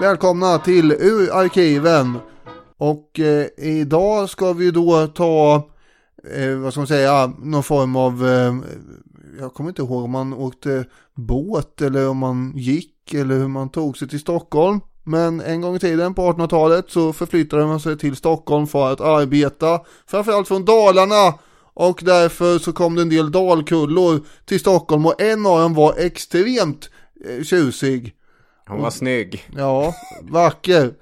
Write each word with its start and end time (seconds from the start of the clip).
Välkomna 0.00 0.58
till 0.58 0.92
Ur 0.92 1.32
arkiven. 1.32 2.18
Och 2.76 3.20
eh, 3.20 3.46
idag 3.56 4.30
ska 4.30 4.52
vi 4.52 4.70
då 4.70 5.06
ta, 5.06 5.54
eh, 6.34 6.56
vad 6.56 6.72
ska 6.72 6.80
man 6.80 6.86
säga, 6.86 7.32
någon 7.38 7.62
form 7.62 7.96
av, 7.96 8.26
eh, 8.26 8.54
jag 9.40 9.54
kommer 9.54 9.70
inte 9.70 9.82
ihåg 9.82 10.04
om 10.04 10.10
man 10.10 10.34
åkte 10.34 10.84
båt 11.14 11.82
eller 11.82 12.08
om 12.08 12.18
man 12.18 12.52
gick 12.56 13.14
eller 13.14 13.38
hur 13.38 13.48
man 13.48 13.68
tog 13.68 13.98
sig 13.98 14.08
till 14.08 14.20
Stockholm. 14.20 14.80
Men 15.04 15.40
en 15.40 15.60
gång 15.60 15.76
i 15.76 15.78
tiden 15.78 16.14
på 16.14 16.32
1800-talet 16.32 16.84
så 16.88 17.12
förflyttade 17.12 17.66
man 17.66 17.80
sig 17.80 17.98
till 17.98 18.16
Stockholm 18.16 18.66
för 18.66 18.92
att 18.92 19.00
arbeta, 19.00 19.80
framförallt 20.06 20.48
från 20.48 20.64
Dalarna. 20.64 21.34
Och 21.74 22.00
därför 22.02 22.58
så 22.58 22.72
kom 22.72 22.94
det 22.94 23.02
en 23.02 23.08
del 23.08 23.32
dalkullor 23.32 24.20
till 24.44 24.60
Stockholm 24.60 25.06
och 25.06 25.20
en 25.20 25.46
av 25.46 25.60
dem 25.60 25.74
var 25.74 25.94
extremt 25.98 26.90
eh, 27.24 27.44
tjusig. 27.44 28.16
Hon 28.68 28.82
var 28.82 28.90
snygg. 28.90 29.44
Ja, 29.56 29.94
vacker. 30.22 30.94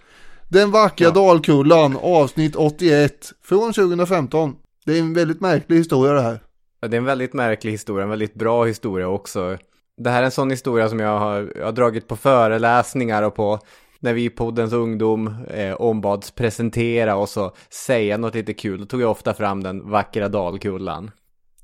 Den 0.48 0.70
vackra 0.70 1.04
Ja. 1.04 1.10
Dalkullan, 1.10 1.96
avsnitt 2.02 2.56
81, 2.56 3.32
från 3.42 3.72
2015. 3.72 4.56
Det 4.86 4.92
är 4.96 5.00
en 5.00 5.14
väldigt 5.14 5.40
märklig 5.40 5.76
historia 5.76 6.12
det 6.12 6.22
här. 6.22 6.40
Ja, 6.80 6.88
Det 6.88 6.96
är 6.96 6.98
en 6.98 7.04
väldigt 7.04 7.32
märklig 7.34 7.70
historia, 7.70 8.04
en 8.04 8.10
väldigt 8.10 8.34
bra 8.34 8.64
historia 8.64 9.08
också. 9.08 9.58
Det 9.96 10.10
här 10.10 10.20
är 10.20 10.24
en 10.24 10.30
sån 10.30 10.50
historia 10.50 10.88
som 10.88 11.00
jag 11.00 11.18
har, 11.18 11.52
jag 11.56 11.64
har 11.64 11.72
dragit 11.72 12.08
på 12.08 12.16
föreläsningar 12.16 13.22
och 13.22 13.34
på 13.34 13.58
när 14.00 14.12
vi 14.12 14.24
i 14.24 14.30
poddens 14.30 14.72
ungdom 14.72 15.34
eh, 15.50 15.74
ombads 15.74 16.30
presentera 16.30 17.16
och 17.16 17.28
så 17.28 17.52
säga 17.86 18.16
något 18.16 18.34
lite 18.34 18.52
kul. 18.54 18.80
Då 18.80 18.86
tog 18.86 19.00
jag 19.00 19.10
ofta 19.10 19.34
fram 19.34 19.62
den 19.62 19.90
vackra 19.90 20.28
dalkullan. 20.28 21.10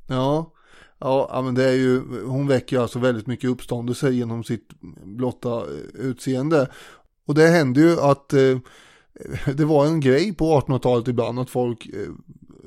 Ja, 0.09 0.53
ja, 1.01 1.43
men 1.45 1.55
det 1.55 1.65
är 1.65 1.75
ju, 1.75 2.03
hon 2.27 2.47
väcker 2.47 2.79
alltså 2.79 2.99
väldigt 2.99 3.27
mycket 3.27 3.51
uppståndelse 3.51 4.11
genom 4.11 4.45
sitt 4.45 4.69
blotta 5.05 5.57
eh, 5.57 5.65
utseende. 5.95 6.69
Och 7.27 7.35
det 7.35 7.49
hände 7.49 7.81
ju 7.81 8.01
att 8.01 8.33
eh, 8.33 8.59
det 9.55 9.65
var 9.65 9.87
en 9.87 10.01
grej 10.01 10.35
på 10.35 10.61
1800-talet 10.61 11.09
ibland 11.09 11.39
att 11.39 11.51
folk 11.51 11.87
eh, 11.87 12.09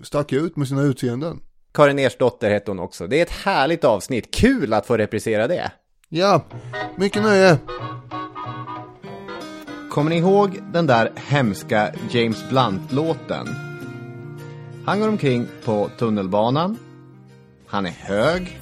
stack 0.04 0.34
ut 0.34 0.56
med 0.56 0.68
sina 0.68 0.82
utseenden. 0.82 1.40
Karin 1.74 2.00
Ersdotter 2.00 2.50
hette 2.50 2.72
hon 2.72 2.80
också. 2.80 3.08
Det 3.08 3.20
är 3.20 3.22
ett 3.22 3.32
härligt 3.32 3.84
avsnitt. 3.84 4.34
Kul 4.36 4.74
att 4.74 4.86
få 4.86 4.98
reprisera 4.98 5.48
det. 5.48 5.72
Ja, 6.10 6.46
mycket 6.96 7.24
nöje. 7.24 7.58
Kommer 9.90 10.10
ni 10.10 10.18
ihåg 10.18 10.60
den 10.74 10.88
där 10.88 11.12
hemska 11.16 11.94
James 12.10 12.50
Blunt-låten? 12.50 13.48
Han 14.86 15.00
går 15.00 15.08
omkring 15.08 15.48
på 15.66 15.90
tunnelbanan. 16.00 16.78
Han 17.74 17.86
är 17.86 17.92
hög. 17.92 18.60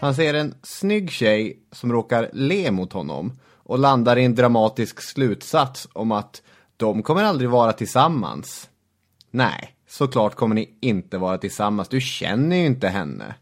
Han 0.00 0.14
ser 0.14 0.34
en 0.34 0.54
snygg 0.62 1.10
tjej 1.10 1.62
som 1.72 1.92
råkar 1.92 2.30
le 2.32 2.70
mot 2.70 2.92
honom 2.92 3.32
och 3.54 3.78
landar 3.78 4.16
i 4.16 4.24
en 4.24 4.34
dramatisk 4.34 5.00
slutsats 5.00 5.88
om 5.92 6.12
att 6.12 6.42
de 6.76 7.02
kommer 7.02 7.24
aldrig 7.24 7.50
vara 7.50 7.72
tillsammans. 7.72 8.68
Nej, 9.30 9.74
såklart 9.88 10.34
kommer 10.34 10.54
ni 10.54 10.78
inte 10.80 11.18
vara 11.18 11.38
tillsammans. 11.38 11.88
Du 11.88 12.00
känner 12.00 12.56
ju 12.56 12.66
inte 12.66 12.88
henne. 12.88 13.34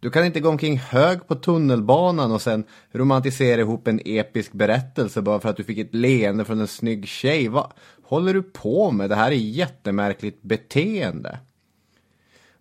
Du 0.00 0.10
kan 0.10 0.24
inte 0.24 0.40
gå 0.40 0.48
omkring 0.48 0.78
hög 0.78 1.26
på 1.26 1.34
tunnelbanan 1.34 2.32
och 2.32 2.42
sen 2.42 2.64
romantisera 2.92 3.60
ihop 3.60 3.88
en 3.88 4.00
episk 4.04 4.52
berättelse 4.52 5.22
bara 5.22 5.40
för 5.40 5.48
att 5.48 5.56
du 5.56 5.64
fick 5.64 5.78
ett 5.78 5.94
leende 5.94 6.44
från 6.44 6.60
en 6.60 6.66
snygg 6.66 7.08
tjej. 7.08 7.48
Va, 7.48 7.72
håller 8.08 8.34
du 8.34 8.42
på 8.42 8.90
med? 8.90 9.10
Det 9.10 9.16
här 9.16 9.30
är 9.30 9.36
jättemärkligt 9.36 10.42
beteende. 10.42 11.38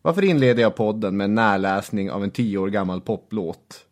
Varför 0.01 0.23
inleder 0.23 0.61
jag 0.61 0.75
podden 0.75 1.17
med 1.17 1.25
en 1.25 1.35
närläsning 1.35 2.11
av 2.11 2.23
en 2.23 2.31
tio 2.31 2.57
år 2.57 2.67
gammal 2.67 3.01
poplåt? 3.01 3.85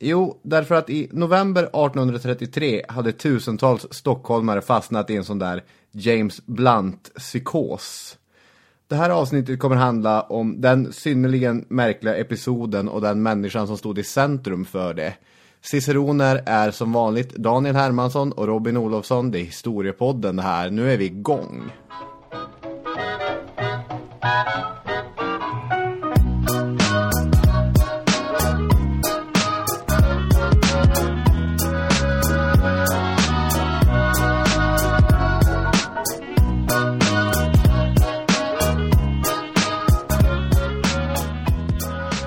Jo, 0.00 0.40
därför 0.42 0.74
att 0.74 0.90
i 0.90 1.08
november 1.12 1.62
1833 1.62 2.84
hade 2.88 3.12
tusentals 3.12 3.86
stockholmare 3.90 4.62
fastnat 4.62 5.10
i 5.10 5.16
en 5.16 5.24
sån 5.24 5.38
där 5.38 5.64
James 5.90 6.46
Blunt-psykos. 6.46 8.16
Det 8.88 8.96
här 8.96 9.10
avsnittet 9.10 9.58
kommer 9.58 9.76
handla 9.76 10.22
om 10.22 10.60
den 10.60 10.92
synnerligen 10.92 11.64
märkliga 11.68 12.16
episoden 12.16 12.88
och 12.88 13.00
den 13.00 13.22
människan 13.22 13.66
som 13.66 13.78
stod 13.78 13.98
i 13.98 14.04
centrum 14.04 14.64
för 14.64 14.94
det. 14.94 15.14
Ciceroner 15.66 16.42
är 16.46 16.70
som 16.70 16.92
vanligt 16.92 17.34
Daniel 17.34 17.76
Hermansson 17.76 18.32
och 18.32 18.46
Robin 18.46 18.76
Olofsson. 18.76 19.30
Det 19.30 19.38
är 19.38 19.44
historiepodden 19.44 20.36
det 20.36 20.42
här. 20.42 20.70
Nu 20.70 20.92
är 20.92 20.96
vi 20.96 21.04
igång. 21.04 21.72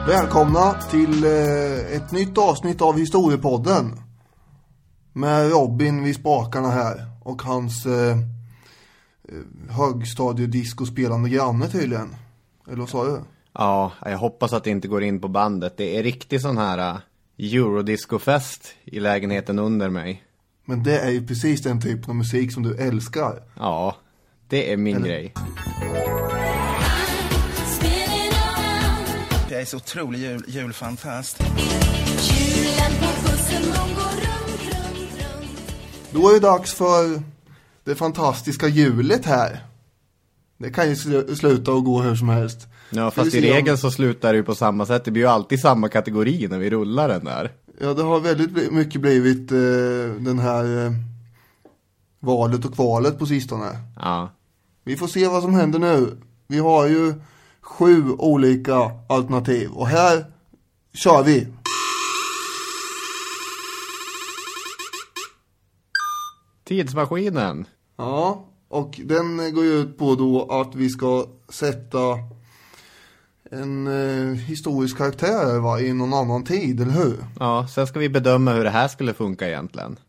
Välkomna 0.09 0.73
till 0.73 1.23
eh, 1.23 1.95
ett 1.95 2.11
nytt 2.11 2.37
avsnitt 2.37 2.81
av 2.81 2.97
Historiepodden. 2.97 3.99
Med 5.13 5.51
Robin 5.51 6.03
vid 6.03 6.15
spakarna 6.15 6.69
här 6.69 7.05
och 7.23 7.41
hans 7.41 7.85
eh, 7.85 8.17
eh, 8.17 8.17
högstadiediscospelande 9.69 11.29
granne 11.29 11.67
tydligen. 11.67 12.15
Eller 12.67 12.77
vad 12.77 12.89
sa 12.89 13.05
du? 13.05 13.19
Ja, 13.53 13.91
jag 14.05 14.17
hoppas 14.17 14.53
att 14.53 14.63
det 14.63 14.69
inte 14.69 14.87
går 14.87 15.03
in 15.03 15.21
på 15.21 15.27
bandet. 15.27 15.77
Det 15.77 15.97
är 15.97 16.03
riktigt 16.03 16.41
sån 16.41 16.57
här 16.57 16.93
uh, 16.93 16.99
eurodiscofest 17.37 18.67
i 18.83 18.99
lägenheten 18.99 19.59
under 19.59 19.89
mig. 19.89 20.23
Men 20.65 20.83
det 20.83 20.99
är 20.99 21.09
ju 21.09 21.27
precis 21.27 21.61
den 21.61 21.81
typen 21.81 22.09
av 22.09 22.15
musik 22.15 22.53
som 22.53 22.63
du 22.63 22.75
älskar. 22.75 23.43
Ja, 23.55 23.95
det 24.47 24.73
är 24.73 24.77
min 24.77 25.03
grej. 25.03 25.33
Jag 29.59 29.63
är 29.63 29.67
så 29.67 29.77
otrolig 29.77 30.19
jul, 30.19 30.43
julfantast. 30.47 31.39
Hjulen 31.39 32.91
på 32.99 33.21
bussen 33.21 33.61
de 33.63 33.93
går 33.95 34.11
runt, 34.11 34.61
runt, 34.63 35.11
runt. 35.19 35.75
Då 36.11 36.29
är 36.29 36.33
det 36.33 36.39
dags 36.39 36.73
för 36.73 37.21
det 37.83 37.95
fantastiska 37.95 38.67
hjulet 38.67 39.25
här. 39.25 39.59
Det 40.57 40.69
kan 40.69 40.87
ju 40.89 40.93
sl- 40.93 41.35
sluta 41.35 41.71
och 41.71 41.83
gå 41.85 42.01
hur 42.01 42.15
som 42.15 42.29
helst. 42.29 42.67
Ja, 42.89 43.11
fast 43.11 43.27
i 43.27 43.31
se 43.31 43.37
om- 43.49 43.55
regel 43.55 43.77
så 43.77 43.91
slutar 43.91 44.31
det 44.33 44.37
ju 44.37 44.43
på 44.43 44.55
samma 44.55 44.85
sätt. 44.85 45.05
Det 45.05 45.11
blir 45.11 45.23
ju 45.23 45.29
alltid 45.29 45.59
samma 45.59 45.89
kategori 45.89 46.47
när 46.47 46.59
vi 46.59 46.69
rullar 46.69 47.07
den 47.09 47.25
där. 47.25 47.51
Ja, 47.81 47.93
det 47.93 48.03
har 48.03 48.19
väldigt 48.19 48.71
mycket 48.71 49.01
blivit 49.01 49.51
eh, 49.51 49.57
den 50.19 50.39
här 50.39 50.85
eh, 50.85 50.91
valet 52.19 52.65
och 52.65 52.73
kvalet 52.73 53.19
på 53.19 53.25
sistone. 53.25 53.79
Ja. 53.95 54.29
Vi 54.83 54.97
får 54.97 55.07
se 55.07 55.27
vad 55.27 55.41
som 55.43 55.53
händer 55.53 55.79
nu. 55.79 56.17
Vi 56.47 56.59
har 56.59 56.87
ju 56.87 57.13
sju 57.69 58.11
olika 58.11 58.91
alternativ 59.09 59.71
och 59.71 59.87
här 59.87 60.25
kör 60.93 61.23
vi. 61.23 61.47
Tidsmaskinen. 66.63 67.67
Ja, 67.97 68.45
och 68.67 68.99
den 69.03 69.53
går 69.55 69.63
ju 69.63 69.71
ut 69.71 69.97
på 69.97 70.15
då 70.15 70.51
att 70.51 70.75
vi 70.75 70.89
ska 70.89 71.25
sätta 71.49 71.99
en 73.51 73.87
eh, 73.87 74.33
historisk 74.33 74.97
karaktär 74.97 75.59
va, 75.59 75.79
i 75.79 75.93
någon 75.93 76.13
annan 76.13 76.43
tid, 76.43 76.81
eller 76.81 76.91
hur? 76.91 77.17
Ja, 77.39 77.67
sen 77.67 77.87
ska 77.87 77.99
vi 77.99 78.09
bedöma 78.09 78.53
hur 78.53 78.63
det 78.63 78.69
här 78.69 78.87
skulle 78.87 79.13
funka 79.13 79.47
egentligen. 79.47 79.99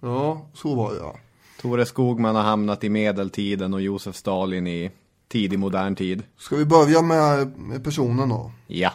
Ja, 0.00 0.50
så 0.54 0.74
var 0.74 0.92
det 0.92 0.98
ja. 0.98 1.16
Tore 1.60 1.86
Skogman 1.86 2.36
har 2.36 2.42
hamnat 2.42 2.84
i 2.84 2.88
medeltiden 2.88 3.74
och 3.74 3.80
Josef 3.80 4.16
Stalin 4.16 4.66
i 4.66 4.90
tidig 5.28 5.58
modern 5.58 5.94
tid. 5.94 6.22
Ska 6.38 6.56
vi 6.56 6.64
börja 6.64 7.02
med, 7.02 7.58
med 7.58 7.84
personen 7.84 8.28
då? 8.28 8.52
Ja. 8.66 8.92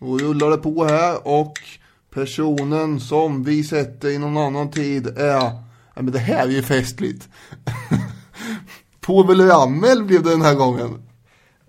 Då 0.00 0.18
rullar 0.18 0.50
det 0.50 0.56
på 0.56 0.84
här 0.84 1.26
och 1.28 1.58
personen 2.14 3.00
som 3.00 3.44
vi 3.44 3.64
sätter 3.64 4.08
i 4.08 4.18
någon 4.18 4.36
annan 4.36 4.70
tid 4.70 5.06
är, 5.06 5.34
ja 5.94 6.02
men 6.02 6.12
det 6.12 6.18
här 6.18 6.46
är 6.46 6.50
ju 6.50 6.62
festligt. 6.62 7.28
Povel 9.00 9.40
Ramel 9.40 10.04
blev 10.04 10.22
det 10.22 10.30
den 10.30 10.42
här 10.42 10.54
gången. 10.54 11.02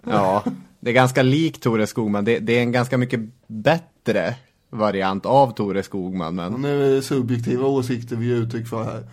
Ja, 0.05 0.43
det 0.79 0.89
är 0.89 0.93
ganska 0.93 1.23
likt 1.23 1.63
Tore 1.63 1.87
Skogman. 1.87 2.25
Det, 2.25 2.39
det 2.39 2.57
är 2.57 2.61
en 2.61 2.71
ganska 2.71 2.97
mycket 2.97 3.19
bättre 3.47 4.35
variant 4.69 5.25
av 5.25 5.51
Tore 5.51 5.83
Skogman. 5.83 6.35
Men... 6.35 6.53
Nu 6.53 6.85
är 6.85 6.95
det 6.95 7.01
subjektiva 7.01 7.67
åsikter 7.67 8.15
vi 8.15 8.27
ger 8.27 8.35
uttryck 8.35 8.67
för 8.67 8.83
här. 8.83 9.03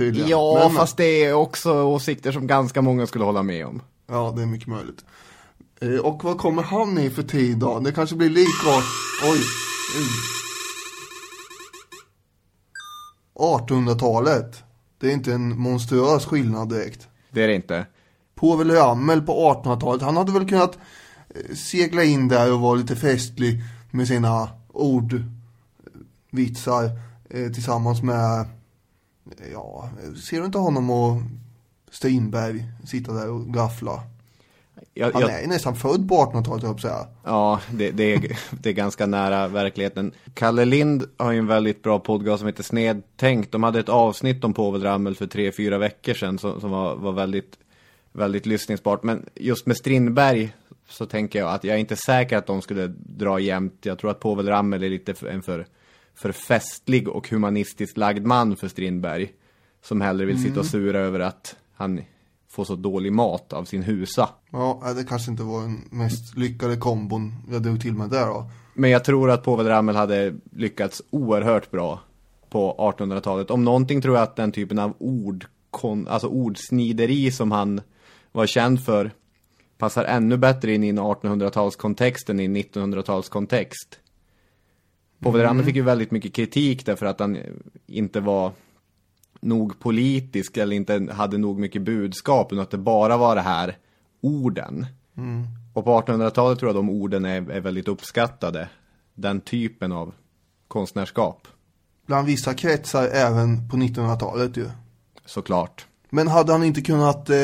Tydligen. 0.00 0.28
Ja, 0.28 0.60
Men- 0.68 0.76
fast 0.76 0.96
det 0.96 1.24
är 1.24 1.32
också 1.32 1.82
åsikter 1.82 2.32
som 2.32 2.46
ganska 2.46 2.82
många 2.82 3.06
skulle 3.06 3.24
hålla 3.24 3.42
med 3.42 3.66
om. 3.66 3.82
Ja, 4.06 4.32
det 4.36 4.42
är 4.42 4.46
mycket 4.46 4.68
möjligt. 4.68 5.04
Eh, 5.80 5.96
och 5.96 6.24
vad 6.24 6.38
kommer 6.38 6.62
han 6.62 6.98
i 6.98 7.10
för 7.10 7.22
tid 7.22 7.58
då? 7.58 7.78
Det 7.80 7.92
kanske 7.92 8.16
blir 8.16 8.28
likrakt. 8.28 8.86
Oj. 9.24 9.40
Oj. 9.98 10.06
1800-talet. 13.34 14.62
Det 14.98 15.08
är 15.08 15.12
inte 15.12 15.32
en 15.32 15.60
monstruös 15.60 16.26
skillnad 16.26 16.68
direkt. 16.68 17.08
Det 17.30 17.42
är 17.42 17.48
det 17.48 17.54
inte. 17.54 17.86
Povel 18.34 18.70
Ramel 18.70 19.22
på 19.22 19.32
1800-talet, 19.32 20.02
han 20.02 20.16
hade 20.16 20.32
väl 20.32 20.48
kunnat 20.48 20.78
eh, 21.28 21.54
segla 21.56 22.04
in 22.04 22.28
där 22.28 22.52
och 22.52 22.60
vara 22.60 22.74
lite 22.74 22.96
festlig 22.96 23.62
med 23.90 24.08
sina 24.08 24.48
ordvitsar 24.72 25.30
eh, 27.30 27.52
tillsammans 27.52 28.02
med, 28.02 28.46
ja, 29.52 29.90
ser 30.28 30.38
du 30.38 30.46
inte 30.46 30.58
honom 30.58 30.90
och 30.90 31.16
Strindberg 31.90 32.64
sitta 32.84 33.12
där 33.12 33.30
och 33.30 33.54
gaffla? 33.54 34.02
Jag, 34.94 35.12
Han 35.12 35.22
jag, 35.22 35.30
är 35.30 35.40
ju 35.40 35.46
nästan 35.46 35.76
född 35.76 36.08
på 36.08 36.14
1800-talet, 36.14 36.62
höll 36.62 36.70
jag 36.72 36.80
säga. 36.80 37.06
Ja, 37.24 37.60
det, 37.72 37.90
det, 37.90 38.14
är, 38.14 38.38
det 38.50 38.68
är 38.68 38.72
ganska 38.72 39.06
nära 39.06 39.48
verkligheten. 39.48 40.12
Kalle 40.34 40.64
Lind 40.64 41.04
har 41.16 41.32
ju 41.32 41.38
en 41.38 41.46
väldigt 41.46 41.82
bra 41.82 41.98
podcast 41.98 42.38
som 42.38 42.46
heter 42.46 42.62
Snedtänkt. 42.62 43.52
De 43.52 43.62
hade 43.62 43.80
ett 43.80 43.88
avsnitt 43.88 44.44
om 44.44 44.54
Povel 44.54 44.82
Ramel 44.82 45.16
för 45.16 45.26
tre, 45.26 45.52
fyra 45.52 45.78
veckor 45.78 46.14
sedan 46.14 46.38
som, 46.38 46.60
som 46.60 46.70
var, 46.70 46.96
var 46.96 47.12
väldigt, 47.12 47.58
väldigt 48.12 48.46
lyssningsbart. 48.46 49.02
Men 49.02 49.26
just 49.34 49.66
med 49.66 49.76
Strindberg 49.76 50.52
så 50.88 51.06
tänker 51.06 51.38
jag 51.38 51.50
att 51.50 51.64
jag 51.64 51.76
är 51.76 51.80
inte 51.80 51.96
säker 51.96 52.36
att 52.36 52.46
de 52.46 52.62
skulle 52.62 52.86
dra 52.96 53.40
jämnt. 53.40 53.74
Jag 53.82 53.98
tror 53.98 54.10
att 54.10 54.20
Povel 54.20 54.48
Ramel 54.48 54.82
är 54.82 54.88
lite 54.88 55.14
för, 55.14 55.26
en 55.26 55.42
för, 55.42 55.66
för 56.14 56.32
festlig 56.32 57.08
och 57.08 57.28
humanistiskt 57.28 57.96
lagd 57.96 58.26
man 58.26 58.56
för 58.56 58.68
Strindberg. 58.68 59.32
Som 59.82 60.00
hellre 60.00 60.26
vill 60.26 60.42
sitta 60.42 60.60
och 60.60 60.66
sura 60.66 60.98
över 60.98 61.20
att 61.20 61.56
han 61.74 62.00
får 62.48 62.64
så 62.64 62.76
dålig 62.76 63.12
mat 63.12 63.52
av 63.52 63.64
sin 63.64 63.82
husa. 63.82 64.28
Ja, 64.50 64.92
det 64.96 65.04
kanske 65.04 65.30
inte 65.30 65.42
var 65.42 65.60
den 65.62 65.88
mest 65.90 66.36
lyckade 66.36 66.76
kombon 66.76 67.34
jag 67.50 67.62
drog 67.62 67.80
till 67.80 67.94
med 67.94 68.10
där 68.10 68.26
då. 68.26 68.50
Men 68.74 68.90
jag 68.90 69.04
tror 69.04 69.30
att 69.30 69.44
Povel 69.44 69.66
Ramel 69.66 69.96
hade 69.96 70.34
lyckats 70.52 71.02
oerhört 71.10 71.70
bra 71.70 72.00
på 72.50 72.74
1800-talet. 72.98 73.50
Om 73.50 73.64
någonting 73.64 74.02
tror 74.02 74.16
jag 74.16 74.22
att 74.22 74.36
den 74.36 74.52
typen 74.52 74.78
av 74.78 74.94
ord, 74.98 75.46
alltså 76.08 76.28
ordsnideri 76.28 77.30
som 77.30 77.52
han 77.52 77.80
var 78.32 78.46
känd 78.46 78.84
för 78.84 79.10
passar 79.78 80.04
ännu 80.04 80.36
bättre 80.36 80.74
in 80.74 80.84
i 80.84 80.88
en 80.88 80.98
1800-talskontext 80.98 82.30
än 82.30 82.40
i 82.40 82.44
en 82.44 82.56
1900-talskontext. 82.56 83.98
Povel 85.20 85.42
Ramel 85.42 85.64
fick 85.64 85.76
ju 85.76 85.82
väldigt 85.82 86.10
mycket 86.10 86.34
kritik 86.34 86.86
därför 86.86 87.06
att 87.06 87.20
han 87.20 87.38
inte 87.86 88.20
var 88.20 88.52
nog 89.40 89.80
politisk 89.80 90.56
eller 90.56 90.76
inte 90.76 91.08
hade 91.12 91.38
nog 91.38 91.58
mycket 91.58 91.82
budskap 91.82 92.52
utan 92.52 92.62
att 92.62 92.70
det 92.70 92.78
bara 92.78 93.16
var 93.16 93.34
det 93.34 93.40
här 93.40 93.76
orden. 94.20 94.86
Och 95.74 95.84
på 95.84 96.00
1800-talet 96.00 96.58
tror 96.58 96.68
jag 96.68 96.76
de 96.76 96.90
orden 96.90 97.24
är, 97.24 97.50
är 97.50 97.60
väldigt 97.60 97.88
uppskattade. 97.88 98.68
Den 99.14 99.40
typen 99.40 99.92
av 99.92 100.14
konstnärskap, 100.68 101.48
Bland 102.06 102.26
vissa 102.26 102.54
kretsar 102.54 103.08
även 103.08 103.68
på 103.68 103.76
1900-talet 103.76 104.56
ju. 104.56 104.66
såklart. 105.24 105.86
Men 106.10 106.28
hade 106.28 106.52
han 106.52 106.62
inte 106.62 106.80
kunnat 106.80 107.30
eh, 107.30 107.36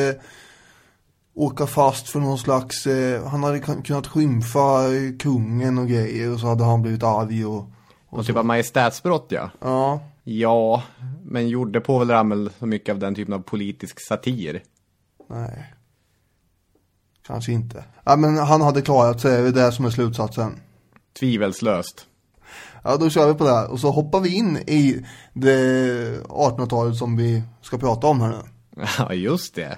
åka 1.37 1.67
fast 1.67 2.09
för 2.09 2.19
någon 2.19 2.37
slags, 2.37 2.87
eh, 2.87 3.27
han 3.27 3.43
hade 3.43 3.57
kun- 3.59 3.81
kunnat 3.83 4.07
skymfa 4.07 4.79
kungen 5.19 5.77
och 5.77 5.87
grejer 5.87 6.33
och 6.33 6.39
så 6.39 6.47
hade 6.47 6.63
han 6.63 6.81
blivit 6.81 7.03
arg 7.03 7.45
och, 7.45 7.65
Och 8.09 8.25
typ 8.25 8.35
av 8.37 8.45
majestätsbrott 8.45 9.25
ja. 9.29 9.49
ja. 9.61 9.99
Ja, 10.23 10.83
men 11.23 11.47
gjorde 11.47 11.79
Povel 11.81 12.09
Ramel 12.09 12.49
så 12.59 12.65
mycket 12.65 12.93
av 12.93 12.99
den 12.99 13.15
typen 13.15 13.33
av 13.33 13.39
politisk 13.39 14.07
satir? 14.07 14.63
Nej. 15.29 15.73
Kanske 17.27 17.51
inte. 17.51 17.83
Ja 18.03 18.15
men 18.15 18.37
han 18.37 18.61
hade 18.61 18.81
klarat 18.81 19.21
sig, 19.21 19.41
det 19.41 19.47
är 19.47 19.65
det 19.65 19.71
som 19.71 19.85
är 19.85 19.89
slutsatsen. 19.89 20.59
Tvivelslöst. 21.19 22.05
Ja 22.83 22.97
då 22.97 23.09
kör 23.09 23.27
vi 23.27 23.33
på 23.33 23.43
det 23.43 23.53
här 23.53 23.71
och 23.71 23.79
så 23.79 23.91
hoppar 23.91 24.19
vi 24.19 24.35
in 24.35 24.57
i 24.57 25.05
det 25.33 25.53
1800-talet 26.23 26.95
som 26.95 27.17
vi 27.17 27.43
ska 27.61 27.77
prata 27.77 28.07
om 28.07 28.21
här 28.21 28.29
nu. 28.29 28.41
Ja, 28.99 29.13
just 29.13 29.55
det. 29.55 29.77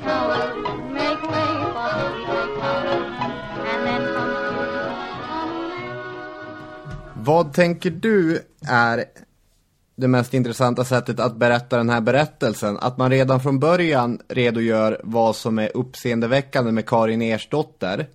Vad 7.23 7.53
tänker 7.53 7.91
du 7.91 8.39
är 8.61 9.05
det 9.95 10.07
mest 10.07 10.33
intressanta 10.33 10.85
sättet 10.85 11.19
att 11.19 11.35
berätta 11.35 11.77
den 11.77 11.89
här 11.89 12.01
berättelsen? 12.01 12.77
Att 12.77 12.97
man 12.97 13.11
redan 13.11 13.39
från 13.39 13.59
början 13.59 14.19
redogör 14.27 15.01
vad 15.03 15.35
som 15.35 15.59
är 15.59 15.77
uppseendeväckande 15.77 16.71
med 16.71 16.85
Karin 16.85 17.21
Ersdotter, 17.21 18.07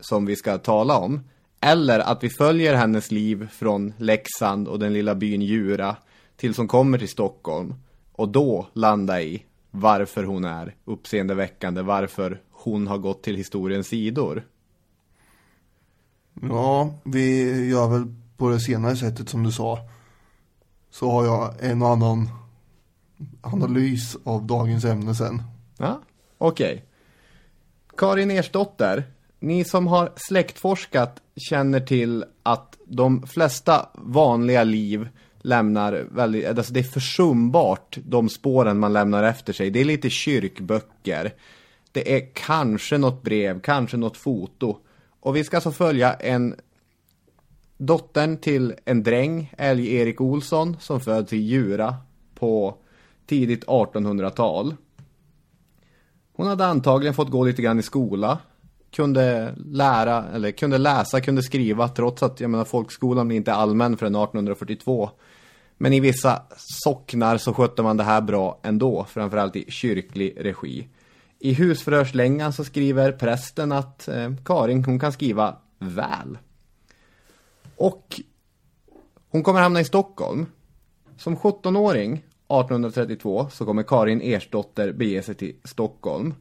som 0.00 0.26
vi 0.26 0.36
ska 0.36 0.58
tala 0.58 0.98
om. 0.98 1.20
Eller 1.60 1.98
att 1.98 2.24
vi 2.24 2.30
följer 2.30 2.74
hennes 2.74 3.10
liv 3.10 3.48
från 3.52 3.92
Leksand 3.96 4.68
och 4.68 4.78
den 4.78 4.92
lilla 4.92 5.14
byn 5.14 5.42
Djura 5.42 5.96
tills 6.36 6.56
hon 6.56 6.68
kommer 6.68 6.98
till 6.98 7.08
Stockholm. 7.08 7.74
Och 8.12 8.28
då 8.28 8.66
landa 8.72 9.22
i 9.22 9.44
varför 9.70 10.24
hon 10.24 10.44
är 10.44 10.74
uppseendeväckande, 10.84 11.82
varför 11.82 12.40
hon 12.50 12.86
har 12.86 12.98
gått 12.98 13.22
till 13.22 13.36
historiens 13.36 13.88
sidor. 13.88 14.42
Ja, 16.42 16.94
vi 17.04 17.68
gör 17.68 17.88
väl 17.88 18.14
på 18.40 18.48
det 18.50 18.60
senare 18.60 18.96
sättet 18.96 19.28
som 19.28 19.42
du 19.42 19.52
sa. 19.52 19.78
Så 20.90 21.10
har 21.10 21.24
jag 21.24 21.54
en 21.60 21.82
och 21.82 21.88
annan 21.88 22.28
analys 23.40 24.16
av 24.24 24.46
dagens 24.46 24.84
ämne 24.84 25.14
sen. 25.14 25.42
Ja, 25.78 26.00
okej. 26.38 26.84
Karin 27.96 28.30
Ersdotter, 28.30 29.04
ni 29.40 29.64
som 29.64 29.86
har 29.86 30.12
släktforskat 30.16 31.22
känner 31.36 31.80
till 31.80 32.24
att 32.42 32.76
de 32.84 33.26
flesta 33.26 33.88
vanliga 33.94 34.64
liv 34.64 35.08
lämnar 35.40 36.06
väldigt, 36.10 36.46
alltså 36.46 36.72
det 36.72 36.80
är 36.80 36.84
försumbart 36.84 37.98
de 38.04 38.28
spåren 38.28 38.78
man 38.78 38.92
lämnar 38.92 39.22
efter 39.22 39.52
sig. 39.52 39.70
Det 39.70 39.80
är 39.80 39.84
lite 39.84 40.10
kyrkböcker. 40.10 41.34
Det 41.92 42.16
är 42.16 42.28
kanske 42.34 42.98
något 42.98 43.22
brev, 43.22 43.60
kanske 43.60 43.96
något 43.96 44.16
foto. 44.16 44.78
Och 45.20 45.36
vi 45.36 45.44
ska 45.44 45.56
alltså 45.56 45.72
följa 45.72 46.12
en 46.12 46.54
dottern 47.80 48.36
till 48.36 48.74
en 48.84 49.02
dräng, 49.02 49.52
Älg-Erik 49.58 50.20
Olsson, 50.20 50.76
som 50.80 51.00
föds 51.00 51.32
i 51.32 51.36
Djura 51.36 51.96
på 52.34 52.74
tidigt 53.26 53.64
1800-tal. 53.66 54.74
Hon 56.32 56.46
hade 56.46 56.66
antagligen 56.66 57.14
fått 57.14 57.30
gå 57.30 57.44
lite 57.44 57.62
grann 57.62 57.78
i 57.78 57.82
skola. 57.82 58.38
Kunde 58.90 59.54
lära, 59.56 60.24
eller 60.34 60.50
kunde 60.50 60.78
läsa, 60.78 61.20
kunde 61.20 61.42
skriva 61.42 61.88
trots 61.88 62.22
att 62.22 62.40
jag 62.40 62.50
menar 62.50 62.64
folkskolan 62.64 63.28
blir 63.28 63.36
inte 63.36 63.54
allmän 63.54 63.96
förrän 63.96 64.14
1842. 64.14 65.10
Men 65.76 65.92
i 65.92 66.00
vissa 66.00 66.42
socknar 66.56 67.36
så 67.38 67.54
skötte 67.54 67.82
man 67.82 67.96
det 67.96 68.04
här 68.04 68.20
bra 68.20 68.60
ändå, 68.62 69.06
framförallt 69.08 69.56
i 69.56 69.70
kyrklig 69.70 70.36
regi. 70.40 70.88
I 71.38 71.52
husförhörslängan 71.52 72.52
så 72.52 72.64
skriver 72.64 73.12
prästen 73.12 73.72
att 73.72 74.08
eh, 74.08 74.30
Karin 74.44 74.84
hon 74.84 74.98
kan 74.98 75.12
skriva 75.12 75.56
väl. 75.78 76.38
Och 77.80 78.20
hon 79.30 79.42
kommer 79.42 79.60
hamna 79.60 79.80
i 79.80 79.84
Stockholm. 79.84 80.46
Som 81.16 81.36
17-åring 81.36 82.12
1832 82.12 83.48
så 83.50 83.64
kommer 83.64 83.82
Karin 83.82 84.20
Ersdotter 84.22 84.92
bege 84.92 85.22
sig 85.22 85.34
till 85.34 85.56
Stockholm. 85.64 86.34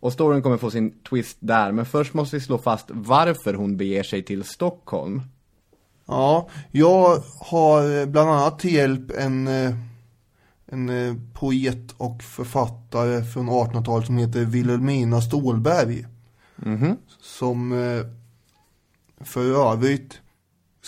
Och 0.00 0.12
storyn 0.12 0.42
kommer 0.42 0.56
få 0.56 0.70
sin 0.70 1.02
twist 1.10 1.36
där, 1.40 1.72
men 1.72 1.86
först 1.86 2.14
måste 2.14 2.36
vi 2.36 2.40
slå 2.40 2.58
fast 2.58 2.86
varför 2.90 3.54
hon 3.54 3.76
beger 3.76 4.02
sig 4.02 4.22
till 4.22 4.44
Stockholm. 4.44 5.22
Ja, 6.06 6.48
jag 6.70 7.22
har 7.40 8.06
bland 8.06 8.30
annat 8.30 8.58
till 8.58 8.74
hjälp 8.74 9.10
en, 9.18 9.48
eh, 9.48 9.74
en 10.66 10.88
eh, 10.88 11.14
poet 11.34 11.94
och 11.96 12.22
författare 12.22 13.24
från 13.24 13.50
1800-talet 13.50 14.06
som 14.06 14.18
heter 14.18 14.44
Wilhelmina 14.44 15.20
Stålberg. 15.20 16.06
Som 17.20 17.72
eh, 17.72 18.06
för 19.24 19.72
övrigt 19.72 20.20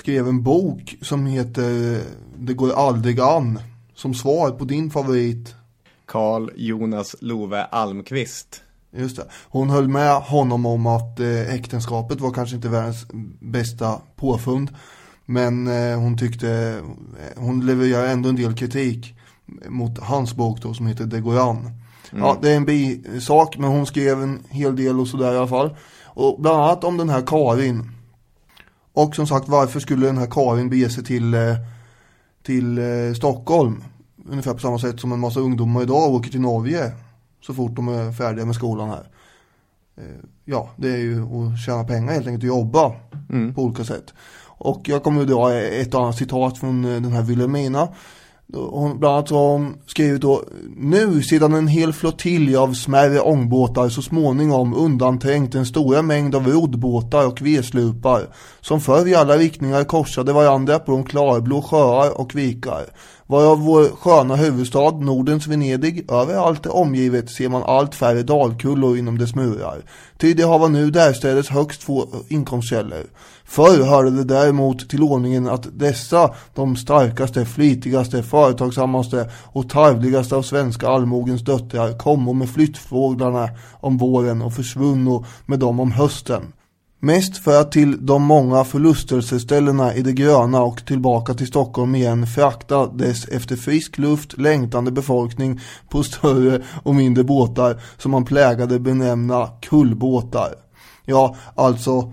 skrev 0.01 0.29
en 0.29 0.43
bok 0.43 0.97
som 1.03 1.27
heter 1.27 2.01
Det 2.39 2.55
går 2.55 2.73
aldrig 2.73 3.21
an. 3.21 3.59
Som 3.95 4.15
svar 4.15 4.51
på 4.51 4.65
din 4.65 4.91
favorit. 4.91 5.55
Karl 6.07 6.51
Jonas 6.57 7.17
Love 7.21 7.65
Almqvist. 7.65 8.63
Just 8.97 9.17
det. 9.17 9.25
Hon 9.49 9.71
höll 9.71 9.89
med 9.89 10.15
honom 10.17 10.67
om 10.67 10.87
att 10.87 11.21
eh, 11.21 11.55
äktenskapet 11.55 12.21
var 12.21 12.33
kanske 12.33 12.57
inte 12.57 12.69
världens 12.69 13.07
bästa 13.41 14.01
påfund. 14.17 14.69
Men 15.27 15.69
eh, 15.69 15.99
hon 15.99 16.19
tyckte, 16.19 16.51
eh, 16.51 17.43
hon 17.43 17.67
levererar 17.67 18.07
ändå 18.07 18.29
en 18.29 18.37
del 18.37 18.55
kritik 18.55 19.15
mot 19.69 19.99
hans 19.99 20.35
bok 20.35 20.63
då 20.63 20.75
som 20.75 20.87
heter 20.87 21.05
Det 21.05 21.21
går 21.21 21.51
an. 21.51 21.71
Ja, 22.13 22.39
det 22.43 22.51
är 22.51 22.57
en 22.57 22.65
bisak 22.65 23.59
men 23.59 23.71
hon 23.71 23.87
skrev 23.87 24.23
en 24.23 24.43
hel 24.49 24.77
del 24.77 25.01
och 25.01 25.09
sådär 25.09 25.35
i 25.35 25.37
alla 25.37 25.49
fall. 25.49 25.77
Och 26.05 26.41
bland 26.41 26.61
annat 26.61 26.85
om 26.85 26.97
den 26.97 27.09
här 27.09 27.23
Karin. 27.27 28.00
Och 29.03 29.15
som 29.15 29.27
sagt, 29.27 29.49
varför 29.49 29.81
skulle 29.81 30.07
den 30.07 30.19
här 30.19 30.27
Karin 30.31 30.71
bege 30.71 30.91
sig 30.91 31.05
till, 31.05 31.35
eh, 31.35 31.57
till 32.43 32.79
eh, 32.79 33.15
Stockholm? 33.17 33.85
Ungefär 34.29 34.53
på 34.53 34.59
samma 34.59 34.79
sätt 34.79 35.01
som 35.01 35.13
en 35.13 35.21
massa 35.21 35.41
ungdomar 35.41 35.83
idag 35.83 36.15
åker 36.15 36.31
till 36.31 36.41
Norge 36.41 36.93
så 37.47 37.55
fort 37.55 37.77
de 37.77 37.89
är 37.89 38.13
färdiga 38.13 38.45
med 38.45 38.55
skolan 38.55 38.89
här. 38.89 39.07
Eh, 39.97 40.25
Ja, 40.45 40.71
det 40.77 40.89
är 40.89 40.97
ju 40.97 41.23
att 41.23 41.61
tjäna 41.67 41.85
pengar 41.85 42.13
helt 42.13 42.27
enkelt 42.27 42.43
och 42.43 42.59
jobba 42.59 42.93
på 43.55 43.63
olika 43.63 43.85
sätt. 43.85 44.15
Och 44.47 44.89
jag 44.89 45.03
kommer 45.03 45.21
ju 45.21 45.27
dra 45.27 45.55
ett 45.55 45.95
annat 45.95 46.17
citat 46.17 46.59
från 46.59 46.83
den 46.83 47.13
här 47.13 47.23
Wilhelmina. 47.23 47.89
Hon, 48.53 48.99
bland 48.99 49.15
annat 49.15 49.29
så 49.29 49.35
har 49.35 49.53
hon 49.53 49.75
skrivit 49.87 50.21
då 50.21 50.43
Nu 50.77 51.23
sedan 51.23 51.55
en 51.55 51.69
hel 51.69 51.93
flottilj 51.93 52.57
av 52.57 52.75
smärre 52.75 53.21
ångbåtar 53.21 53.89
så 53.89 54.03
småningom 54.03 54.75
undanträngt 54.75 55.55
en 55.55 55.67
stora 55.67 56.03
mängd 56.03 56.35
av 56.35 56.47
roddbåtar 56.47 57.27
och 57.27 57.43
vedslupar 57.43 58.27
som 58.61 58.81
förr 58.81 59.09
i 59.09 59.15
alla 59.15 59.37
riktningar 59.37 59.85
korsade 59.85 60.33
varandra 60.33 60.79
på 60.79 60.93
de 60.93 61.05
klarblå 61.05 61.63
sjöar 61.63 62.21
och 62.21 62.35
vikar 62.35 62.87
varav 63.31 63.59
vår 63.61 63.97
sköna 63.97 64.37
huvudstad, 64.37 64.91
Nordens 64.91 65.47
Venedig, 65.47 66.11
överallt 66.11 66.67
är 66.67 66.77
omgivet 66.77 67.31
ser 67.31 67.49
man 67.49 67.63
allt 67.63 67.95
färre 67.95 68.23
dalkullor 68.23 68.99
inom 68.99 69.19
dess 69.19 69.35
murar. 69.35 69.83
Ty 70.19 70.35
det 70.35 70.43
hava 70.43 70.69
nu 70.69 70.91
därstädes 70.91 71.49
högst 71.49 71.81
två 71.81 72.07
inkomstkällor. 72.29 73.07
Förr 73.51 73.85
hörde 73.85 74.11
det 74.11 74.25
däremot 74.25 74.89
till 74.89 75.03
ordningen 75.03 75.49
att 75.49 75.79
dessa, 75.79 76.35
de 76.55 76.77
starkaste, 76.77 77.45
flitigaste, 77.45 78.23
företagsammaste 78.23 79.31
och 79.45 79.69
tarvligaste 79.69 80.37
av 80.37 80.43
svenska 80.43 80.89
allmogens 80.89 81.43
döttrar, 81.43 81.99
kommo 81.99 82.33
med 82.33 82.51
flyttfåglarna 82.51 83.49
om 83.81 83.99
våren 83.99 84.43
och 84.43 84.55
försvunno 84.55 85.25
med 85.47 85.59
dem 85.59 85.81
om 85.81 85.93
hösten. 85.93 86.43
Mest 87.01 87.37
för 87.37 87.61
att 87.61 87.73
till 87.73 88.07
de 88.07 88.23
många 88.23 88.65
förlustelseställena 88.65 89.95
i 89.95 90.03
det 90.03 90.13
gröna 90.13 90.63
och 90.63 90.87
tillbaka 90.87 91.35
till 91.35 91.47
Stockholm 91.47 91.95
igen 91.95 92.27
frakta 92.27 92.87
dess 92.87 93.29
efter 93.29 93.57
frisk 93.57 93.99
luft 93.99 94.39
längtande 94.39 94.91
befolkning 94.91 95.61
på 95.89 96.03
större 96.03 96.63
och 96.83 96.95
mindre 96.95 97.25
båtar 97.25 97.83
som 97.99 98.11
man 98.11 98.25
plägade 98.25 98.81
benämna 98.81 99.49
kullbåtar. 99.61 100.55
Ja, 101.05 101.37
alltså, 101.55 102.13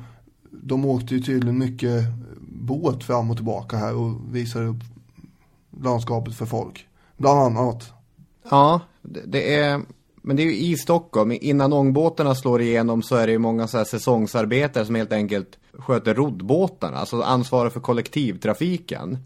de 0.68 0.86
åkte 0.86 1.16
ju 1.16 1.22
tydligen 1.22 1.58
mycket 1.58 2.04
båt 2.40 3.04
fram 3.04 3.30
och 3.32 3.36
tillbaka 3.38 3.78
här 3.78 3.96
och 3.96 4.36
visade 4.36 4.66
upp 4.66 4.84
landskapet 5.82 6.36
för 6.36 6.46
folk. 6.46 6.88
Bland 7.18 7.40
annat. 7.40 7.94
Ja, 8.50 8.80
det, 9.26 9.56
är... 9.56 9.82
Men 10.22 10.36
det 10.36 10.44
är 10.44 10.46
ju 10.46 10.56
i 10.56 10.78
Stockholm. 10.78 11.32
Innan 11.32 11.74
ångbåtarna 11.74 12.36
slår 12.36 12.62
igenom 12.62 13.04
så 13.04 13.16
är 13.16 13.28
det 13.28 13.34
ju 13.34 13.40
många 13.40 13.68
så 13.68 13.78
här 13.78 13.86
säsongsarbetare 13.86 14.86
som 14.86 14.96
helt 14.96 15.14
enkelt 15.14 15.58
sköter 15.74 16.14
roddbåtarna. 16.14 16.98
Alltså 16.98 17.22
ansvarar 17.22 17.70
för 17.70 17.80
kollektivtrafiken 17.80 19.18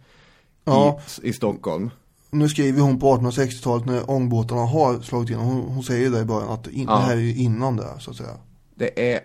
Ja. 0.64 1.00
i, 1.24 1.30
i 1.30 1.34
Stockholm. 1.34 1.90
Nu 2.30 2.50
skriver 2.50 2.82
hon 2.82 3.00
på 3.00 3.16
1860-talet 3.18 3.86
när 3.86 4.10
ångbåtarna 4.10 4.62
har 4.62 5.00
slagit 5.02 5.30
igenom. 5.30 5.48
Hon, 5.48 5.62
hon 5.62 5.84
säger 5.84 6.10
det 6.10 6.20
i 6.20 6.26
början 6.26 6.50
att 6.50 6.68
in, 6.68 6.86
Ja. 6.90 6.96
det 6.96 7.02
här 7.02 7.16
är 7.16 7.22
ju 7.22 7.36
innan 7.36 7.76
det 7.76 7.88
så 8.00 8.12
att 8.12 8.18
säga. 8.18 8.38
Det 8.76 9.14
är 9.14 9.20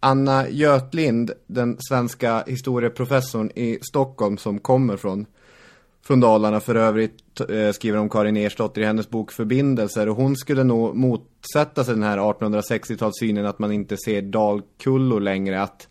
Anna 0.00 0.48
Götlind, 0.48 1.30
den 1.46 1.76
svenska 1.80 2.44
historieprofessorn 2.46 3.50
i 3.54 3.78
Stockholm 3.82 4.38
som 4.38 4.58
kommer 4.58 4.96
från, 4.96 5.26
från 6.02 6.20
Dalarna 6.20 6.60
för 6.60 6.74
övrigt, 6.74 7.40
eh, 7.50 7.72
skriver 7.72 7.98
om 7.98 8.08
Karin 8.08 8.36
Ersdotter 8.36 8.80
i 8.80 8.84
hennes 8.84 9.10
bok 9.10 9.32
Förbindelser. 9.32 10.08
Och 10.08 10.16
hon 10.16 10.36
skulle 10.36 10.64
nog 10.64 10.96
motsätta 10.96 11.84
sig 11.84 11.94
den 11.94 12.02
här 12.02 12.18
1860-talssynen 12.18 13.46
att 13.46 13.58
man 13.58 13.72
inte 13.72 13.96
ser 13.96 14.22
dalkullor 14.22 15.20
längre. 15.20 15.62
Att 15.62 15.88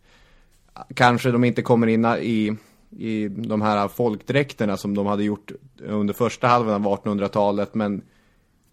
kanske 0.93 1.31
de 1.31 1.43
inte 1.43 1.61
kommer 1.61 1.87
in 1.87 2.05
i, 2.05 2.57
i 2.97 3.27
de 3.27 3.61
här 3.61 3.87
folkdräkterna 3.87 4.77
som 4.77 4.95
de 4.95 5.05
hade 5.05 5.23
gjort 5.23 5.51
under 5.79 6.13
första 6.13 6.47
halvan 6.47 6.85
av 6.85 7.03
1800-talet. 7.03 7.75
Men 7.75 8.01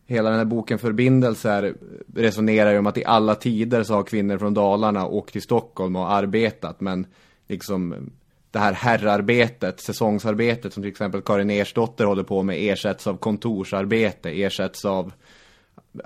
hela 0.07 0.31
den 0.31 0.39
här 0.39 0.45
boken 0.45 0.79
Förbindelser 0.79 1.75
resonerar 2.15 2.73
ju 2.73 2.79
om 2.79 2.87
att 2.87 2.99
i 2.99 3.05
alla 3.05 3.35
tider 3.35 3.83
så 3.83 3.95
har 3.95 4.03
kvinnor 4.03 4.39
från 4.39 4.55
Dalarna 4.55 5.07
åkt 5.07 5.33
till 5.33 5.43
Stockholm 5.43 5.97
och 5.97 6.13
arbetat. 6.13 6.81
Men 6.81 7.07
liksom 7.49 8.11
det 8.51 8.59
här 8.59 8.73
herrarbetet, 8.73 9.81
säsongsarbetet 9.81 10.73
som 10.73 10.83
till 10.83 10.91
exempel 10.91 11.23
Karin 11.23 11.51
Ersdotter 11.51 12.05
håller 12.05 12.23
på 12.23 12.43
med 12.43 12.57
ersätts 12.59 13.07
av 13.07 13.17
kontorsarbete, 13.17 14.31
ersätts 14.31 14.85
av 14.85 15.13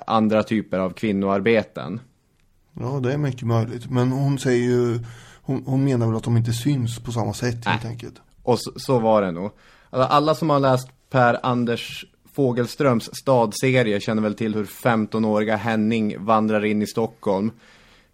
andra 0.07 0.43
typer 0.43 0.79
av 0.79 0.91
kvinnoarbeten. 0.91 2.01
Ja, 2.73 3.01
det 3.03 3.13
är 3.13 3.19
mycket 3.19 3.47
möjligt. 3.47 3.91
Men 3.91 4.13
hon 4.13 4.39
säger 4.39 4.65
ju, 4.65 4.99
hon, 5.43 5.63
hon 5.67 5.85
menar 5.85 6.07
väl 6.07 6.17
att 6.17 6.25
de 6.25 6.37
inte 6.37 6.53
syns 6.53 6.99
på 6.99 7.13
samma 7.13 7.33
sätt 7.33 7.65
helt 7.65 7.85
enkelt. 7.85 8.15
Och 8.43 8.61
så, 8.61 8.73
så 8.77 8.99
var 8.99 9.23
det 9.23 9.31
nog. 9.31 9.51
Alltså, 9.91 10.15
alla 10.15 10.35
som 10.35 10.51
har 10.51 10.61
läst 10.61 10.89
Per 11.11 11.39
Anders 11.43 12.05
Fogelströms 12.41 13.11
stadserie 13.13 14.01
känner 14.01 14.23
väl 14.23 14.35
till 14.35 14.55
hur 14.55 14.65
15-åriga 14.65 15.57
Henning 15.57 16.25
vandrar 16.25 16.65
in 16.65 16.83
i 16.83 16.87
Stockholm 16.87 17.51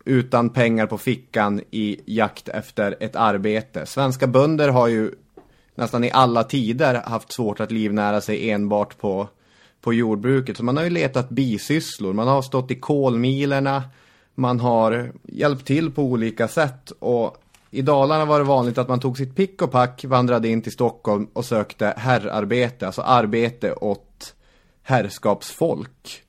utan 0.05 0.51
pengar 0.51 0.87
på 0.87 0.99
fickan 0.99 1.61
i 1.71 2.01
jakt 2.07 2.49
efter 2.49 2.97
ett 3.01 3.17
arbete. 3.17 3.87
Svenska 3.87 4.27
bönder 4.27 4.69
har 4.69 4.89
ju 4.89 5.11
nästan 5.75 6.05
i 6.05 6.11
alla 6.11 6.45
tider 6.45 6.95
haft 6.95 7.33
svårt 7.33 7.61
att 7.61 7.71
livnära 7.71 8.21
sig 8.21 8.51
enbart 8.51 8.99
på, 8.99 9.29
på 9.81 9.95
jordbruket. 9.95 10.57
Så 10.57 10.65
man 10.65 10.77
har 10.77 10.85
ju 10.85 10.91
letat 10.91 11.29
bisysslor, 11.29 12.13
man 12.13 12.29
har 12.29 12.43
stått 12.43 12.71
i 12.71 12.75
kolmilerna, 12.75 13.83
man 14.35 14.61
har 14.61 15.13
hjälpt 15.23 15.67
till 15.67 15.91
på 15.91 16.03
olika 16.03 16.49
sätt. 16.49 16.93
Och 16.99 17.37
i 17.77 17.83
Dalarna 17.83 18.25
var 18.25 18.39
det 18.39 18.45
vanligt 18.45 18.79
att 18.79 18.89
man 18.89 19.01
tog 19.01 19.17
sitt 19.17 19.37
pick 19.37 19.63
och 19.63 19.71
pack, 19.71 20.05
vandrade 20.05 20.49
in 20.49 20.63
till 20.63 20.73
Stockholm 20.73 21.29
och 21.33 21.45
sökte 21.45 21.95
herrarbete, 21.97 22.87
alltså 22.87 23.03
arbete 23.03 23.73
åt 23.73 24.35
herrskapsfolk. 24.83 26.23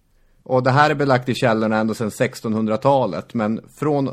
Och 0.44 0.64
det 0.64 0.72
här 0.72 0.90
är 0.90 0.96
belagt 0.96 1.30
i 1.30 1.36
källorna 1.36 1.78
ända 1.78 1.94
sedan 1.94 2.10
1600-talet, 2.10 3.34
men 3.34 3.62
från 3.76 4.10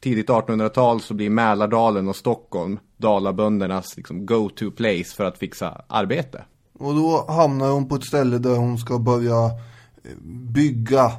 tidigt 0.00 0.28
1800-tal 0.28 1.00
så 1.00 1.14
blir 1.14 1.30
Mälardalen 1.30 2.08
och 2.08 2.16
Stockholm 2.16 2.78
Dalaböndernas 2.96 3.96
liksom, 3.96 4.26
go-to 4.26 4.70
place 4.70 5.16
för 5.16 5.24
att 5.24 5.38
fixa 5.38 5.84
arbete. 5.88 6.44
Och 6.78 6.94
då 6.94 7.26
hamnar 7.28 7.70
hon 7.70 7.88
på 7.88 7.94
ett 7.94 8.06
ställe 8.06 8.38
där 8.38 8.56
hon 8.56 8.78
ska 8.78 8.98
börja 8.98 9.44
eh, 9.44 10.16
bygga 10.52 11.12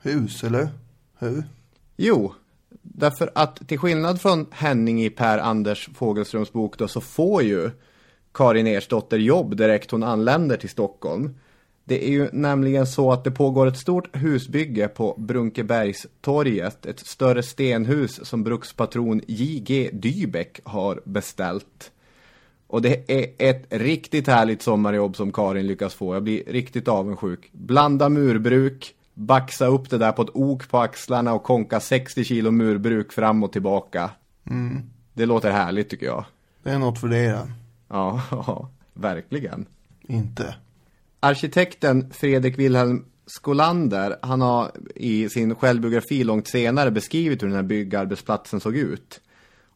hus, 0.00 0.44
eller? 0.44 0.68
Hur? 1.18 1.44
Jo, 1.96 2.34
därför 2.96 3.30
att 3.34 3.68
till 3.68 3.78
skillnad 3.78 4.20
från 4.20 4.46
Henning 4.50 5.04
i 5.04 5.10
Per 5.10 5.38
Anders 5.38 5.88
Fogelströms 5.94 6.52
bok 6.52 6.78
då, 6.78 6.88
så 6.88 7.00
får 7.00 7.42
ju 7.42 7.70
Karin 8.34 8.66
Ersdotter 8.66 9.18
jobb 9.18 9.56
direkt 9.56 9.90
hon 9.90 10.02
anländer 10.02 10.56
till 10.56 10.68
Stockholm. 10.68 11.34
Det 11.84 12.08
är 12.08 12.10
ju 12.10 12.28
nämligen 12.32 12.86
så 12.86 13.12
att 13.12 13.24
det 13.24 13.30
pågår 13.30 13.66
ett 13.66 13.78
stort 13.78 14.16
husbygge 14.16 14.88
på 14.88 15.14
Brunkebergstorget, 15.18 16.86
ett 16.86 17.00
större 17.00 17.42
stenhus 17.42 18.26
som 18.26 18.44
brukspatron 18.44 19.20
J.G. 19.26 19.90
Dybeck 19.92 20.60
har 20.64 21.00
beställt. 21.04 21.90
Och 22.66 22.82
det 22.82 23.10
är 23.10 23.50
ett 23.50 23.66
riktigt 23.68 24.26
härligt 24.26 24.62
sommarjobb 24.62 25.16
som 25.16 25.32
Karin 25.32 25.66
lyckas 25.66 25.94
få. 25.94 26.14
Jag 26.14 26.22
blir 26.22 26.42
riktigt 26.46 26.88
avundsjuk. 26.88 27.48
Blanda 27.52 28.08
murbruk, 28.08 28.93
baxa 29.14 29.66
upp 29.66 29.90
det 29.90 29.98
där 29.98 30.12
på 30.12 30.22
ett 30.22 30.30
ok 30.34 30.68
på 30.68 30.78
axlarna 30.78 31.32
och 31.32 31.42
konka 31.42 31.80
60 31.80 32.24
kilo 32.24 32.50
murbruk 32.50 33.12
fram 33.12 33.42
och 33.42 33.52
tillbaka. 33.52 34.10
Det 35.12 35.26
låter 35.26 35.50
härligt 35.50 35.88
tycker 35.88 36.06
jag. 36.06 36.24
Det 36.62 36.70
är 36.70 36.78
något 36.78 37.00
för 37.00 37.08
dig 37.08 37.26
det. 37.26 37.52
Ja, 37.88 38.22
ja, 38.30 38.70
verkligen. 38.92 39.66
Inte. 40.00 40.54
Arkitekten 41.20 42.10
Fredrik 42.10 42.58
Wilhelm 42.58 43.04
Skolander, 43.26 44.16
han 44.22 44.40
har 44.40 44.70
i 44.94 45.28
sin 45.28 45.54
självbiografi 45.54 46.24
långt 46.24 46.48
senare 46.48 46.90
beskrivit 46.90 47.42
hur 47.42 47.46
den 47.46 47.56
här 47.56 47.62
byggarbetsplatsen 47.62 48.60
såg 48.60 48.76
ut. 48.76 49.20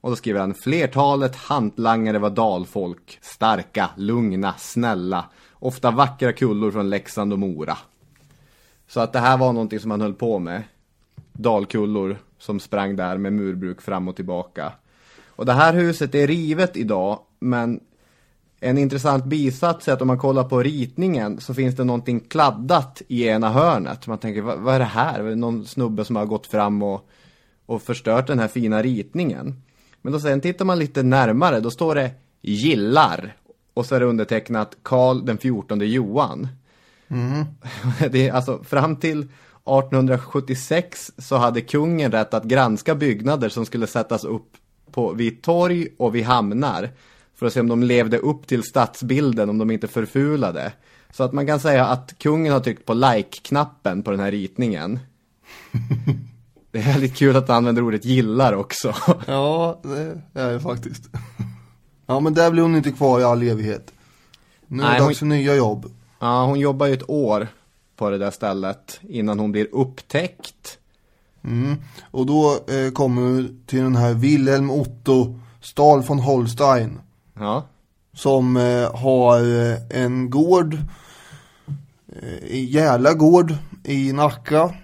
Och 0.01 0.11
då 0.11 0.17
skriver 0.17 0.41
han, 0.41 0.55
flertalet 0.55 1.37
hantlangare 1.37 2.19
var 2.19 2.31
dalfolk, 2.31 3.19
starka, 3.23 3.91
lugna, 3.97 4.55
snälla, 4.59 5.25
ofta 5.53 5.91
vackra 5.91 6.33
kullor 6.33 6.71
från 6.71 6.91
Leksand 6.91 7.33
och 7.33 7.39
Mora. 7.39 7.79
Så 8.89 9.01
att 9.01 9.13
det 9.13 9.19
här 9.19 9.39
var 9.39 9.53
någonting 9.53 9.81
som 9.81 9.91
han 9.91 10.01
höll 10.01 10.15
på 10.15 10.39
med. 10.39 10.63
Dalkullor 11.33 12.19
som 12.39 12.61
sprang 12.61 12.97
där 12.97 13.19
med 13.19 13.33
murbruk 13.33 13.81
fram 13.81 14.09
och 14.09 14.17
tillbaka. 14.17 14.73
Och 15.27 15.47
det 15.47 15.53
här 15.53 15.73
huset 15.73 16.15
är 16.15 16.27
rivet 16.27 16.77
idag, 16.77 17.19
men 17.39 17.81
en 18.61 18.79
intressant 18.79 19.25
bisats 19.25 19.89
är 19.89 19.93
att 19.93 20.03
om 20.03 20.09
man 20.09 20.19
kollar 20.19 20.45
på 20.45 20.63
ritningen 20.63 21.41
så 21.41 21.55
finns 21.55 21.77
det 21.77 21.85
någonting 21.85 22.21
kladdat 22.21 23.03
i 23.09 23.27
ena 23.27 23.49
hörnet. 23.49 24.07
Man 24.07 24.19
tänker, 24.19 24.43
vad, 24.43 24.59
vad 24.59 24.75
är 24.75 24.79
det 24.79 24.85
här? 24.85 25.21
Är 25.21 25.29
det 25.29 25.37
någon 25.37 25.67
snubbe 25.67 26.05
som 26.05 26.17
har 26.17 26.27
gått 26.27 26.47
fram 26.47 26.83
och, 26.83 27.09
och 27.67 27.83
förstört 27.83 28.27
den 28.27 28.39
här 28.39 28.49
fina 28.49 28.83
ritningen? 28.83 29.63
Men 30.03 30.13
då 30.13 30.21
sen 30.21 30.41
tittar 30.41 30.65
man 30.65 30.79
lite 30.79 31.03
närmare, 31.03 31.61
då 31.61 31.71
står 31.71 31.95
det 31.95 32.11
gillar. 32.43 33.37
Och 33.75 33.87
så 33.87 33.95
är 33.95 34.01
det 34.01 34.07
undertecknat 34.07 34.77
Karl 34.83 35.25
den 35.25 35.39
14 35.39 35.81
Johan. 35.81 36.49
Det 38.11 38.29
är 38.29 38.33
alltså 38.33 38.63
fram 38.65 38.97
till 38.97 39.19
1876 39.19 41.13
så 41.19 41.37
hade 41.37 41.61
kungen 41.61 42.13
rätt 42.13 42.35
att 42.35 42.45
granska 42.45 42.95
byggnader 42.95 43.49
som 43.49 43.67
skulle 43.67 43.87
sättas 43.87 44.25
upp 44.25 44.53
på, 44.93 45.13
vid 45.13 45.43
torg 45.43 45.89
och 45.99 46.15
vid 46.15 46.25
hamnar. 46.25 46.91
För 47.35 47.47
att 47.47 47.53
se 47.53 47.61
om 47.61 47.69
de 47.69 47.83
levde 47.83 48.19
upp 48.19 48.47
till 48.47 48.63
stadsbilden, 48.63 49.51
om 49.51 49.59
de 49.59 49.71
inte 49.71 49.89
förfulade. 49.89 50.73
Så 51.11 51.23
att 51.25 51.33
man 51.33 51.47
kan 51.47 51.61
säga 51.61 51.87
att 51.87 52.19
kungen 52.19 52.53
har 52.53 52.61
tryckt 52.61 52.85
på 52.87 52.95
like-knappen 52.95 54.03
på 54.03 54.11
den 54.11 54.21
här 54.21 54.31
ritningen. 54.31 54.99
Det 56.71 56.79
är 56.79 56.83
väldigt 56.93 57.17
kul 57.17 57.37
att 57.37 57.49
han 57.49 57.57
använder 57.57 57.83
ordet 57.83 58.05
gillar 58.05 58.53
också. 58.53 58.95
Ja, 59.27 59.81
det 59.83 60.21
är 60.41 60.53
det 60.53 60.61
faktiskt. 60.61 61.09
Ja, 62.07 62.21
men 62.21 62.35
där 62.35 62.51
blir 62.51 62.63
hon 62.63 62.77
inte 62.77 62.91
kvar 62.93 63.21
i 63.21 63.25
all 63.25 63.43
evighet. 63.43 63.93
Nu 64.67 64.83
är 64.83 64.87
Nej, 64.87 64.99
det 65.01 65.05
dags 65.07 65.21
hon- 65.21 65.29
för 65.31 65.37
nya 65.37 65.55
jobb. 65.55 65.93
Ja, 66.21 66.45
hon 66.45 66.61
jobbar 66.61 66.87
ju 66.87 66.93
ett 66.95 67.11
år 67.11 67.49
på 67.97 68.11
det 68.11 68.19
där 68.19 68.31
stället 68.31 69.01
innan 69.09 69.39
hon 69.39 69.53
blir 69.53 69.69
upptäckt. 69.73 70.79
Och 72.11 72.27
då 72.27 72.59
eh, 72.69 72.91
kommer 72.93 73.23
vi 73.23 73.55
till 73.67 73.83
den 73.83 73.97
här 73.97 74.15
Wilhelm 74.15 74.71
Otto 74.71 75.41
Stahl 75.61 76.03
von 76.03 76.19
Holstein. 76.19 77.01
Ja, 77.39 77.67
Som 78.15 78.57
eh, 78.57 78.97
har 78.97 79.41
eh, 79.41 80.03
en 80.03 80.31
gård, 80.31 80.75
eh, 82.23 82.45
i 82.45 82.65
Järla 82.65 83.15
gård 83.15 83.55
i 83.85 84.13
Nacka. 84.13 84.75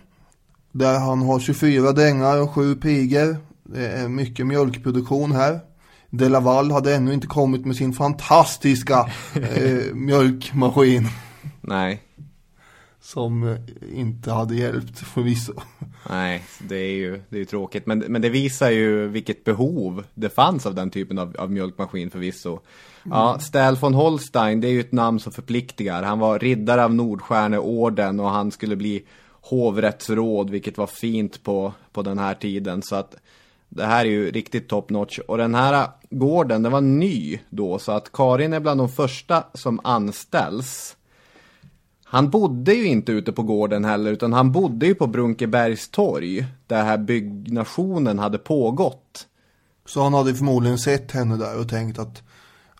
Där 0.72 0.98
han 0.98 1.22
har 1.22 1.40
24 1.40 1.92
drängar 1.92 2.42
och 2.42 2.50
7 2.50 2.74
pigor. 2.76 3.36
Det 3.62 3.86
är 3.88 4.08
mycket 4.08 4.46
mjölkproduktion 4.46 5.32
här. 5.32 5.60
De 6.10 6.28
Laval 6.28 6.70
hade 6.70 6.94
ännu 6.94 7.14
inte 7.14 7.26
kommit 7.26 7.66
med 7.66 7.76
sin 7.76 7.92
fantastiska 7.92 8.98
eh, 9.34 9.94
mjölkmaskin. 9.94 11.08
Nej, 11.66 12.02
Som 13.00 13.48
eh, 13.48 13.58
inte 13.98 14.30
hade 14.30 14.54
hjälpt 14.54 14.98
förvisso. 14.98 15.52
nej, 16.10 16.42
det 16.68 16.76
är 16.76 16.92
ju, 16.94 17.20
det 17.28 17.36
är 17.36 17.40
ju 17.40 17.44
tråkigt. 17.44 17.86
Men, 17.86 17.98
men 17.98 18.22
det 18.22 18.28
visar 18.28 18.70
ju 18.70 19.08
vilket 19.08 19.44
behov 19.44 20.04
det 20.14 20.28
fanns 20.28 20.66
av 20.66 20.74
den 20.74 20.90
typen 20.90 21.18
av, 21.18 21.36
av 21.38 21.52
mjölkmaskin 21.52 22.10
förvisso. 22.10 22.60
Ja, 23.02 23.38
Stähl 23.38 23.76
von 23.76 23.94
Holstein, 23.94 24.60
det 24.60 24.68
är 24.68 24.72
ju 24.72 24.80
ett 24.80 24.92
namn 24.92 25.20
som 25.20 25.32
förpliktigar. 25.32 26.02
Han 26.02 26.18
var 26.18 26.38
riddare 26.38 26.84
av 26.84 26.94
Nordstjärneorden 26.94 28.20
och 28.20 28.30
han 28.30 28.50
skulle 28.50 28.76
bli 28.76 29.04
hovrättsråd, 29.40 30.50
vilket 30.50 30.78
var 30.78 30.86
fint 30.86 31.42
på, 31.42 31.72
på 31.92 32.02
den 32.02 32.18
här 32.18 32.34
tiden. 32.34 32.82
Så 32.82 32.96
att 32.96 33.16
det 33.68 33.86
här 33.86 34.04
är 34.04 34.10
ju 34.10 34.30
riktigt 34.30 34.68
top 34.68 34.90
notch. 34.90 35.18
Och 35.18 35.38
den 35.38 35.54
här 35.54 35.88
gården, 36.10 36.62
den 36.62 36.72
var 36.72 36.80
ny 36.80 37.38
då, 37.50 37.78
så 37.78 37.92
att 37.92 38.12
Karin 38.12 38.52
är 38.52 38.60
bland 38.60 38.80
de 38.80 38.88
första 38.88 39.44
som 39.54 39.80
anställs. 39.84 40.96
Han 42.14 42.30
bodde 42.30 42.74
ju 42.74 42.86
inte 42.86 43.12
ute 43.12 43.32
på 43.32 43.42
gården 43.42 43.84
heller, 43.84 44.12
utan 44.12 44.32
han 44.32 44.52
bodde 44.52 44.86
ju 44.86 44.94
på 44.94 45.06
Brunkebergs 45.06 45.88
torg, 45.88 46.46
där 46.66 46.84
här 46.84 46.98
byggnationen 46.98 48.18
hade 48.18 48.38
pågått. 48.38 49.26
Så 49.86 50.02
han 50.02 50.14
hade 50.14 50.34
förmodligen 50.34 50.78
sett 50.78 51.12
henne 51.12 51.36
där 51.36 51.60
och 51.60 51.68
tänkt 51.68 51.98
att 51.98 52.22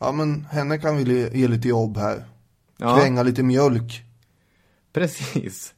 ja 0.00 0.12
men 0.12 0.44
henne 0.44 0.78
kan 0.78 0.96
vi 0.96 1.30
ge 1.38 1.48
lite 1.48 1.68
jobb 1.68 1.96
här. 1.96 2.24
Ja. 2.76 2.96
Kränga 2.96 3.22
lite 3.22 3.42
mjölk. 3.42 4.04
Precis. 4.92 5.74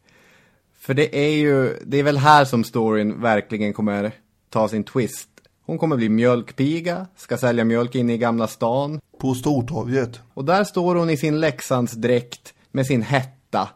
För 0.78 0.94
det 0.94 1.18
är 1.18 1.36
ju, 1.36 1.78
det 1.86 1.98
är 1.98 2.02
väl 2.02 2.18
här 2.18 2.44
som 2.44 2.64
storyn 2.64 3.20
verkligen 3.20 3.72
kommer 3.72 4.12
ta 4.50 4.68
sin 4.68 4.84
twist. 4.84 5.28
Hon 5.66 5.78
kommer 5.78 5.96
bli 5.96 6.08
mjölkpiga, 6.08 7.06
ska 7.16 7.36
sälja 7.36 7.64
mjölk 7.64 7.94
inne 7.94 8.14
i 8.14 8.18
Gamla 8.18 8.46
stan. 8.46 9.00
På 9.18 9.34
Stortorget. 9.34 10.20
Och 10.34 10.44
där 10.44 10.64
står 10.64 10.94
hon 10.94 11.10
i 11.10 11.16
sin 11.16 11.40
Leksandsdräkt 11.40 12.54
med 12.70 12.86
sin 12.86 13.02
hetta 13.46 13.68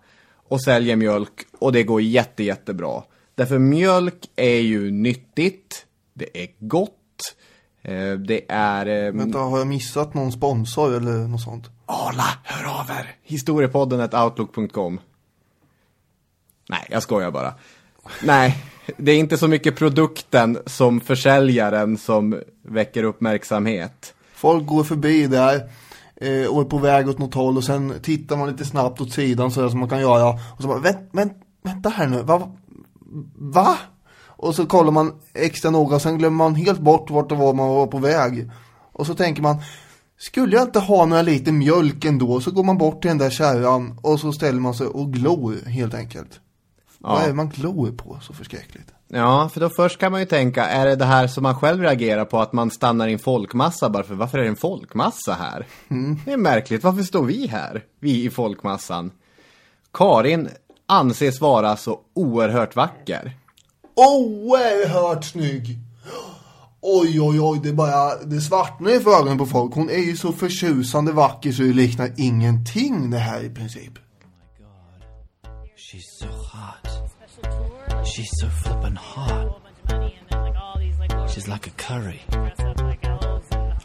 och 0.49 0.63
säljer 0.63 0.97
mjölk 0.97 1.47
och 1.59 1.73
det 1.73 1.83
går 1.83 2.03
jätte, 2.03 2.43
jättebra. 2.43 3.03
Därför 3.35 3.59
mjölk 3.59 4.31
är 4.37 4.61
ju 4.61 4.91
nyttigt, 4.91 5.87
det 6.15 6.43
är 6.43 6.49
gott, 6.59 6.93
eh, 7.83 8.13
det 8.13 8.41
är... 8.49 8.87
eh, 9.07 9.13
Vänta, 9.13 9.39
har 9.39 9.59
jag 9.59 9.67
missat 9.67 10.15
någon 10.15 10.33
sponsor 10.33 10.97
eller 10.97 11.13
något 11.13 11.41
sånt? 11.41 11.71
Arla, 11.87 12.25
hör 12.45 12.81
av 12.81 12.91
er! 12.91 13.15
Historiepodden 13.23 14.01
outlook.com 14.01 15.01
Nej, 16.69 16.87
jag 16.91 17.03
skojar 17.03 17.31
bara. 17.31 17.55
Nej, 18.23 18.65
det 18.97 19.13
är 19.13 19.17
inte 19.19 19.39
så 19.39 19.49
mycket 19.49 19.77
produkten 19.77 20.59
som 20.67 21.01
försäljaren 21.01 21.99
som 21.99 22.41
väcker 22.63 23.03
uppmärksamhet. 23.05 24.15
Folk 24.35 24.67
går 24.67 24.85
förbi 24.85 25.27
där 25.27 25.71
eh, 26.21 26.47
och 26.47 26.61
är 26.61 26.65
på 26.65 26.79
väg 26.79 27.09
åt 27.09 27.19
något 27.19 27.35
håll 27.35 27.57
och 27.57 27.65
sen 27.65 27.95
tittar 28.03 28.37
man 28.37 28.49
lite 28.49 28.65
snabbt 28.65 29.01
åt 29.01 29.13
sidan 29.13 29.51
så 29.51 29.61
där 29.61 29.69
som 29.69 29.81
man 29.81 29.89
kan 29.89 30.01
göra. 30.01 30.29
Och 30.31 30.63
så 30.63 30.69
bara, 30.69 30.79
vänt, 30.79 31.11
vänt, 31.13 31.33
vänta 31.63 31.89
här 31.89 32.07
nu, 32.07 32.23
va? 32.23 32.51
Va? 33.37 33.79
Och 34.27 34.55
så 34.55 34.67
kollar 34.67 34.93
man 34.93 35.13
extra 35.35 35.71
noga 35.71 35.97
och 35.97 36.03
sen 36.03 36.19
glömmer 36.19 36.37
man 36.37 36.55
helt 36.55 36.81
bort 36.81 37.11
vart 37.11 37.29
det 37.29 37.35
var 37.35 37.55
man 37.55 37.69
var 37.69 37.87
på 37.87 37.99
väg. 37.99 38.51
Och 38.93 39.07
så 39.07 39.15
tänker 39.15 39.43
man, 39.43 39.57
skulle 40.19 40.57
jag 40.57 40.63
inte 40.63 40.79
ha 40.79 41.07
några 41.07 41.23
liter 41.23 41.53
mjölk 41.53 42.05
ändå? 42.05 42.41
Så 42.41 42.51
går 42.51 42.65
man 42.65 42.79
bort 42.79 43.03
till 43.03 43.09
den 43.09 43.19
där 43.19 43.31
kärran 43.31 43.99
och 44.03 44.21
så 44.21 44.33
ställer 44.33 44.61
man 44.61 44.75
sig 44.75 44.87
och 44.87 45.13
glor 45.13 45.57
helt 45.67 45.95
enkelt. 45.95 46.41
Vad 46.99 47.23
är 47.23 47.29
det 47.29 47.35
man 47.35 47.49
glor 47.49 47.93
på 47.93 48.19
så 48.23 48.33
förskräckligt? 48.33 48.93
Ja, 49.12 49.51
för 49.53 49.61
då 49.61 49.68
först 49.68 49.99
kan 49.99 50.12
man 50.12 50.20
ju 50.20 50.27
tänka, 50.27 50.66
är 50.66 50.87
det 50.87 50.96
det 50.96 51.05
här 51.05 51.27
som 51.27 51.42
man 51.42 51.55
själv 51.55 51.83
reagerar 51.83 52.25
på, 52.25 52.40
att 52.40 52.53
man 52.53 52.70
stannar 52.70 53.09
i 53.09 53.12
en 53.12 53.18
folkmassa 53.18 53.90
bara 53.90 54.03
för 54.03 54.14
varför 54.14 54.38
är 54.38 54.42
det 54.42 54.49
en 54.49 54.57
folkmassa 54.57 55.33
här? 55.33 55.66
Det 56.25 56.33
är 56.33 56.37
märkligt, 56.37 56.85
varför 56.85 57.03
står 57.03 57.25
vi 57.25 57.46
här? 57.46 57.85
Vi 58.01 58.25
i 58.25 58.31
folkmassan. 58.31 59.11
Karin 59.92 60.49
anses 60.87 61.40
vara 61.40 61.77
så 61.77 62.01
oerhört 62.14 62.77
vacker. 62.77 63.37
Oerhört 63.94 65.25
snygg! 65.25 65.79
Oj, 66.83 67.20
oj, 67.20 67.40
oj, 67.40 67.61
det 67.62 67.73
bara, 67.73 68.16
det 68.16 68.40
svartnar 68.40 68.90
i 68.90 68.94
ögonen 68.94 69.38
på 69.38 69.46
folk. 69.46 69.75
Hon 69.75 69.90
är 69.90 70.07
ju 70.07 70.16
så 70.16 70.33
förtjusande 70.33 71.12
vacker 71.12 71.53
så 71.53 71.62
det 71.62 71.73
liknar 71.73 72.12
ingenting 72.16 73.11
det 73.11 73.18
här 73.18 73.44
i 73.44 73.51
princip. 73.51 73.92
She's 75.77 76.18
so 76.18 76.27
hot. 76.27 77.10
She's 78.05 78.31
so 78.40 78.48
flippin' 78.48 78.96
hot. 78.96 79.61
She's 81.29 81.48
like 81.48 81.66
a 81.66 81.70
curry. 81.70 82.20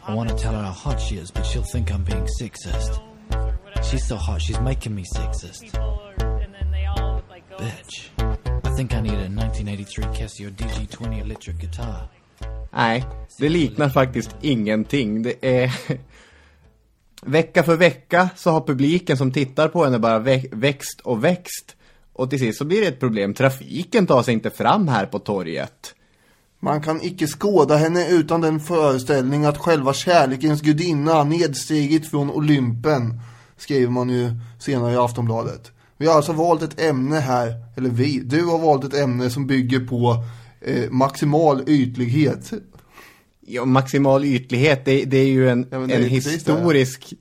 I 0.08 0.14
want 0.14 0.28
to 0.30 0.34
tell 0.36 0.52
her 0.52 0.62
how 0.62 0.72
hot 0.72 1.00
she 1.00 1.16
is, 1.16 1.30
but 1.30 1.44
she'll 1.46 1.70
think 1.72 1.92
I'm 1.92 2.04
being 2.04 2.26
sexist. 2.40 3.00
She's 3.82 4.06
so 4.06 4.16
hot, 4.16 4.40
she's 4.42 4.60
making 4.60 4.94
me 4.94 5.04
sexist. 5.16 5.64
Bitch. 7.58 8.10
I 8.64 8.70
think 8.76 8.94
I 8.94 9.00
need 9.00 9.12
a 9.12 9.28
1983 9.28 10.04
Casio 10.06 10.50
DG20 10.50 11.20
electric 11.20 11.58
guitar. 11.58 12.08
Nej, 12.72 13.04
det 13.38 13.48
liknar 13.48 13.88
faktiskt 13.88 14.36
ingenting. 14.40 15.22
Det 15.22 15.34
är... 15.40 15.72
Vecka 17.22 17.62
för 17.62 17.76
vecka 17.76 18.28
så 18.36 18.50
har 18.50 18.60
publiken 18.60 19.16
som 19.16 19.32
tittar 19.32 19.68
på 19.68 19.84
henne 19.84 19.98
bara 19.98 20.18
växt 20.50 21.00
och 21.00 21.24
växt. 21.24 21.75
Och 22.16 22.30
till 22.30 22.38
sist 22.38 22.58
så 22.58 22.64
blir 22.64 22.80
det 22.80 22.86
ett 22.86 23.00
problem. 23.00 23.34
Trafiken 23.34 24.06
tar 24.06 24.22
sig 24.22 24.34
inte 24.34 24.50
fram 24.50 24.88
här 24.88 25.06
på 25.06 25.18
torget. 25.18 25.94
Man 26.60 26.82
kan 26.82 27.02
icke 27.02 27.26
skåda 27.26 27.76
henne 27.76 28.08
utan 28.08 28.40
den 28.40 28.60
föreställning 28.60 29.44
att 29.44 29.58
själva 29.58 29.92
kärlekens 29.92 30.60
gudinna 30.60 31.24
nedstigit 31.24 32.10
från 32.10 32.30
Olympen, 32.30 33.20
skriver 33.56 33.90
man 33.90 34.08
ju 34.08 34.30
senare 34.60 34.92
i 34.92 34.96
Aftonbladet. 34.96 35.72
Vi 35.96 36.06
har 36.06 36.14
alltså 36.14 36.32
valt 36.32 36.62
ett 36.62 36.80
ämne 36.80 37.16
här, 37.16 37.54
eller 37.76 37.90
vi, 37.90 38.20
du 38.24 38.44
har 38.44 38.58
valt 38.58 38.84
ett 38.84 38.94
ämne 38.94 39.30
som 39.30 39.46
bygger 39.46 39.80
på 39.80 40.24
eh, 40.60 40.90
maximal 40.90 41.62
ytlighet. 41.66 42.52
Ja, 43.40 43.64
maximal 43.64 44.24
ytlighet, 44.24 44.84
det, 44.84 45.04
det 45.04 45.16
är 45.16 45.28
ju 45.28 45.48
en, 45.48 45.66
Ja, 45.70 45.82
en 45.82 46.02
historisk... 46.02 47.14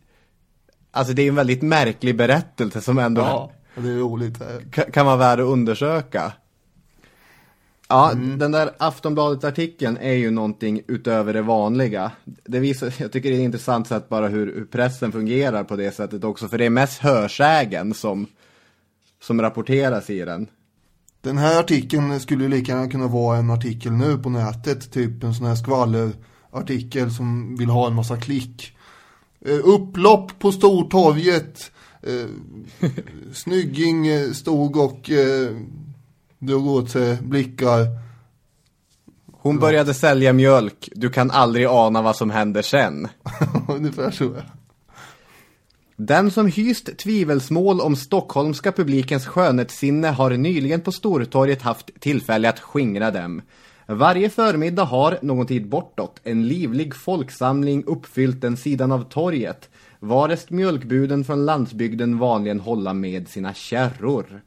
Alltså 0.91 1.13
det 1.13 1.21
är 1.21 1.27
en 1.27 1.35
väldigt 1.35 1.61
märklig 1.61 2.17
berättelse 2.17 2.81
som 2.81 2.97
ändå 2.99 3.21
Ja, 3.21 3.51
det 3.83 3.89
är 3.89 3.97
roligt. 3.97 4.37
ka- 4.71 4.91
kan 4.91 5.05
vara 5.05 5.15
värd 5.15 5.39
att 5.39 5.45
undersöka. 5.45 6.33
Ja, 7.87 8.11
Mm. 8.11 8.39
den 8.39 8.51
där 8.51 8.69
Aftonbladet-artikeln 8.79 9.97
är 10.01 10.13
ju 10.13 10.31
någonting 10.31 10.81
utöver 10.87 11.33
det 11.33 11.41
vanliga. 11.41 12.11
Det 12.45 12.59
visar, 12.59 12.93
jag 12.97 13.11
tycker 13.11 13.29
det 13.29 13.35
är 13.35 13.39
ett 13.39 13.45
intressant 13.45 13.87
sätt 13.87 14.09
bara 14.09 14.27
hur, 14.27 14.45
hur 14.55 14.65
pressen 14.65 15.11
fungerar 15.11 15.63
på 15.63 15.75
det 15.75 15.91
sättet 15.95 16.23
också, 16.23 16.47
för 16.47 16.57
det 16.57 16.65
är 16.65 16.69
mest 16.69 16.99
hörsägen 16.99 17.93
som, 17.93 18.27
som 19.21 19.41
rapporteras 19.41 20.09
i 20.09 20.19
den. 20.19 20.47
Den 21.21 21.37
här 21.37 21.59
artikeln 21.59 22.19
skulle 22.19 22.47
lika 22.47 22.71
gärna 22.71 22.89
kunna 22.89 23.07
vara 23.07 23.37
en 23.37 23.49
artikel 23.51 23.91
nu 23.91 24.17
på 24.17 24.29
nätet, 24.29 24.91
typ 24.91 25.23
en 25.23 25.33
sån 25.33 25.45
här 25.47 25.55
skvallerartikel 25.55 27.11
som 27.11 27.55
vill 27.57 27.69
ha 27.69 27.87
en 27.87 27.95
massa 27.95 28.17
klick. 28.17 28.77
Eh, 29.45 29.59
upplopp 29.63 30.39
på 30.39 30.51
Stortorget. 30.51 31.71
Eh, 32.05 32.29
snygging 33.33 34.07
eh, 34.07 34.31
stod 34.31 34.77
och 34.77 35.09
eh, 35.09 35.49
drog 36.39 36.67
åt 36.67 36.89
sig 36.89 37.17
blickar. 37.21 37.87
Hon 39.31 39.59
började 39.59 39.93
sälja 39.93 40.33
mjölk, 40.33 40.89
du 40.95 41.09
kan 41.09 41.31
aldrig 41.31 41.65
ana 41.65 42.01
vad 42.01 42.15
som 42.15 42.29
händer 42.29 42.61
sen. 42.61 43.07
Ungefär 43.67 44.11
så. 44.11 44.23
ja. 44.23 44.41
Den 45.97 46.31
som 46.31 46.47
hyst 46.47 46.97
tvivelsmål 46.97 47.81
om 47.81 47.95
stockholmska 47.95 48.71
publikens 48.71 49.25
skönhetssinne 49.25 50.07
har 50.07 50.29
nyligen 50.29 50.81
på 50.81 50.91
Stortorget 50.91 51.61
haft 51.61 51.89
tillfälle 51.99 52.49
att 52.49 52.59
skingra 52.59 53.11
dem. 53.11 53.41
Varje 53.85 54.29
förmiddag 54.29 54.83
har, 54.83 55.19
någon 55.21 55.47
tid 55.47 55.69
bortåt, 55.69 56.19
en 56.23 56.47
livlig 56.47 56.95
folksamling 56.95 57.83
uppfyllt 57.83 58.41
den 58.41 58.57
sidan 58.57 58.91
av 58.91 59.09
torget, 59.09 59.69
varest 59.99 60.49
mjölkbuden 60.49 61.23
från 61.23 61.45
landsbygden 61.45 62.17
vanligen 62.17 62.59
hålla 62.59 62.93
med 62.93 63.27
sina 63.27 63.53
kärror. 63.53 64.41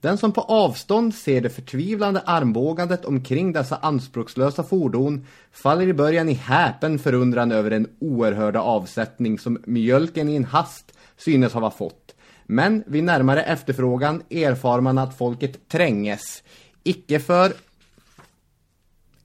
Den 0.00 0.18
som 0.18 0.32
på 0.32 0.40
avstånd 0.40 1.14
ser 1.14 1.40
det 1.40 1.50
förtvivlande 1.50 2.20
armbågandet 2.20 3.04
omkring 3.04 3.52
dessa 3.52 3.76
anspråkslösa 3.76 4.62
fordon 4.62 5.26
faller 5.52 5.86
i 5.86 5.92
början 5.92 6.28
i 6.28 6.32
häpen 6.32 6.98
förundran 6.98 7.52
över 7.52 7.70
den 7.70 7.88
oerhörda 7.98 8.60
avsättning 8.60 9.38
som 9.38 9.62
mjölken 9.66 10.28
i 10.28 10.36
en 10.36 10.44
hast 10.44 10.92
synes 11.16 11.52
ha 11.52 11.70
fått. 11.70 12.14
Men 12.46 12.84
vid 12.86 13.04
närmare 13.04 13.42
efterfrågan 13.42 14.22
erfar 14.30 14.80
man 14.80 14.98
att 14.98 15.18
folket 15.18 15.68
tränges, 15.68 16.42
icke 16.82 17.20
för 17.20 17.52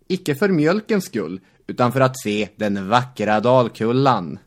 icke 0.08 0.36
för 0.36 0.50
mjölkens 0.50 1.06
skull, 1.06 1.40
utan 1.68 1.92
för 1.92 2.02
att 2.02 2.20
se 2.20 2.50
den 2.56 2.90
vackra 2.90 3.40
Dalkullan. 3.40 4.40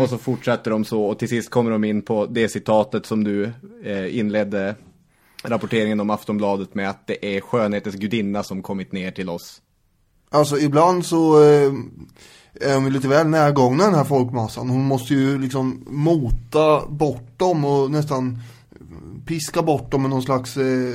Och 0.00 0.08
så 0.08 0.18
fortsätter 0.18 0.70
de 0.70 0.84
så 0.84 1.02
och 1.02 1.18
till 1.18 1.28
sist 1.28 1.50
kommer 1.50 1.70
de 1.70 1.84
in 1.84 2.02
på 2.02 2.26
det 2.26 2.48
citatet 2.48 3.06
som 3.06 3.24
du 3.24 3.52
eh, 3.84 4.18
inledde 4.18 4.74
rapporteringen 5.42 6.00
om 6.00 6.10
Aftonbladet 6.10 6.74
med 6.74 6.90
att 6.90 7.06
det 7.06 7.36
är 7.36 7.40
skönhetens 7.40 7.94
gudinna 7.94 8.42
som 8.42 8.62
kommit 8.62 8.92
ner 8.92 9.10
till 9.10 9.28
oss. 9.28 9.62
Alltså 10.30 10.58
ibland 10.58 11.06
så 11.06 11.42
eh, 11.42 11.72
är 12.60 12.74
de 12.74 12.92
lite 12.92 13.08
väl 13.08 13.26
närgångna 13.26 13.84
den 13.84 13.94
här 13.94 14.04
folkmassan. 14.04 14.70
Hon 14.70 14.84
måste 14.84 15.14
ju 15.14 15.38
liksom 15.38 15.84
mota 15.86 16.86
bort 16.86 17.38
dem 17.38 17.64
och 17.64 17.90
nästan 17.90 18.38
piska 19.26 19.62
bort 19.62 19.90
dem 19.90 20.02
med 20.02 20.10
någon 20.10 20.22
slags 20.22 20.56
eh, 20.56 20.94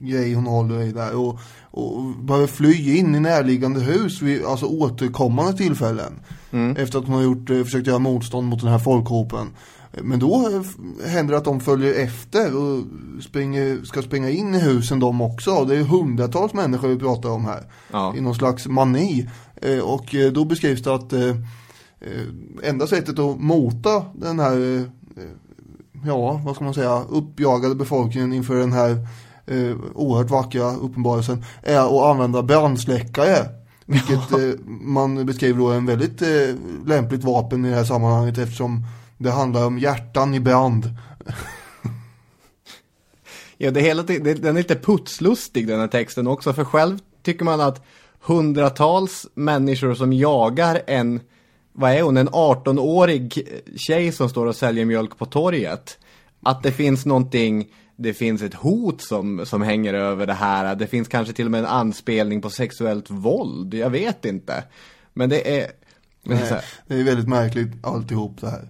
grej 0.00 0.34
hon 0.34 0.46
håller 0.46 0.82
i 0.82 0.92
där. 0.92 1.16
Och, 1.16 1.40
och 1.80 2.24
behöver 2.24 2.46
fly 2.46 2.96
in 2.98 3.14
i 3.14 3.20
närliggande 3.20 3.80
hus 3.80 4.22
vid 4.22 4.44
alltså 4.44 4.66
återkommande 4.66 5.52
tillfällen. 5.52 6.12
Efter 6.76 6.98
att 6.98 7.04
hon 7.06 7.14
har 7.14 7.22
gjort, 7.22 7.50
eh, 7.50 7.64
försökt 7.64 7.86
göra 7.86 7.98
motstånd 7.98 8.48
mot 8.48 8.60
den 8.60 8.70
här 8.70 8.78
folkhopen. 8.78 9.46
Men 10.02 10.18
då 10.18 10.48
eh, 10.48 11.08
händer 11.10 11.32
det 11.32 11.38
att 11.38 11.44
de 11.44 11.60
följer 11.60 11.94
efter 12.04 12.56
och 12.56 12.84
springer, 13.22 13.84
ska 13.84 14.02
springa 14.02 14.30
in 14.30 14.54
i 14.54 14.58
husen 14.58 15.00
de 15.00 15.20
också. 15.20 15.64
Det 15.64 15.76
är 15.76 15.82
hundratals 15.82 16.54
människor 16.54 16.88
vi 16.88 16.98
pratar 16.98 17.28
om 17.28 17.44
här. 17.44 17.62
Ja. 17.92 18.14
I 18.16 18.20
någon 18.20 18.34
slags 18.34 18.66
mani. 18.66 19.30
Eh, 19.62 19.78
Och 19.78 20.14
eh, 20.14 20.32
då 20.32 20.44
beskrivs 20.44 20.82
det 20.82 20.94
att 20.94 21.12
eh, 21.12 21.28
eh, 22.00 22.26
enda 22.62 22.86
sättet 22.86 23.18
att 23.18 23.40
mota 23.40 24.04
den 24.14 24.38
här, 24.40 24.76
eh, 24.76 24.80
eh, 25.22 25.30
ja 26.06 26.40
vad 26.44 26.54
ska 26.54 26.64
man 26.64 26.74
säga, 26.74 27.02
uppjagade 27.08 27.74
befolkningen 27.74 28.32
inför 28.32 28.56
den 28.56 28.72
här 28.72 29.06
eh, 29.50 29.76
oerhört 29.94 30.30
vackra 30.30 30.76
uppenbarelsen 30.76 31.44
är 31.62 31.78
att 31.78 32.10
använda 32.10 32.42
brandsläckare. 32.42 33.48
Vilket 33.86 34.32
eh, 34.32 34.60
man 34.66 35.26
beskriver 35.26 35.58
då 35.58 35.70
är 35.70 35.76
en 35.76 35.86
väldigt 35.86 36.22
eh, 36.22 36.54
lämpligt 36.86 37.24
vapen 37.24 37.64
i 37.64 37.70
det 37.70 37.76
här 37.76 37.84
sammanhanget 37.84 38.38
eftersom 38.38 38.84
det 39.18 39.30
handlar 39.30 39.66
om 39.66 39.78
hjärtan 39.78 40.34
i 40.34 40.40
brand. 40.40 40.90
Ja, 43.62 43.70
det 43.70 43.80
hela, 43.80 44.02
det, 44.02 44.18
den 44.18 44.56
är 44.56 44.60
lite 44.60 44.76
putslustig 44.76 45.68
den 45.68 45.80
här 45.80 45.88
texten 45.88 46.26
också, 46.26 46.52
för 46.52 46.64
själv 46.64 46.98
tycker 47.22 47.44
man 47.44 47.60
att 47.60 47.82
hundratals 48.20 49.26
människor 49.34 49.94
som 49.94 50.12
jagar 50.12 50.82
en, 50.86 51.20
vad 51.72 51.92
är 51.92 52.02
hon, 52.02 52.16
en 52.16 52.28
18-årig 52.28 53.48
tjej 53.76 54.12
som 54.12 54.28
står 54.28 54.46
och 54.46 54.56
säljer 54.56 54.84
mjölk 54.84 55.18
på 55.18 55.26
torget. 55.26 55.98
Att 56.42 56.62
det 56.62 56.72
finns 56.72 57.06
någonting, 57.06 57.66
det 58.02 58.14
finns 58.14 58.42
ett 58.42 58.54
hot 58.54 59.02
som, 59.02 59.46
som 59.46 59.62
hänger 59.62 59.94
över 59.94 60.26
det 60.26 60.32
här, 60.34 60.74
det 60.74 60.86
finns 60.86 61.08
kanske 61.08 61.34
till 61.34 61.44
och 61.44 61.50
med 61.50 61.58
en 61.60 61.66
anspelning 61.66 62.42
på 62.42 62.50
sexuellt 62.50 63.10
våld, 63.10 63.74
jag 63.74 63.90
vet 63.90 64.24
inte. 64.24 64.64
Men 65.12 65.28
det 65.30 65.60
är, 65.60 65.70
men 66.22 66.36
det 66.38 66.48
är 66.50 66.64
Det 66.86 66.94
är 66.94 67.04
väldigt 67.04 67.28
märkligt 67.28 67.68
alltihop 67.86 68.40
det 68.40 68.50
här. 68.50 68.68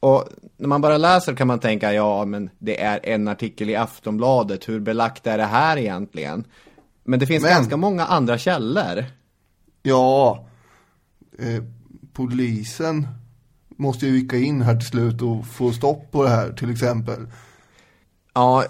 och 0.00 0.24
när 0.56 0.68
man 0.68 0.80
bara 0.80 0.96
läser 0.98 1.34
kan 1.34 1.46
man 1.46 1.58
tänka, 1.58 1.92
ja 1.92 2.24
men 2.24 2.50
det 2.58 2.80
är 2.82 3.00
en 3.02 3.28
artikel 3.28 3.70
i 3.70 3.76
Aftonbladet, 3.76 4.68
hur 4.68 4.80
belagt 4.80 5.26
är 5.26 5.38
det 5.38 5.44
här 5.44 5.76
egentligen? 5.76 6.44
Men 7.04 7.18
det 7.20 7.26
finns 7.26 7.42
Men- 7.42 7.52
ganska 7.52 7.76
många 7.76 8.04
andra 8.04 8.38
källor. 8.38 9.04
Ja, 9.82 10.46
eh, 11.38 11.64
polisen 12.12 13.08
måste 13.76 14.06
ju 14.06 14.12
rycka 14.20 14.36
in 14.36 14.62
här 14.62 14.76
till 14.76 14.88
slut 14.88 15.22
och 15.22 15.46
få 15.46 15.72
stopp 15.72 16.10
på 16.10 16.22
det 16.22 16.28
här 16.30 16.52
till 16.52 16.70
exempel. 16.70 17.26
Ja, 18.38 18.64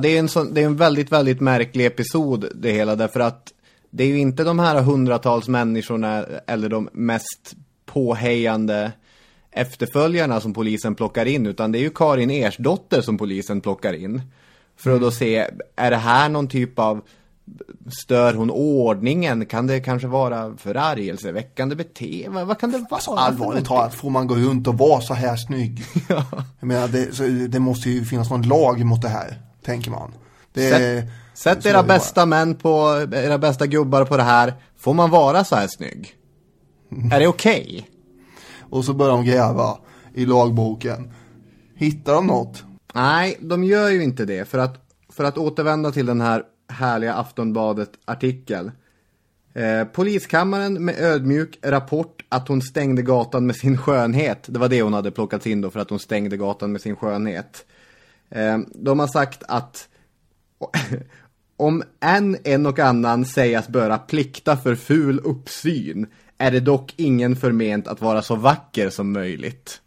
det, 0.00 0.08
är 0.08 0.18
en 0.18 0.28
sån, 0.28 0.54
det 0.54 0.60
är 0.60 0.66
en 0.66 0.76
väldigt, 0.76 1.12
väldigt 1.12 1.40
märklig 1.40 1.86
episod 1.86 2.48
det 2.54 2.72
hela, 2.72 2.96
därför 2.96 3.20
att 3.20 3.52
det 3.90 4.04
är 4.04 4.08
ju 4.08 4.18
inte 4.18 4.44
de 4.44 4.58
här 4.58 4.82
hundratals 4.82 5.48
människorna 5.48 6.24
eller 6.46 6.68
de 6.68 6.88
mest 6.92 7.54
påhejande 7.86 8.92
efterföljarna 9.50 10.40
som 10.40 10.54
polisen 10.54 10.94
plockar 10.94 11.26
in, 11.26 11.46
utan 11.46 11.72
det 11.72 11.78
är 11.78 11.80
ju 11.80 11.90
Karin 11.90 12.30
Ersdotter 12.30 13.00
som 13.00 13.18
polisen 13.18 13.60
plockar 13.60 13.92
in. 13.92 14.22
För 14.76 14.94
att 14.94 15.00
då 15.00 15.10
se, 15.10 15.50
är 15.76 15.90
det 15.90 15.96
här 15.96 16.28
någon 16.28 16.48
typ 16.48 16.78
av 16.78 17.00
Stör 18.02 18.34
hon 18.34 18.50
ordningen? 18.50 19.46
Kan 19.46 19.66
det 19.66 19.80
kanske 19.80 20.08
vara 20.08 20.56
förargelseväckande 20.56 21.74
beteende? 21.76 22.30
Vad, 22.38 22.46
vad 22.46 22.58
kan 22.58 22.70
det 22.70 22.78
vara? 22.78 22.86
Alltså 22.90 23.14
allvarligt 23.14 23.66
talat, 23.66 23.94
får 23.94 24.10
man 24.10 24.26
gå 24.26 24.34
runt 24.34 24.66
och 24.68 24.78
vara 24.78 25.00
så 25.00 25.14
här 25.14 25.36
snygg? 25.36 25.82
Jag 26.60 26.66
menar, 26.66 26.88
det, 26.88 27.14
så, 27.14 27.22
det 27.48 27.58
måste 27.60 27.90
ju 27.90 28.04
finnas 28.04 28.30
någon 28.30 28.42
lag 28.42 28.84
mot 28.84 29.02
det 29.02 29.08
här, 29.08 29.38
tänker 29.64 29.90
man. 29.90 30.12
Det, 30.52 30.70
Sätt, 30.70 31.08
sätt 31.34 31.66
era 31.66 31.82
det 31.82 31.88
bara. 31.88 31.94
bästa 31.94 32.26
män 32.26 32.54
på, 32.54 33.06
era 33.12 33.38
bästa 33.38 33.66
gubbar 33.66 34.04
på 34.04 34.16
det 34.16 34.22
här. 34.22 34.54
Får 34.78 34.94
man 34.94 35.10
vara 35.10 35.44
så 35.44 35.56
här 35.56 35.68
snygg? 35.68 36.14
Är 37.12 37.20
det 37.20 37.26
okej? 37.26 37.88
Och 38.70 38.84
så 38.84 38.94
börjar 38.94 39.12
de 39.12 39.24
gräva 39.24 39.78
i 40.14 40.26
lagboken. 40.26 41.12
Hittar 41.76 42.14
de 42.14 42.26
något? 42.26 42.64
Nej, 42.94 43.38
de 43.40 43.64
gör 43.64 43.88
ju 43.88 44.02
inte 44.02 44.24
det. 44.24 44.48
För 44.48 44.58
att, 44.58 44.76
för 45.12 45.24
att 45.24 45.38
återvända 45.38 45.92
till 45.92 46.06
den 46.06 46.20
här 46.20 46.42
härliga 46.70 47.14
Aftonbladet-artikel. 47.14 48.70
Eh, 49.54 49.84
poliskammaren 49.84 50.84
med 50.84 50.98
ödmjuk 50.98 51.58
rapport 51.62 52.24
att 52.28 52.48
hon 52.48 52.62
stängde 52.62 53.02
gatan 53.02 53.46
med 53.46 53.56
sin 53.56 53.78
skönhet. 53.78 54.44
Det 54.46 54.58
var 54.58 54.68
det 54.68 54.82
hon 54.82 54.92
hade 54.92 55.10
plockats 55.10 55.46
in 55.46 55.60
då 55.60 55.70
för 55.70 55.80
att 55.80 55.90
hon 55.90 55.98
stängde 55.98 56.36
gatan 56.36 56.72
med 56.72 56.80
sin 56.80 56.96
skönhet. 56.96 57.66
Eh, 58.30 58.58
de 58.74 58.98
har 58.98 59.06
sagt 59.06 59.42
att 59.48 59.88
om 61.56 61.82
en, 62.00 62.36
en 62.44 62.66
och 62.66 62.78
annan 62.78 63.24
sägas 63.24 63.68
böra 63.68 63.98
plikta 63.98 64.56
för 64.56 64.74
ful 64.74 65.20
uppsyn 65.24 66.06
är 66.38 66.50
det 66.50 66.60
dock 66.60 66.94
ingen 66.96 67.36
förment 67.36 67.88
att 67.88 68.00
vara 68.00 68.22
så 68.22 68.34
vacker 68.34 68.90
som 68.90 69.12
möjligt. 69.12 69.80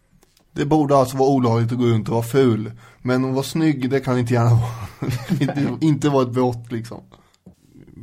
Det 0.53 0.65
borde 0.65 0.97
alltså 0.97 1.17
vara 1.17 1.29
olagligt 1.29 1.71
att 1.71 1.77
gå 1.77 1.85
runt 1.85 2.07
och 2.07 2.13
vara 2.13 2.23
ful. 2.23 2.71
Men 3.01 3.25
att 3.25 3.33
vara 3.33 3.43
snygg, 3.43 3.89
det 3.89 3.99
kan 3.99 4.19
inte 4.19 4.33
gärna 4.33 4.49
vara. 4.55 5.09
inte, 5.39 5.85
inte 5.85 6.09
vara 6.09 6.23
ett 6.23 6.33
brott 6.33 6.71
liksom. 6.71 7.01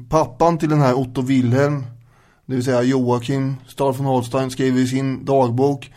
Pappan 0.08 0.58
till 0.58 0.68
den 0.68 0.80
här 0.80 0.94
Otto 0.94 1.22
Wilhelm, 1.22 1.84
det 2.46 2.54
vill 2.54 2.64
säga 2.64 2.82
Joakim 2.82 3.56
Stahl 3.66 3.94
von 3.94 4.06
Holstein, 4.06 4.50
skriver 4.50 4.80
i 4.80 4.86
sin 4.86 5.24
dagbok 5.24 5.90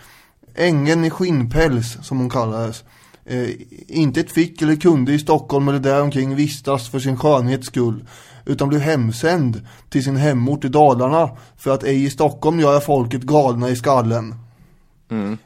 Ängeln 0.56 1.06
i 1.06 1.10
skinnpäls, 1.10 1.98
som 2.02 2.20
hon 2.20 2.30
kallades, 2.30 2.84
eh, 3.26 3.50
inte 3.88 4.20
ett 4.20 4.32
fick 4.32 4.62
eller 4.62 4.76
kunde 4.76 5.14
i 5.14 5.20
Stockholm 5.20 5.68
eller 5.68 5.80
däromkring 5.80 6.36
vistas 6.36 6.90
för 6.90 7.00
sin 7.00 7.18
skönhets 7.18 7.68
skull 7.68 8.06
utan 8.46 8.70
blev 8.70 8.82
hemsänd 8.82 9.62
till 9.90 10.04
sin 10.04 10.16
hemort 10.16 10.66
i 10.66 10.68
Dalarna 10.68 11.30
för 11.58 11.72
att 11.72 11.84
ej 11.84 12.04
i 12.04 12.10
Stockholm 12.10 12.60
göra 12.60 12.80
folket 12.80 13.22
galna 13.22 13.70
i 13.70 13.76
skallen. 13.76 14.36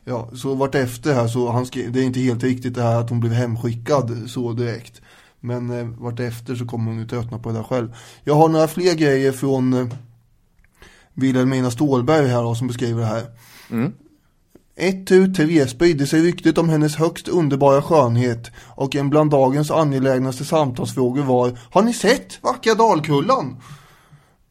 Ja, 0.05 0.29
så 0.35 0.55
vart 0.55 0.75
efter 0.75 1.13
här 1.13 1.27
så 1.27 1.51
han 1.51 1.65
skrev, 1.65 1.91
det 1.91 1.99
är 1.99 2.03
inte 2.03 2.19
helt 2.19 2.43
riktigt 2.43 2.75
det 2.75 2.81
här 2.81 2.99
att 2.99 3.09
hon 3.09 3.19
blev 3.19 3.33
hemskickad 3.33 4.23
så 4.27 4.53
direkt. 4.53 5.01
Men 5.39 5.79
eh, 5.79 5.87
vart 5.97 6.19
efter 6.19 6.55
så 6.55 6.65
kommer 6.65 6.91
hon 6.91 6.99
ju 6.99 7.07
tröttna 7.07 7.39
på 7.39 7.49
det 7.49 7.55
där 7.55 7.63
själv. 7.63 7.95
Jag 8.23 8.35
har 8.35 8.49
några 8.49 8.67
fler 8.67 8.93
grejer 8.93 9.31
från 9.31 9.73
eh, 9.73 9.87
Wilhelmina 11.13 11.71
Stålberg 11.71 12.27
här 12.27 12.43
då, 12.43 12.55
som 12.55 12.67
beskriver 12.67 13.01
det 13.01 13.07
här. 13.07 13.23
Ett 14.79 15.07
tu 15.07 15.33
tre 15.33 15.67
spridde 15.67 16.07
sig 16.07 16.21
ryktet 16.21 16.57
om 16.57 16.69
hennes 16.69 16.95
högst 16.95 17.27
underbara 17.27 17.81
skönhet 17.81 18.51
och 18.57 18.95
en 18.95 19.09
bland 19.09 19.31
dagens 19.31 19.71
angelägnaste 19.71 20.45
samtalsfrågor 20.45 21.23
var 21.23 21.59
Har 21.71 21.81
ni 21.81 21.93
sett 21.93 22.43
vackra 22.43 22.75
Dalkullan? 22.75 23.57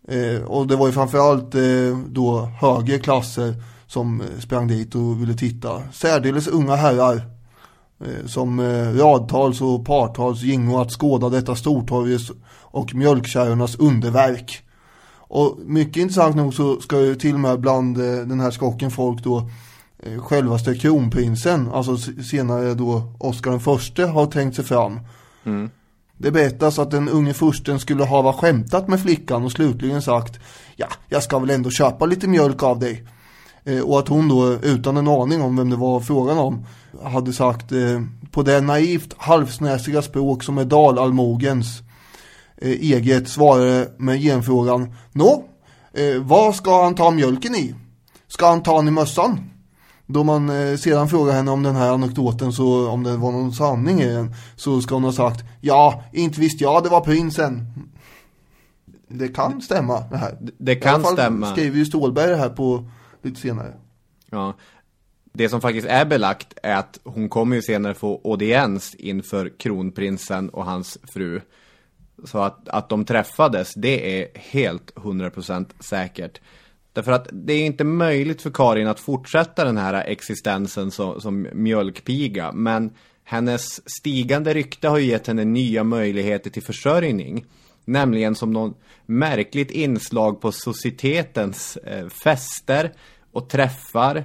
Eh, 0.09 0.43
och 0.43 0.67
det 0.67 0.77
var 0.77 0.87
ju 0.87 0.93
framförallt 0.93 1.55
eh, 1.55 1.99
då 2.09 2.51
högre 2.61 2.99
klasser 2.99 3.55
som 3.87 4.21
eh, 4.21 4.27
sprang 4.39 4.69
dit 4.69 4.95
och 4.95 5.23
ville 5.23 5.35
titta. 5.35 5.83
Särdeles 5.93 6.47
unga 6.47 6.75
herrar 6.75 7.17
eh, 8.05 8.27
som 8.27 8.61
eh, 8.61 8.93
radtals 8.93 9.61
och 9.61 9.87
partals 9.87 10.43
gingo 10.43 10.79
att 10.79 10.93
skåda 10.93 11.29
detta 11.29 11.57
stortorgets 11.57 12.33
och 12.61 12.95
mjölkkärrornas 12.95 13.77
underverk. 13.77 14.63
Och 15.29 15.59
mycket 15.65 15.97
intressant 15.97 16.37
nog 16.37 16.55
så 16.55 16.81
ska 16.81 17.01
ju 17.01 17.15
till 17.15 17.35
och 17.35 17.41
med 17.41 17.61
bland 17.61 17.99
den 17.99 18.41
här 18.41 18.51
skocken 18.51 18.91
folk 18.91 19.23
då 19.25 19.51
självaste 20.19 20.75
kronprinsen, 20.75 21.69
alltså 21.73 21.97
senare 22.23 22.75
då 22.75 23.13
Oscar 23.19 23.51
den 23.51 23.61
förste 23.61 24.07
har 24.07 24.27
tänkt 24.27 24.57
sig 24.57 24.65
fram. 24.65 25.01
Det 26.19 26.31
berättas 26.31 26.79
att 26.79 26.91
den 26.91 27.09
unge 27.09 27.35
fursten 27.35 27.81
skulle 27.81 28.05
ha 28.05 28.33
skämtat 28.33 28.89
med 28.89 29.01
flickan 29.01 29.45
och 29.45 29.53
slutligen 29.53 30.03
sagt 30.03 30.41
Ja, 30.77 30.87
jag 31.09 31.23
ska 31.23 31.39
väl 31.39 31.51
ändå 31.51 31.71
köpa 31.71 32.07
lite 32.07 32.29
mjölk 32.29 32.63
av 32.63 32.79
dig. 32.79 33.05
Eh, 33.67 33.81
och 33.81 33.99
att 33.99 34.09
hon 34.09 34.29
då 34.29 34.53
utan 34.53 34.97
en 34.97 35.09
aning 35.09 35.43
om 35.43 35.57
vem 35.57 35.71
det 35.71 35.77
var 35.77 36.01
frågan 36.01 36.39
om 36.39 36.67
hade 37.03 37.33
sagt 37.33 37.73
eh, 37.73 38.03
på 38.31 38.43
det 38.43 38.61
naivt 38.61 39.15
halvsnäsiga 39.19 40.03
språk 40.03 40.43
som 40.43 40.59
är 40.59 40.65
dalallmogens 40.65 41.83
eh, 42.57 42.71
eget 42.71 43.29
svarade 43.29 43.89
med 43.97 44.21
genfrågan 44.21 44.95
Nå, 45.13 45.45
vad 46.21 46.55
ska 46.55 46.83
han 46.83 46.95
ta 46.95 47.11
mjölken 47.11 47.55
i? 47.55 47.75
Ska 48.29 48.47
han 48.49 48.63
ta 48.63 48.77
den 48.77 48.89
i 48.89 48.91
mössan? 48.91 49.51
Då 50.07 50.25
man 50.25 50.49
sedan 50.79 51.09
frågar 51.09 51.33
henne 51.33 51.51
om 51.51 51.63
den 51.63 51.77
här 51.77 51.91
anekdoten 51.93 52.53
så 52.53 52.89
om 52.89 53.03
det 53.03 53.17
var 53.17 53.33
någon 53.33 53.53
sanning 53.53 54.01
i 54.01 54.13
den 54.13 54.35
så 54.57 54.81
ska 54.81 54.95
hon 54.95 55.05
ha 55.05 55.13
sagt 55.13 55.45
Ja, 55.61 56.05
inte 56.13 56.41
visste 56.41 56.65
jag 56.65 56.83
det 56.83 56.89
var 56.89 57.01
prinsen. 57.01 57.67
Det 59.09 59.29
kan 59.29 59.61
stämma 59.61 60.01
det 60.11 60.17
här. 60.17 60.39
det 60.59 60.73
I 60.73 60.77
kan 60.77 60.95
alla 60.95 61.05
fall 61.05 61.13
stämma. 61.13 61.53
skriver 61.53 61.77
ju 61.77 61.85
Stålberg 61.85 62.31
det 62.31 62.37
här 62.37 62.49
på 62.49 62.85
lite 63.27 63.41
senare. 63.41 63.75
Ja. 64.31 64.55
Det 65.33 65.49
som 65.49 65.61
faktiskt 65.61 65.87
är 65.87 66.05
belagt 66.05 66.59
är 66.63 66.77
att 66.77 67.01
hon 67.05 67.29
kommer 67.29 67.57
ju 67.57 67.63
senare 67.63 67.95
få 67.95 68.21
audiens 68.25 68.95
inför 68.95 69.59
kronprinsen 69.59 70.49
och 70.49 70.65
hans 70.65 70.99
fru. 71.03 71.41
Så 72.25 72.39
att, 72.39 72.69
att 72.69 72.89
de 72.89 73.05
träffades, 73.05 73.75
det 73.75 74.21
är 74.21 74.29
helt 74.35 74.95
100% 74.95 75.67
säkert. 75.81 76.41
Därför 76.93 77.13
att 77.13 77.29
det 77.33 77.53
är 77.53 77.67
inte 77.67 77.85
möjligt 77.85 78.43
för 78.43 78.51
Karin 78.51 78.89
att 78.89 79.01
fortsätta 79.01 79.65
den 79.65 79.77
här 79.77 79.95
existensen 79.95 80.91
som, 80.91 81.21
som 81.21 81.49
mjölkpiga. 81.53 82.53
Men 82.53 82.91
hennes 83.25 83.91
stigande 83.99 84.55
rykte 84.55 84.89
har 84.89 84.99
ju 84.99 85.07
gett 85.07 85.27
henne 85.27 85.45
nya 85.45 85.85
möjligheter 85.85 86.51
till 86.51 86.63
försörjning. 86.63 87.45
Nämligen 87.85 88.35
som 88.35 88.53
någon 88.53 88.75
märkligt 89.07 89.71
inslag 89.71 90.41
på 90.41 90.53
societetens 90.53 91.77
eh, 91.77 92.09
fester 92.09 92.93
och 93.37 93.49
träffar. 93.49 94.25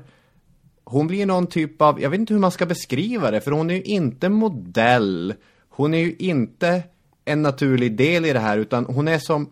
Hon 0.83 1.07
blir 1.07 1.25
någon 1.25 1.47
typ 1.47 1.81
av, 1.81 2.01
jag 2.01 2.09
vet 2.09 2.19
inte 2.19 2.33
hur 2.33 2.41
man 2.41 2.51
ska 2.51 2.65
beskriva 2.65 3.31
det, 3.31 3.41
för 3.41 3.51
hon 3.51 3.69
är 3.69 3.75
ju 3.75 3.81
inte 3.81 4.29
modell. 4.29 5.33
Hon 5.69 5.93
är 5.93 5.99
ju 5.99 6.15
inte 6.19 6.83
en 7.25 7.41
naturlig 7.41 7.95
del 7.95 8.25
i 8.25 8.33
det 8.33 8.39
här, 8.39 8.57
utan 8.57 8.85
hon 8.85 9.07
är 9.07 9.19
som 9.19 9.49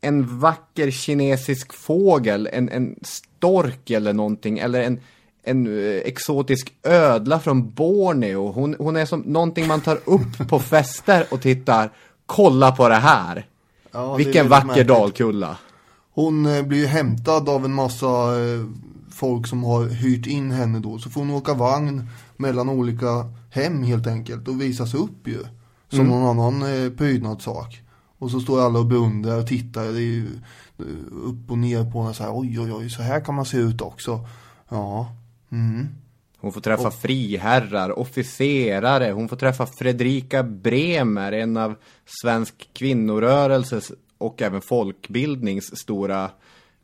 en 0.00 0.38
vacker 0.38 0.90
kinesisk 0.90 1.72
fågel, 1.72 2.48
en, 2.52 2.68
en 2.68 2.96
stork 3.02 3.90
eller 3.90 4.12
någonting, 4.12 4.58
eller 4.58 4.80
en, 4.82 5.00
en 5.42 5.66
eh, 5.66 5.96
exotisk 5.96 6.72
ödla 6.82 7.40
från 7.40 7.70
Borneo. 7.70 8.52
Hon, 8.52 8.76
hon 8.78 8.96
är 8.96 9.06
som 9.06 9.20
någonting 9.20 9.66
man 9.66 9.80
tar 9.80 9.98
upp 10.04 10.48
på 10.48 10.58
fester 10.58 11.26
och 11.30 11.42
tittar, 11.42 11.90
kolla 12.26 12.72
på 12.72 12.88
det 12.88 12.94
här. 12.94 13.46
Ja, 13.92 14.00
det 14.00 14.24
Vilken 14.24 14.32
väldigt 14.34 14.50
vacker 14.50 14.66
märkligt. 14.66 14.88
dalkulla. 14.88 15.56
Hon 16.14 16.46
eh, 16.46 16.62
blir 16.62 16.78
ju 16.78 16.86
hämtad 16.86 17.48
av 17.48 17.64
en 17.64 17.74
massa 17.74 18.40
eh, 18.40 18.64
folk 19.10 19.46
som 19.46 19.64
har 19.64 19.84
hyrt 19.88 20.26
in 20.26 20.50
henne 20.50 20.78
då. 20.78 20.98
Så 20.98 21.10
får 21.10 21.20
hon 21.20 21.30
åka 21.30 21.54
vagn 21.54 22.08
mellan 22.36 22.68
olika 22.68 23.30
hem 23.50 23.82
helt 23.82 24.06
enkelt 24.06 24.48
och 24.48 24.60
visas 24.60 24.94
upp 24.94 25.28
ju. 25.28 25.38
Som 25.88 26.00
Mm. 26.00 26.10
någon 26.10 26.28
annan 26.28 26.62
eh, 26.62 26.90
prydnadssak. 26.90 27.82
Och 28.18 28.30
så 28.30 28.40
står 28.40 28.60
alla 28.60 28.78
och 28.78 28.86
beundrar 28.86 29.38
och 29.38 29.46
tittar. 29.46 29.84
Det 29.84 29.98
är 29.98 30.00
ju 30.00 30.28
upp 31.10 31.50
och 31.50 31.58
ner 31.58 31.90
på 31.90 32.02
henne 32.02 32.14
så 32.14 32.22
här. 32.22 32.38
Oj 32.38 32.60
oj 32.60 32.72
oj, 32.72 32.90
så 32.90 33.02
här 33.02 33.20
kan 33.20 33.34
man 33.34 33.44
se 33.44 33.56
ut 33.56 33.80
också. 33.80 34.26
Ja. 34.68 35.16
Mm. 35.52 35.88
Hon 36.38 36.52
får 36.52 36.60
träffa 36.60 36.90
friherrar, 36.90 37.98
officerare, 37.98 39.12
hon 39.12 39.28
får 39.28 39.36
träffa 39.36 39.66
Fredrika 39.66 40.42
Bremer, 40.42 41.32
en 41.32 41.56
av 41.56 41.74
svensk 42.22 42.68
kvinnorörelses 42.72 43.92
och 44.22 44.42
även 44.42 44.60
folkbildnings 44.60 45.78
stora 45.78 46.30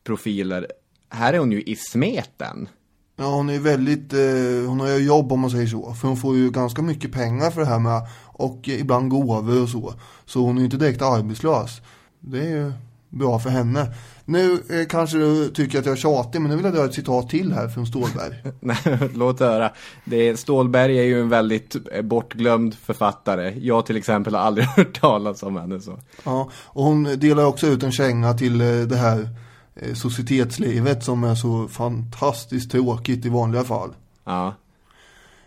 profiler. 0.05 0.67
Här 1.09 1.33
är 1.33 1.39
hon 1.39 1.53
ju 1.53 1.63
i 1.63 1.77
smeten. 1.77 2.69
Ja, 3.17 3.25
hon 3.35 3.49
är 3.49 3.53
ju 3.53 3.59
väldigt, 3.59 4.13
eh, 4.13 4.69
hon 4.69 4.81
har 4.81 4.89
ju 4.89 5.07
jobb 5.07 5.33
om 5.33 5.41
man 5.41 5.51
säger 5.51 5.67
så. 5.67 5.95
För 5.95 6.09
hon 6.09 6.17
får 6.17 6.37
ju 6.37 6.51
ganska 6.51 6.83
mycket 6.83 7.13
pengar 7.13 7.51
för 7.51 7.61
det 7.61 7.67
här 7.67 7.79
med, 7.79 8.03
och 8.25 8.69
eh, 8.69 8.81
ibland 8.81 9.11
gåvor 9.11 9.63
och 9.63 9.69
så. 9.69 9.95
Så 10.25 10.41
hon 10.41 10.57
är 10.57 10.61
ju 10.61 10.65
inte 10.65 10.77
direkt 10.77 11.03
arbetslös. 11.03 11.81
Det 12.21 12.39
är 12.39 12.49
ju 12.49 12.73
bra 13.09 13.39
för 13.39 13.51
henne. 13.51 13.95
Nu 14.29 14.63
eh, 14.71 14.87
kanske 14.89 15.19
du 15.19 15.51
tycker 15.51 15.79
att 15.79 15.87
jag 15.87 15.93
är 15.93 15.97
tjatig, 15.97 16.41
men 16.41 16.51
nu 16.51 16.57
vill 16.57 16.65
jag 16.65 16.75
dra 16.75 16.85
ett 16.85 16.95
citat 16.95 17.29
till 17.29 17.53
här 17.53 17.69
från 17.69 17.87
Stålberg. 17.87 18.35
Nej, 18.61 18.99
Låt 19.15 19.41
höra. 19.41 19.73
Det 20.05 20.29
är, 20.29 20.37
Stålberg 20.37 20.99
är 20.99 21.03
ju 21.03 21.21
en 21.21 21.29
väldigt 21.29 21.77
eh, 21.93 22.03
bortglömd 22.03 22.75
författare. 22.75 23.55
Jag 23.61 23.87
till 23.87 23.97
exempel 23.97 24.35
har 24.35 24.43
aldrig 24.43 24.67
hört 24.77 25.01
talas 25.01 25.43
om 25.43 25.57
henne 25.57 25.81
så. 25.81 25.99
Ja, 26.25 26.51
och 26.55 26.85
hon 26.85 27.05
delar 27.05 27.45
också 27.45 27.67
ut 27.67 27.83
en 27.83 27.93
känga 27.93 28.35
till 28.35 28.61
eh, 28.61 28.67
det 28.67 28.97
här 28.97 29.29
eh, 29.75 29.95
societetslivet 29.95 31.05
som 31.05 31.25
är 31.25 31.35
så 31.35 31.69
fantastiskt 31.69 32.71
tråkigt 32.71 33.27
i 33.27 33.29
vanliga 33.29 33.65
fall. 33.65 33.91
Ja. 34.25 34.55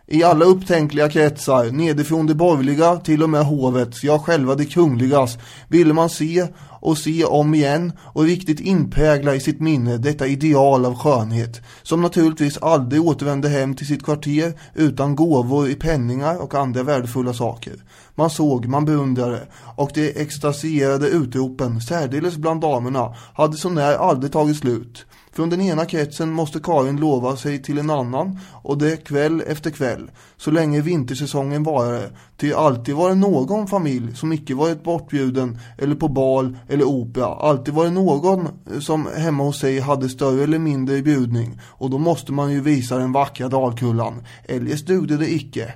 I 0.08 0.24
alla 0.24 0.46
upptänkliga 0.46 1.10
kretsar, 1.10 1.72
nedifrån 1.72 2.28
det 2.28 2.36
borgerliga 2.36 2.96
till 2.96 3.24
och 3.24 3.30
med 3.30 3.46
hovets, 3.46 4.04
ja 4.04 4.20
själva 4.20 4.56
det 4.56 4.66
kungligas, 4.66 5.38
ville 5.68 5.94
man 5.94 6.10
se 6.10 6.48
och 6.82 6.98
se 6.98 7.26
om 7.26 7.54
igen 7.54 7.94
och 8.00 8.24
riktigt 8.24 8.60
inprägla 8.60 9.36
i 9.36 9.40
sitt 9.40 9.60
minne 9.60 9.98
detta 9.98 10.28
ideal 10.28 10.86
av 10.86 10.96
skönhet, 10.96 11.62
som 11.84 12.02
naturligtvis 12.02 12.58
aldrig 12.58 13.02
återvände 13.02 13.50
hem 13.50 13.76
till 13.76 13.88
sitt 13.88 14.04
kvarter 14.04 14.54
utan 14.74 15.16
gåvor 15.16 15.70
i 15.70 15.76
penningar 15.76 16.42
och 16.42 16.56
andra 16.56 16.84
värdefulla 16.84 17.34
saker. 17.34 17.74
Man 18.16 18.30
såg, 18.30 18.66
man 18.66 18.86
beundrade 18.86 19.48
och 19.76 19.92
de 19.94 20.22
extasierade 20.22 21.08
utropen, 21.08 21.82
särdeles 21.82 22.38
bland 22.38 22.62
damerna, 22.62 23.16
hade 23.34 23.58
så 23.58 23.70
när 23.70 23.96
aldrig 23.96 24.32
tagit 24.32 24.58
slut. 24.58 25.06
Från 25.34 25.50
den 25.50 25.62
ena 25.62 25.86
kretsen 25.86 26.32
måste 26.32 26.60
Karin 26.60 26.98
lova 26.98 27.36
sig 27.36 27.64
till 27.64 27.78
en 27.78 27.90
annan 27.90 28.40
och 28.52 28.78
det 28.78 29.04
kväll 29.04 29.44
efter 29.48 29.72
kväll, 29.72 30.12
så 30.38 30.52
länge 30.52 30.82
vintersäsongen 30.82 31.64
varade. 31.64 32.12
Ty 32.38 32.54
alltid 32.54 32.96
var 32.96 33.10
det 33.10 33.16
någon 33.16 33.68
familj 33.68 34.16
som 34.16 34.34
icke 34.34 34.56
varit 34.56 34.84
bortbjuden 34.84 35.60
eller 35.78 35.96
på 35.96 36.08
bal 36.08 36.58
eller 36.68 36.86
opera. 36.86 37.26
Alltid 37.26 37.74
var 37.74 37.84
det 37.84 37.92
någon 37.92 38.48
eh, 38.74 38.80
som 38.80 39.08
hemma 39.18 39.44
hos 39.44 39.60
sig 39.60 39.80
hade 39.80 40.10
större 40.10 40.44
eller 40.44 40.60
mindre 40.60 41.02
bjudning 41.02 41.60
och 41.64 41.90
då 41.90 41.98
måste 41.98 42.32
man 42.32 42.52
ju 42.52 42.62
visa 42.62 42.98
den 42.98 43.12
vackra 43.12 43.50
dalkullan. 43.50 44.24
Eljest 44.46 44.88
dugde 44.88 45.18
det 45.18 45.34
icke. 45.34 45.74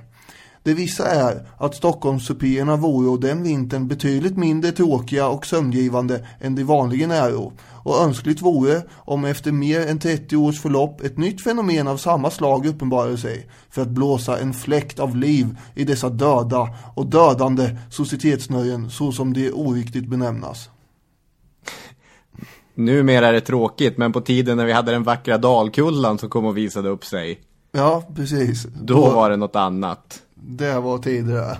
Det 0.66 0.74
vissa 0.74 1.06
är 1.06 1.46
att 1.58 1.74
Stockholmssupéerna 1.74 2.76
vore 2.76 3.28
den 3.28 3.42
vintern 3.42 3.88
betydligt 3.88 4.36
mindre 4.36 4.72
tråkiga 4.72 5.28
och 5.28 5.46
sömngivande 5.46 6.26
än 6.40 6.54
de 6.54 6.64
vanligen 6.64 7.10
är 7.10 7.50
och 7.84 8.02
önskligt 8.02 8.42
vore 8.42 8.82
om 8.94 9.24
efter 9.24 9.52
mer 9.52 9.86
än 9.86 9.98
30 9.98 10.36
års 10.36 10.60
förlopp 10.60 11.00
ett 11.00 11.18
nytt 11.18 11.42
fenomen 11.42 11.88
av 11.88 11.96
samma 11.96 12.30
slag 12.30 12.66
uppenbarade 12.66 13.18
sig 13.18 13.50
för 13.70 13.82
att 13.82 13.88
blåsa 13.88 14.38
en 14.38 14.54
fläkt 14.54 14.98
av 14.98 15.16
liv 15.16 15.58
i 15.74 15.84
dessa 15.84 16.08
döda 16.08 16.68
och 16.94 17.06
dödande 17.06 17.76
societetsnöjen 17.90 18.90
så 18.90 19.12
som 19.12 19.32
de 19.32 19.52
oriktigt 19.52 20.06
benämnas. 20.06 20.70
Numera 22.74 23.26
är 23.26 23.32
det 23.32 23.40
tråkigt, 23.40 23.98
men 23.98 24.12
på 24.12 24.20
tiden 24.20 24.56
när 24.56 24.66
vi 24.66 24.72
hade 24.72 24.92
den 24.92 25.02
vackra 25.02 25.38
dalkullan 25.38 26.18
som 26.18 26.28
kom 26.28 26.44
och 26.44 26.56
visade 26.56 26.88
upp 26.88 27.04
sig. 27.04 27.40
Ja, 27.72 28.02
precis. 28.14 28.66
Då 28.82 29.10
var 29.10 29.30
det 29.30 29.36
något 29.36 29.56
annat. 29.56 30.22
Det 30.48 30.80
var 30.80 30.98
tidigare. 30.98 31.58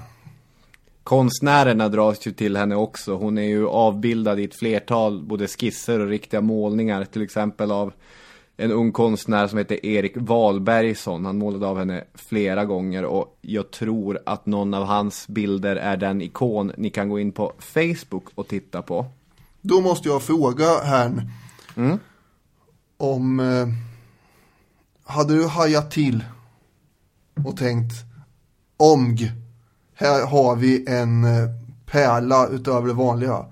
Konstnärerna 1.03 1.89
dras 1.89 2.27
ju 2.27 2.33
till 2.33 2.57
henne 2.57 2.77
också. 2.77 3.15
Hon 3.17 3.39
är 3.39 3.43
ju 3.43 3.69
avbildad 3.69 4.41
i 4.41 4.45
ett 4.45 4.55
flertal 4.55 5.23
både 5.23 5.49
skisser 5.49 6.01
och 6.01 6.09
riktiga 6.09 6.41
målningar. 6.41 7.05
Till 7.05 7.23
exempel 7.23 7.71
av 7.71 7.93
en 8.57 8.73
ung 8.73 8.93
konstnär 8.93 9.47
som 9.47 9.59
heter 9.59 9.87
Erik 9.87 10.13
Wahlbergsson. 10.17 11.25
Han 11.25 11.39
målade 11.39 11.67
av 11.67 11.79
henne 11.79 12.05
flera 12.15 12.65
gånger 12.65 13.05
och 13.05 13.39
jag 13.41 13.71
tror 13.71 14.19
att 14.27 14.47
någon 14.47 14.75
av 14.75 14.85
hans 14.85 15.29
bilder 15.29 15.77
är 15.77 15.97
den 15.97 16.23
ikon 16.23 16.73
ni 16.77 16.91
kan 16.91 17.09
gå 17.09 17.21
in 17.21 17.33
på 17.33 17.53
Facebook 17.59 18.25
och 18.35 18.49
titta 18.49 18.83
på. 18.83 19.07
Då 19.61 19.81
måste 19.81 20.09
jag 20.09 20.23
fråga 20.23 20.79
här 20.85 21.31
Mm. 21.77 21.99
om 22.97 23.41
eh, 23.41 23.69
hade 25.05 25.35
du 25.37 25.47
hajat 25.47 25.91
till 25.91 26.25
och 27.47 27.57
tänkt 27.57 27.93
omg, 28.77 29.33
här 29.95 30.27
har 30.27 30.57
vi 30.57 30.85
en 30.89 31.25
eh, 31.25 31.51
pärla 31.87 32.49
utöver 32.49 32.89
det 32.89 32.95
vanliga. 32.95 33.45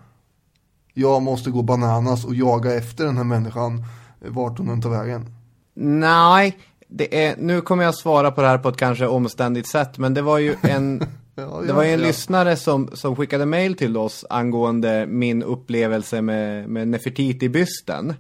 Jag 0.94 1.22
måste 1.22 1.50
gå 1.50 1.62
bananas 1.62 2.24
och 2.24 2.34
jaga 2.34 2.74
efter 2.74 3.04
den 3.04 3.16
här 3.16 3.24
människan 3.24 3.84
eh, 4.24 4.30
vart 4.30 4.58
hon 4.58 4.68
än 4.68 4.82
tar 4.82 4.90
vägen. 4.90 5.26
Nej, 5.74 6.58
det 6.88 7.24
är, 7.24 7.36
nu 7.38 7.60
kommer 7.60 7.84
jag 7.84 7.94
svara 7.94 8.30
på 8.30 8.40
det 8.40 8.48
här 8.48 8.58
på 8.58 8.68
ett 8.68 8.76
kanske 8.76 9.06
omständigt 9.06 9.68
sätt, 9.68 9.98
men 9.98 10.14
det 10.14 10.22
var 10.22 10.38
ju 10.38 10.56
en, 10.62 11.02
Ja, 11.36 11.62
det 11.66 11.72
var 11.72 11.84
en 11.84 11.90
ja. 11.90 12.06
lyssnare 12.06 12.56
som, 12.56 12.90
som 12.92 13.16
skickade 13.16 13.46
mail 13.46 13.76
till 13.76 13.96
oss 13.96 14.24
angående 14.30 15.06
min 15.06 15.42
upplevelse 15.42 16.22
med, 16.22 16.68
med 16.68 16.88
Nefertiti-bysten. 16.88 18.14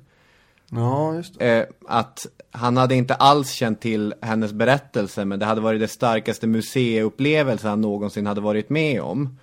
Ja, 0.74 1.14
just 1.14 1.38
det. 1.38 1.58
Eh, 1.58 1.66
att 1.86 2.26
han 2.50 2.76
hade 2.76 2.94
inte 2.94 3.14
alls 3.14 3.50
känt 3.50 3.80
till 3.80 4.14
hennes 4.22 4.52
berättelse, 4.52 5.24
men 5.24 5.38
det 5.38 5.46
hade 5.46 5.60
varit 5.60 5.80
det 5.80 5.88
starkaste 5.88 6.46
museiupplevelse 6.46 7.68
han 7.68 7.80
någonsin 7.80 8.26
hade 8.26 8.40
varit 8.40 8.70
med 8.70 9.02
om. 9.02 9.38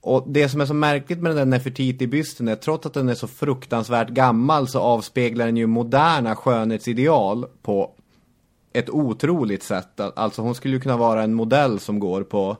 Och 0.00 0.24
det 0.28 0.48
som 0.48 0.60
är 0.60 0.66
så 0.66 0.74
märkligt 0.74 1.18
med 1.18 1.30
den 1.30 1.36
där 1.36 1.58
Nefertiti-bysten 1.58 2.48
är 2.48 2.56
trots 2.56 2.86
att 2.86 2.94
den 2.94 3.08
är 3.08 3.14
så 3.14 3.26
fruktansvärt 3.26 4.08
gammal 4.08 4.68
så 4.68 4.80
avspeglar 4.80 5.46
den 5.46 5.56
ju 5.56 5.66
moderna 5.66 6.36
skönhetsideal 6.36 7.46
på 7.62 7.90
ett 8.72 8.90
otroligt 8.90 9.62
sätt. 9.62 10.00
Alltså 10.00 10.42
hon 10.42 10.54
skulle 10.54 10.74
ju 10.74 10.80
kunna 10.80 10.96
vara 10.96 11.22
en 11.22 11.34
modell 11.34 11.80
som 11.80 11.98
går 11.98 12.22
på 12.22 12.56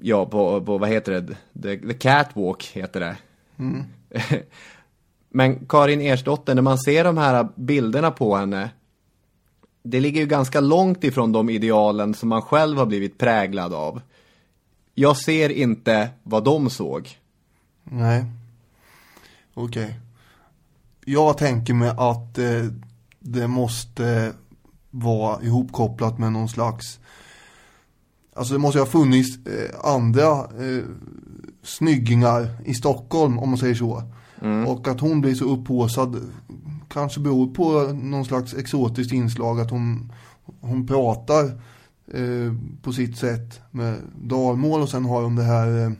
Ja, 0.00 0.26
på, 0.26 0.60
på 0.60 0.78
vad 0.78 0.88
heter 0.88 1.12
det? 1.12 1.36
The, 1.62 1.88
the 1.88 1.94
Catwalk 1.94 2.64
heter 2.64 3.00
det. 3.00 3.16
Men 5.38 5.66
Karin 5.66 6.00
Ersdotter, 6.00 6.54
när 6.54 6.62
man 6.62 6.78
ser 6.78 7.04
de 7.04 7.18
här 7.18 7.48
bilderna 7.54 8.10
på 8.10 8.36
henne 8.36 8.70
Det 9.82 10.00
ligger 10.00 10.20
ju 10.20 10.26
ganska 10.26 10.60
långt 10.60 11.04
ifrån 11.04 11.32
de 11.32 11.50
idealen 11.50 12.14
som 12.14 12.28
man 12.28 12.42
själv 12.42 12.78
har 12.78 12.86
blivit 12.86 13.18
präglad 13.18 13.74
av. 13.74 14.00
Jag 14.94 15.16
ser 15.16 15.48
inte 15.48 16.10
vad 16.22 16.44
de 16.44 16.70
såg. 16.70 17.18
Nej. 17.84 18.24
Okej. 19.54 20.00
Jag 21.04 21.38
tänker 21.38 21.74
mig 21.74 21.88
att 21.88 22.38
eh, 22.38 22.64
det 23.18 23.48
måste 23.48 24.32
vara 24.90 25.42
ihopkopplat 25.42 26.18
med 26.18 26.32
någon 26.32 26.48
slags 26.48 26.98
Alltså 28.34 28.54
det 28.54 28.60
måste 28.60 28.78
ju 28.78 28.84
ha 28.84 28.90
funnits 28.90 29.46
eh, 29.46 29.92
andra 29.92 30.30
eh, 30.38 30.84
snyggingar 31.62 32.48
i 32.64 32.74
Stockholm 32.74 33.38
om 33.38 33.48
man 33.48 33.58
säger 33.58 33.74
så. 33.74 34.02
Och 34.66 34.88
att 34.88 35.00
hon 35.00 35.20
blir 35.20 35.34
så 35.34 35.44
upphåsad 35.44 36.16
kanske 36.88 37.20
beror 37.20 37.54
på 37.54 37.92
någon 37.92 38.24
slags 38.24 38.54
exotiskt 38.54 39.12
inslag 39.12 39.60
att 39.60 39.70
hon, 39.70 40.12
hon 40.60 40.86
pratar 40.86 41.44
eh, 42.12 42.52
på 42.82 42.92
sitt 42.92 43.18
sätt 43.18 43.60
med 43.70 43.96
dalmål 44.22 44.80
och 44.80 44.88
sen 44.88 45.04
har 45.04 45.22
hon 45.22 45.36
det 45.36 45.42
här, 45.42 45.84
eh, 45.84 45.92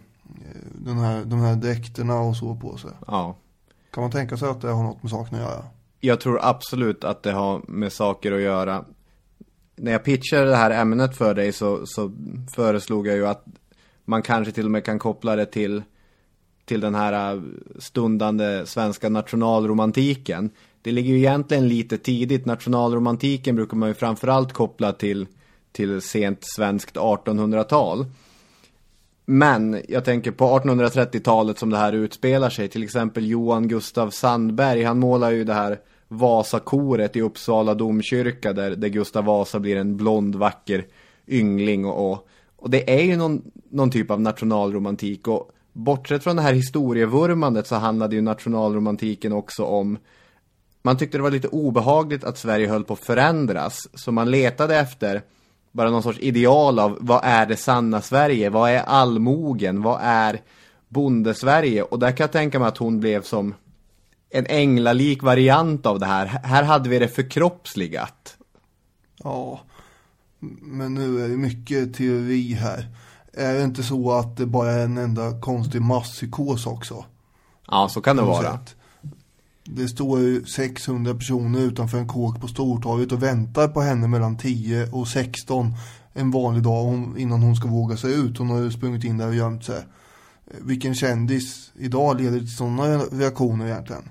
den 0.74 0.98
här, 0.98 1.24
de 1.24 1.40
här 1.40 1.56
dräkterna 1.56 2.20
och 2.20 2.36
så 2.36 2.54
på 2.54 2.76
sig. 2.76 2.90
Ja. 3.06 3.36
Kan 3.90 4.02
man 4.02 4.10
tänka 4.10 4.36
sig 4.36 4.48
att 4.48 4.60
det 4.60 4.68
har 4.68 4.82
något 4.82 5.02
med 5.02 5.10
saken 5.10 5.34
att 5.34 5.40
göra? 5.40 5.64
Jag 6.00 6.20
tror 6.20 6.38
absolut 6.42 7.04
att 7.04 7.22
det 7.22 7.32
har 7.32 7.62
med 7.68 7.92
saker 7.92 8.32
att 8.32 8.40
göra. 8.40 8.84
När 9.76 9.92
jag 9.92 10.04
pitchade 10.04 10.44
det 10.44 10.56
här 10.56 10.70
ämnet 10.70 11.16
för 11.16 11.34
dig 11.34 11.52
så, 11.52 11.86
så 11.86 12.12
föreslog 12.54 13.06
jag 13.06 13.16
ju 13.16 13.26
att 13.26 13.44
man 14.04 14.22
kanske 14.22 14.52
till 14.52 14.64
och 14.64 14.70
med 14.70 14.84
kan 14.84 14.98
koppla 14.98 15.36
det 15.36 15.46
till, 15.46 15.82
till 16.68 16.80
den 16.80 16.94
här 16.94 17.34
äh, 17.34 17.42
stundande 17.78 18.66
svenska 18.66 19.08
nationalromantiken. 19.08 20.50
Det 20.82 20.92
ligger 20.92 21.12
ju 21.12 21.18
egentligen 21.18 21.68
lite 21.68 21.98
tidigt. 21.98 22.46
Nationalromantiken 22.46 23.56
brukar 23.56 23.76
man 23.76 23.88
ju 23.88 23.94
framförallt 23.94 24.52
koppla 24.52 24.92
till, 24.92 25.26
till 25.72 26.00
sent 26.00 26.38
svenskt 26.42 26.96
1800-tal. 26.96 28.06
Men 29.24 29.82
jag 29.88 30.04
tänker 30.04 30.30
på 30.30 30.44
1830-talet 30.58 31.58
som 31.58 31.70
det 31.70 31.76
här 31.76 31.92
utspelar 31.92 32.50
sig. 32.50 32.68
Till 32.68 32.82
exempel 32.82 33.26
Johan 33.26 33.68
Gustav 33.68 34.10
Sandberg. 34.10 34.82
Han 34.82 34.98
målar 34.98 35.30
ju 35.30 35.44
det 35.44 35.54
här 35.54 35.78
Vasakoret 36.08 37.16
i 37.16 37.20
Uppsala 37.20 37.74
domkyrka. 37.74 38.52
Där, 38.52 38.70
där 38.70 38.88
Gustav 38.88 39.24
Vasa 39.24 39.58
blir 39.58 39.76
en 39.76 39.96
blond 39.96 40.36
vacker 40.36 40.86
yngling. 41.26 41.86
Och, 41.86 42.10
och, 42.10 42.28
och 42.56 42.70
det 42.70 42.90
är 42.90 43.02
ju 43.02 43.16
någon, 43.16 43.42
någon 43.70 43.90
typ 43.90 44.10
av 44.10 44.20
nationalromantik. 44.20 45.28
Och 45.28 45.50
bortsett 45.78 46.24
från 46.24 46.36
det 46.36 46.42
här 46.42 46.52
historievurmandet 46.52 47.66
så 47.66 47.74
handlade 47.74 48.16
ju 48.16 48.22
nationalromantiken 48.22 49.32
också 49.32 49.64
om 49.64 49.98
man 50.82 50.96
tyckte 50.96 51.18
det 51.18 51.22
var 51.22 51.30
lite 51.30 51.48
obehagligt 51.48 52.24
att 52.24 52.38
Sverige 52.38 52.68
höll 52.68 52.84
på 52.84 52.92
att 52.92 52.98
förändras. 52.98 53.88
Så 53.94 54.12
man 54.12 54.30
letade 54.30 54.76
efter 54.76 55.22
bara 55.72 55.90
någon 55.90 56.02
sorts 56.02 56.18
ideal 56.18 56.78
av 56.78 56.98
vad 57.00 57.20
är 57.24 57.46
det 57.46 57.56
sanna 57.56 58.00
Sverige? 58.00 58.50
Vad 58.50 58.70
är 58.70 58.80
allmogen? 58.80 59.82
Vad 59.82 60.00
är 60.02 60.40
bondesverige? 60.88 61.82
Och 61.82 61.98
där 61.98 62.10
kan 62.10 62.24
jag 62.24 62.32
tänka 62.32 62.58
mig 62.58 62.68
att 62.68 62.78
hon 62.78 63.00
blev 63.00 63.22
som 63.22 63.54
en 64.30 64.46
änglalik 64.46 65.22
variant 65.22 65.86
av 65.86 65.98
det 65.98 66.06
här. 66.06 66.26
Här 66.26 66.62
hade 66.62 66.88
vi 66.88 66.98
det 66.98 67.08
förkroppsligat. 67.08 68.36
Ja, 69.24 69.60
men 70.60 70.94
nu 70.94 71.24
är 71.24 71.28
det 71.28 71.36
mycket 71.36 71.94
teori 71.94 72.52
här. 72.52 72.86
Är 73.38 73.54
det 73.54 73.64
inte 73.64 73.82
så 73.82 74.12
att 74.12 74.36
det 74.36 74.46
bara 74.46 74.72
är 74.72 74.84
en 74.84 74.98
enda 74.98 75.40
konstig 75.40 75.82
masspsykos 75.82 76.66
också? 76.66 77.04
Ja, 77.70 77.88
så 77.88 78.00
kan 78.00 78.16
det 78.16 78.22
vara. 78.22 78.52
sätt. 78.52 78.74
Det 79.64 79.88
står 79.88 80.20
ju 80.20 80.44
600 80.44 81.14
personer 81.14 81.60
utanför 81.60 81.98
en 81.98 82.08
kåk 82.08 82.40
på 82.40 82.48
Stortorget 82.48 83.12
och 83.12 83.22
väntar 83.22 83.68
på 83.68 83.80
henne 83.80 84.08
mellan 84.08 84.36
10 84.36 84.88
och 84.92 85.08
16 85.08 85.74
en 86.12 86.30
vanlig 86.30 86.62
dag 86.62 87.14
innan 87.18 87.42
hon 87.42 87.56
ska 87.56 87.68
våga 87.68 87.96
sig 87.96 88.14
ut. 88.14 88.38
Hon 88.38 88.50
har 88.50 88.58
ju 88.58 88.70
sprungit 88.70 89.04
in 89.04 89.18
där 89.18 89.28
och 89.28 89.34
gömt 89.34 89.64
sig. 89.64 89.82
Vilken 90.60 90.94
kändis 90.94 91.72
idag 91.78 92.20
leder 92.20 92.38
till 92.38 92.56
sådana 92.56 92.98
reaktioner 92.98 93.66
egentligen? 93.66 94.08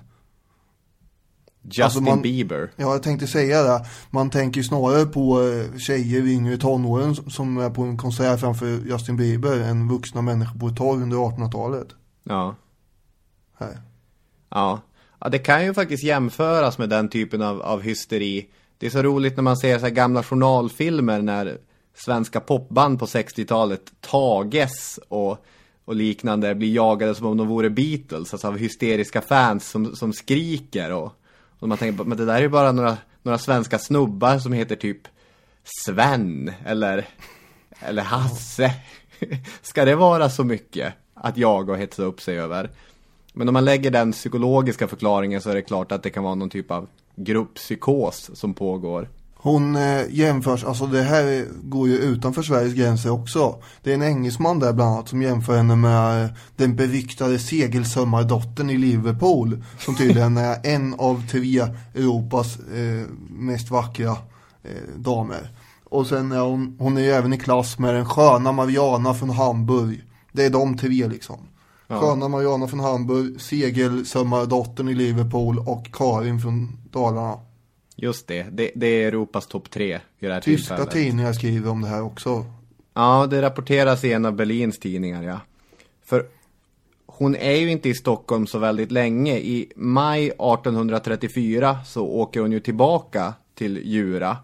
Justin 1.68 1.84
Alltså, 1.84 2.00
man- 2.00 2.22
Bieber. 2.22 2.70
Ja, 2.76 2.92
jag 2.92 3.02
tänkte 3.02 3.26
säga 3.26 3.62
det. 3.62 3.86
Man 4.10 4.30
tänker 4.30 4.62
snarare 4.62 5.04
på 5.06 5.42
eh, 5.42 5.78
tjejer 5.78 6.22
i 6.26 6.32
yngre 6.32 6.56
tonåren 6.56 7.14
som 7.14 7.58
är 7.58 7.70
på 7.70 7.82
en 7.82 7.96
konsert 7.98 8.40
framför 8.40 8.66
Justin 8.66 9.16
Bieber 9.16 9.60
än 9.60 9.88
vuxna 9.88 10.22
människor 10.22 10.58
på 10.58 10.66
ett 10.68 10.76
torg 10.76 11.02
under 11.02 11.16
1800-talet. 11.16 11.88
Ja. 12.24 12.54
Här. 13.58 13.78
Ja. 14.50 14.80
ja, 15.20 15.28
det 15.28 15.38
kan 15.38 15.64
ju 15.64 15.74
faktiskt 15.74 16.04
jämföras 16.04 16.78
med 16.78 16.88
den 16.88 17.08
typen 17.08 17.42
av, 17.42 17.62
av 17.62 17.80
hysteri. 17.82 18.48
Det 18.78 18.86
är 18.86 18.90
så 18.90 19.02
roligt 19.02 19.36
när 19.36 19.42
man 19.42 19.56
ser 19.56 19.78
så 19.78 19.84
här 19.84 19.90
gamla 19.92 20.22
journalfilmer 20.22 21.22
när 21.22 21.58
svenska 21.96 22.40
popband 22.40 22.98
på 22.98 23.06
60-talet 23.06 23.80
tages 24.00 24.98
och, 25.08 25.44
och 25.84 25.94
liknande 25.94 26.54
blir 26.54 26.74
jagade 26.74 27.14
som 27.14 27.26
om 27.26 27.36
de 27.36 27.46
vore 27.48 27.70
Beatles, 27.70 28.32
alltså 28.32 28.48
av 28.48 28.56
hysteriska 28.56 29.20
fans 29.20 29.68
som, 29.68 29.96
som 29.96 30.12
skriker 30.12 30.92
och, 30.92 31.12
och 31.58 31.68
man 31.68 31.78
tänker, 31.78 32.04
men 32.04 32.18
det 32.18 32.24
där 32.24 32.34
är 32.34 32.40
ju 32.40 32.48
bara 32.48 32.72
några, 32.72 32.96
några 33.22 33.38
svenska 33.38 33.78
snubbar 33.78 34.38
som 34.38 34.52
heter 34.52 34.76
typ 34.76 35.00
Sven 35.64 36.52
eller, 36.64 37.08
eller 37.80 38.02
Hasse. 38.02 38.74
Ska 39.62 39.84
det 39.84 39.94
vara 39.94 40.30
så 40.30 40.44
mycket 40.44 40.94
att 41.14 41.36
jaga 41.36 41.72
och 41.72 41.78
hetsa 41.78 42.02
upp 42.02 42.20
sig 42.20 42.38
över? 42.38 42.70
Men 43.32 43.48
om 43.48 43.52
man 43.52 43.64
lägger 43.64 43.90
den 43.90 44.12
psykologiska 44.12 44.88
förklaringen 44.88 45.40
så 45.40 45.50
är 45.50 45.54
det 45.54 45.62
klart 45.62 45.92
att 45.92 46.02
det 46.02 46.10
kan 46.10 46.24
vara 46.24 46.34
någon 46.34 46.50
typ 46.50 46.70
av 46.70 46.88
grupppsykos 47.16 48.30
som 48.34 48.54
pågår. 48.54 49.08
Hon 49.40 49.76
eh, 49.76 50.02
jämförs, 50.10 50.64
alltså 50.64 50.86
det 50.86 51.02
här 51.02 51.46
går 51.62 51.88
ju 51.88 51.98
utanför 51.98 52.42
Sveriges 52.42 52.74
gränser 52.74 53.10
också. 53.10 53.62
Det 53.82 53.90
är 53.90 53.94
en 53.94 54.02
engelsman 54.02 54.58
där 54.58 54.72
bland 54.72 54.94
annat 54.94 55.08
som 55.08 55.22
jämför 55.22 55.56
henne 55.56 55.76
med 55.76 56.24
eh, 56.24 56.30
den 56.56 56.76
beryktade 56.76 57.38
segelsömmardottern 57.38 58.70
i 58.70 58.78
Liverpool. 58.78 59.64
Som 59.78 59.96
tydligen 59.96 60.36
är 60.36 60.58
en 60.64 60.94
av 60.94 61.22
tre 61.30 61.60
Europas 61.94 62.58
eh, 62.58 63.06
mest 63.30 63.70
vackra 63.70 64.10
eh, 64.62 64.96
damer. 64.96 65.50
Och 65.84 66.06
sen 66.06 66.32
är 66.32 66.40
hon, 66.40 66.76
hon 66.78 66.96
är 66.96 67.02
ju 67.02 67.10
även 67.10 67.32
i 67.32 67.38
klass 67.38 67.78
med 67.78 67.94
den 67.94 68.06
sköna 68.06 68.52
Mariana 68.52 69.14
från 69.14 69.30
Hamburg. 69.30 70.02
Det 70.32 70.44
är 70.44 70.50
de 70.50 70.78
tre 70.78 71.08
liksom. 71.08 71.38
Sköna 71.88 72.28
Mariana 72.28 72.68
från 72.68 72.80
Hamburg, 72.80 73.40
segelsömmardottern 73.40 74.88
i 74.88 74.94
Liverpool 74.94 75.58
och 75.58 75.92
Karin 75.92 76.40
från 76.40 76.78
Dalarna. 76.92 77.36
Just 78.00 78.26
det. 78.26 78.42
det, 78.52 78.70
det 78.74 78.86
är 78.86 79.08
Europas 79.08 79.46
topp 79.46 79.70
tre 79.70 80.00
i 80.18 80.26
det 80.26 80.32
här 80.32 80.40
Tyska 80.40 80.76
tillfället. 80.76 80.92
tidningar 80.92 81.32
skriver 81.32 81.70
om 81.70 81.80
det 81.82 81.88
här 81.88 82.02
också. 82.02 82.44
Ja, 82.94 83.26
det 83.30 83.42
rapporteras 83.42 84.04
i 84.04 84.12
en 84.12 84.24
av 84.26 84.32
Berlins 84.32 84.78
tidningar, 84.78 85.22
ja. 85.22 85.40
För 86.04 86.26
hon 87.06 87.36
är 87.36 87.56
ju 87.56 87.70
inte 87.70 87.88
i 87.88 87.94
Stockholm 87.94 88.46
så 88.46 88.58
väldigt 88.58 88.92
länge. 88.92 89.38
I 89.38 89.72
maj 89.76 90.26
1834 90.26 91.78
så 91.86 92.06
åker 92.06 92.40
hon 92.40 92.52
ju 92.52 92.60
tillbaka 92.60 93.34
till 93.54 93.80
Djura, 93.84 94.36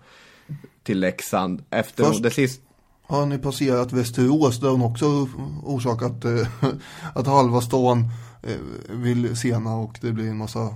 till 0.82 1.00
Leksand. 1.00 1.64
Efter 1.70 2.04
Först- 2.04 2.22
det 2.22 2.30
sist... 2.30 2.60
Har 3.06 3.26
ni 3.26 3.38
passerat 3.38 3.92
Västerås 3.92 4.60
där 4.60 4.68
hon 4.68 4.82
också 4.82 5.28
orsakat 5.64 6.24
eh, 6.24 6.48
att 7.14 7.26
halva 7.26 7.60
stan 7.60 8.04
eh, 8.42 8.56
vill 8.90 9.36
sena 9.36 9.76
och 9.76 9.98
det 10.00 10.12
blir 10.12 10.28
en 10.28 10.36
massa 10.36 10.74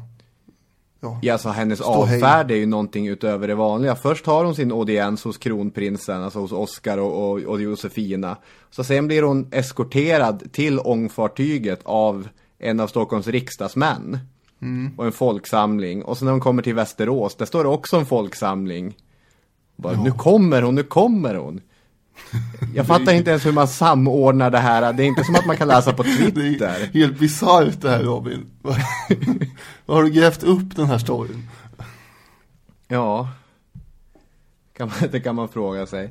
ja, 1.00 1.18
Ja, 1.22 1.32
alltså 1.32 1.48
hennes 1.48 1.80
avfärd 1.80 2.50
är 2.50 2.56
ju 2.56 2.66
någonting 2.66 3.08
utöver 3.08 3.48
det 3.48 3.54
vanliga. 3.54 3.94
Först 3.94 4.26
har 4.26 4.44
hon 4.44 4.54
sin 4.54 4.72
audiens 4.72 5.24
hos 5.24 5.38
kronprinsen, 5.38 6.22
alltså 6.22 6.38
hos 6.38 6.52
Oscar 6.52 6.98
och, 6.98 7.30
och, 7.30 7.40
och 7.40 7.62
Josefina. 7.62 8.36
Så 8.70 8.84
sen 8.84 9.06
blir 9.06 9.22
hon 9.22 9.48
eskorterad 9.52 10.52
till 10.52 10.78
ångfartyget 10.78 11.80
av 11.84 12.28
en 12.58 12.80
av 12.80 12.86
Stockholms 12.86 13.26
riksdagsmän. 13.26 14.18
Och 14.96 15.06
en 15.06 15.12
folksamling. 15.12 16.04
Och 16.04 16.18
sen 16.18 16.26
när 16.26 16.32
hon 16.32 16.40
kommer 16.40 16.62
till 16.62 16.74
Västerås, 16.74 17.34
där 17.34 17.46
står 17.46 17.64
det 17.64 17.70
också 17.70 17.96
en 17.96 18.06
folksamling. 18.06 18.96
Bara, 19.76 20.02
Nu 20.02 20.12
kommer 20.12 20.62
hon, 20.62 20.74
nu 20.74 20.82
kommer 20.82 21.34
hon. 21.34 21.60
Jag 22.74 22.86
fattar 22.86 23.12
inte 23.12 23.30
ens 23.30 23.46
hur 23.46 23.52
man 23.52 23.68
samordnar 23.68 24.50
det 24.50 24.58
här. 24.58 24.92
Det 24.92 25.02
är 25.02 25.06
inte 25.06 25.24
som 25.24 25.34
att 25.34 25.46
man 25.46 25.56
kan 25.56 25.68
läsa 25.68 25.92
på 25.92 26.02
Det 26.02 26.10
är 26.10 26.30
Twitter. 26.30 26.90
helt 26.94 27.18
bisarrt 27.18 27.80
det 27.80 27.90
här 27.90 28.02
Robin. 28.02 28.50
Har 29.86 30.02
du 30.02 30.10
grävt 30.10 30.42
upp 30.42 30.76
den 30.76 30.86
här 30.86 30.98
storyn? 30.98 31.48
Ja, 32.88 33.28
det 35.10 35.20
kan 35.20 35.34
man 35.34 35.48
fråga 35.48 35.86
sig. 35.86 36.10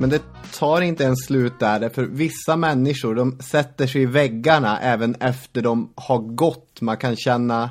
Men 0.00 0.10
det 0.10 0.22
tar 0.58 0.80
inte 0.80 1.04
ens 1.04 1.26
slut 1.26 1.52
där, 1.58 1.88
för 1.88 2.02
vissa 2.02 2.56
människor 2.56 3.14
de 3.14 3.38
sätter 3.40 3.86
sig 3.86 4.02
i 4.02 4.06
väggarna 4.06 4.80
även 4.80 5.14
efter 5.14 5.62
de 5.62 5.92
har 5.94 6.18
gått. 6.18 6.80
Man 6.80 6.96
kan 6.96 7.16
känna, 7.16 7.70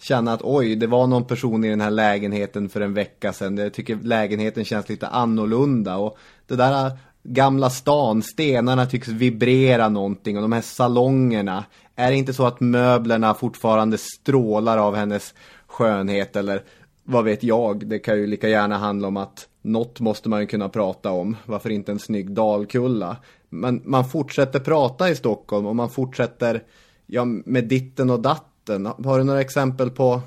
känna 0.00 0.32
att 0.32 0.42
oj, 0.42 0.76
det 0.76 0.86
var 0.86 1.06
någon 1.06 1.24
person 1.24 1.64
i 1.64 1.68
den 1.68 1.80
här 1.80 1.90
lägenheten 1.90 2.68
för 2.68 2.80
en 2.80 2.94
vecka 2.94 3.32
sedan. 3.32 3.56
Jag 3.56 3.74
tycker 3.74 3.96
lägenheten 3.96 4.64
känns 4.64 4.88
lite 4.88 5.08
annorlunda. 5.08 5.96
Och 5.96 6.18
det 6.46 6.56
där 6.56 6.86
ah, 6.86 6.90
gamla 7.22 7.70
stan, 7.70 8.22
stenarna 8.22 8.86
tycks 8.86 9.08
vibrera 9.08 9.88
någonting 9.88 10.36
och 10.36 10.42
de 10.42 10.52
här 10.52 10.60
salongerna. 10.60 11.64
Är 12.00 12.10
det 12.10 12.16
inte 12.16 12.32
så 12.32 12.46
att 12.46 12.60
möblerna 12.60 13.34
fortfarande 13.34 13.98
strålar 13.98 14.78
av 14.78 14.94
hennes 14.94 15.34
skönhet 15.66 16.36
eller 16.36 16.62
vad 17.04 17.24
vet 17.24 17.42
jag, 17.42 17.86
det 17.86 17.98
kan 17.98 18.16
ju 18.16 18.26
lika 18.26 18.48
gärna 18.48 18.78
handla 18.78 19.08
om 19.08 19.16
att 19.16 19.48
något 19.62 20.00
måste 20.00 20.28
man 20.28 20.40
ju 20.40 20.46
kunna 20.46 20.68
prata 20.68 21.10
om. 21.10 21.36
Varför 21.46 21.70
inte 21.70 21.92
en 21.92 21.98
snygg 21.98 22.30
dalkulla? 22.30 23.16
Men 23.48 23.82
man 23.84 24.08
fortsätter 24.08 24.60
prata 24.60 25.10
i 25.10 25.16
Stockholm 25.16 25.66
och 25.66 25.76
man 25.76 25.90
fortsätter 25.90 26.62
ja, 27.06 27.24
med 27.24 27.68
ditten 27.68 28.10
och 28.10 28.20
datten. 28.20 28.86
Har 28.86 29.18
du 29.18 29.24
några 29.24 29.40
exempel 29.40 29.90
på, 29.90 30.20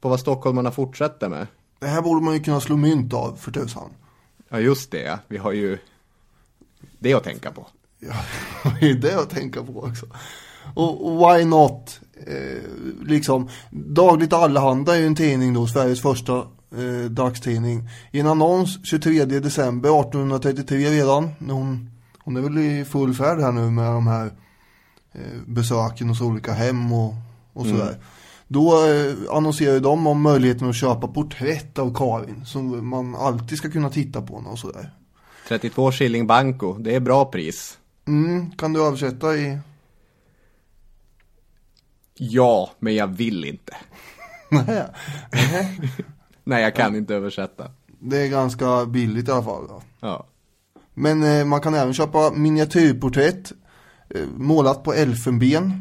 på 0.00 0.08
vad 0.08 0.20
stockholmarna 0.20 0.70
fortsätter 0.70 1.28
med? 1.28 1.46
Det 1.78 1.86
här 1.86 2.02
borde 2.02 2.24
man 2.24 2.34
ju 2.34 2.40
kunna 2.40 2.60
slå 2.60 2.76
mynt 2.76 3.14
av 3.14 3.36
för 3.36 3.52
tusan. 3.52 3.90
Ja, 4.48 4.60
just 4.60 4.90
det. 4.90 5.18
Vi 5.28 5.36
har 5.36 5.52
ju 5.52 5.78
det 6.98 7.14
att 7.14 7.24
tänka 7.24 7.50
på. 7.50 7.66
Ja, 7.98 8.14
det 8.80 8.90
är 8.90 8.94
det 8.94 9.20
att 9.20 9.30
tänka 9.30 9.62
på 9.62 9.82
också. 9.82 10.06
Och, 10.74 11.06
och 11.06 11.18
why 11.36 11.44
not? 11.44 12.00
Eh, 12.26 12.62
liksom, 13.06 13.48
Dagligt 13.70 14.32
Allehanda 14.32 14.96
är 14.96 15.00
ju 15.00 15.06
en 15.06 15.14
tidning 15.14 15.54
då, 15.54 15.66
Sveriges 15.66 16.00
första 16.02 16.36
eh, 16.76 17.10
dagstidning. 17.10 17.88
I 18.12 18.20
en 18.20 18.26
annons 18.26 18.78
23 18.86 19.24
december 19.24 20.00
1833 20.00 20.90
redan, 20.90 21.30
när 21.38 21.54
hon, 21.54 21.90
hon 22.18 22.36
är 22.36 22.40
väl 22.40 22.58
i 22.58 22.84
full 22.84 23.14
färd 23.14 23.40
här 23.40 23.52
nu 23.52 23.70
med 23.70 23.92
de 23.92 24.06
här 24.06 24.26
eh, 25.12 25.20
besöken 25.46 26.08
hos 26.08 26.20
olika 26.20 26.52
hem 26.52 26.92
och, 26.92 27.14
och 27.52 27.66
Mm. 27.66 27.78
sådär. 27.78 27.96
Då 28.48 28.86
eh, 28.86 29.36
annonserar 29.36 29.80
de 29.80 30.06
om 30.06 30.22
möjligheten 30.22 30.68
att 30.68 30.76
köpa 30.76 31.08
porträtt 31.08 31.78
av 31.78 31.94
Karin 31.94 32.44
som 32.44 32.88
man 32.88 33.14
alltid 33.14 33.58
ska 33.58 33.70
kunna 33.70 33.90
titta 33.90 34.22
på 34.22 34.34
och 34.34 34.58
sådär. 34.58 34.94
32 35.48 35.92
shilling 35.92 36.26
banco, 36.26 36.76
det 36.78 36.94
är 36.94 37.00
bra 37.00 37.24
pris. 37.24 37.78
Mm, 38.08 38.50
kan 38.50 38.72
du 38.72 38.86
översätta 38.86 39.36
i 39.36 39.58
Ja, 42.22 42.70
men 42.78 42.94
jag 42.94 43.06
vill 43.06 43.44
inte. 43.44 43.76
Nej. 44.50 44.84
Nej, 46.44 46.62
jag 46.62 46.74
kan 46.76 46.96
inte 46.96 47.14
översätta. 47.14 47.70
Det 47.98 48.16
är 48.18 48.28
ganska 48.28 48.86
billigt 48.86 49.28
i 49.28 49.30
alla 49.30 49.42
fall. 49.42 49.66
Då. 49.68 49.82
Ja. 50.00 50.26
Men 50.94 51.22
eh, 51.22 51.44
man 51.44 51.60
kan 51.60 51.74
även 51.74 51.94
köpa 51.94 52.30
miniatyrporträtt 52.32 53.52
eh, 54.14 54.26
målat 54.36 54.84
på 54.84 54.92
elfenben. 54.92 55.72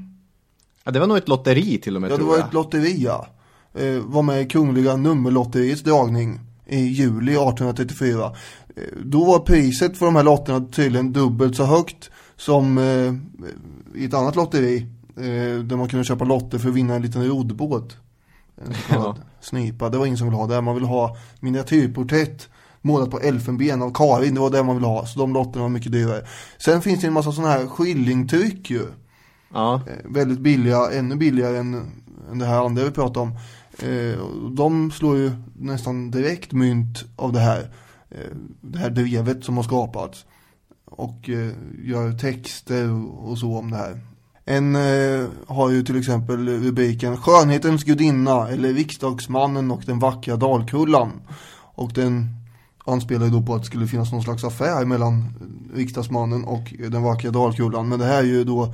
ja, 0.84 0.92
det 0.92 1.00
var 1.00 1.08
nog 1.08 1.18
ett 1.18 1.28
lotteri 1.28 1.78
till 1.78 1.96
och 1.96 2.02
med 2.02 2.12
Ja, 2.12 2.18
det 2.18 2.24
var 2.24 2.38
jag. 2.38 2.48
ett 2.48 2.54
lotteri 2.54 3.04
ja. 3.04 3.28
Eh, 3.74 4.00
var 4.00 4.22
med 4.24 4.42
i 4.42 4.46
Kungliga 4.46 4.96
Nummerlotteriets 4.96 5.82
dragning 5.84 6.40
i 6.68 6.80
juli 6.80 7.32
1834. 7.32 8.26
Eh, 8.76 8.84
då 9.06 9.26
var 9.26 9.40
priset 9.40 9.98
för 9.98 10.06
de 10.06 10.16
här 10.16 10.24
lotterna 10.24 10.68
tydligen 10.72 11.14
dubbelt 11.14 11.56
så 11.56 11.64
högt 11.64 12.10
som 12.36 12.78
eh, 12.78 13.14
i 14.02 14.06
ett 14.06 14.14
annat 14.14 14.36
lotteri. 14.36 14.86
Eh, 15.20 15.60
där 15.64 15.76
man 15.78 15.90
kunde 15.90 16.06
köpa 16.06 16.26
lotter 16.26 16.58
för 16.58 16.70
att 16.70 16.76
vinna 16.76 16.96
en 16.96 17.02
liten 17.02 17.28
roddbåt. 17.28 17.98
En 18.66 18.74
Ja. 18.90 19.16
snipa. 19.42 19.90
Det 19.90 19.98
var 19.98 20.06
ingen 20.06 20.18
som 20.18 20.28
ville 20.28 20.38
ha 20.38 20.48
det. 20.48 20.62
Man 20.62 20.76
ville 20.76 20.88
ha 20.88 21.18
miniatyrporträtt 21.40 22.50
målat 22.82 23.12
på 23.12 23.20
elfenben 23.20 23.82
av 23.82 23.94
Karin, 23.94 24.34
det 24.34 24.40
var 24.42 24.50
det 24.50 24.64
man 24.64 24.76
ville 24.76 24.88
ha. 24.88 25.06
Så 25.06 25.20
de 25.20 25.34
lotterna 25.34 25.62
var 25.62 25.70
mycket 25.70 25.92
dyrare. 25.92 26.26
Sen 26.58 26.82
finns 26.82 27.02
det 27.02 27.08
en 27.08 27.14
massa 27.14 27.32
sådana 27.32 27.54
här 27.54 27.68
skillingtryck 27.68 28.70
ju. 28.70 28.86
Ja. 29.54 29.76
Eh, 29.88 30.12
väldigt 30.12 30.40
billiga, 30.40 30.92
ännu 30.92 31.16
billigare 31.16 31.58
än, 31.58 31.74
än 32.32 32.40
det 32.40 32.46
här 32.46 32.66
andra 32.66 32.84
vi 32.84 32.92
pratade 32.92 33.20
om. 33.20 33.32
Eh, 33.90 34.20
de 34.56 34.92
slår 34.92 35.18
ju 35.18 35.32
nästan 35.60 36.12
direkt 36.12 36.52
mynt 36.52 37.04
av 37.16 37.34
det 37.34 37.40
här. 37.40 37.72
Eh, 38.10 38.36
det 38.62 38.80
här 38.80 38.90
drevet 38.90 39.44
som 39.44 39.58
har 39.58 39.64
skapats. 39.64 40.26
Och 40.86 41.30
eh, 41.30 41.52
gör 41.84 42.12
texter 42.18 42.92
och 43.30 43.38
så 43.38 43.58
om 43.58 43.72
det 43.72 43.78
här. 43.78 44.00
En 44.50 44.76
eh, 44.76 45.28
har 45.48 45.70
ju 45.70 45.84
till 45.84 46.00
exempel 46.00 46.50
rubriken 46.50 47.18
Skönhetens 47.18 47.84
gudinna 47.84 48.50
eller 48.50 48.74
Riksdagsmannen 48.74 49.72
och 49.72 49.82
den 49.86 50.00
vackra 50.00 50.36
Dalkullan. 50.36 51.12
Och 51.76 51.94
den 51.94 52.28
anspelar 52.86 53.26
ju 53.26 53.32
då 53.32 53.42
på 53.42 53.54
att 53.54 53.62
det 53.62 53.66
skulle 53.66 53.88
finnas 53.88 54.12
någon 54.12 54.24
slags 54.24 54.44
affär 54.44 54.86
mellan 54.86 55.26
riksdagsmannen 55.74 56.44
och 56.44 56.74
den 56.90 57.04
vackra 57.04 57.32
Dalkullan. 57.32 57.90
Men 57.90 58.00
det 58.00 58.06
här 58.06 58.20
är 58.20 58.28
ju 58.28 58.44
då 58.44 58.74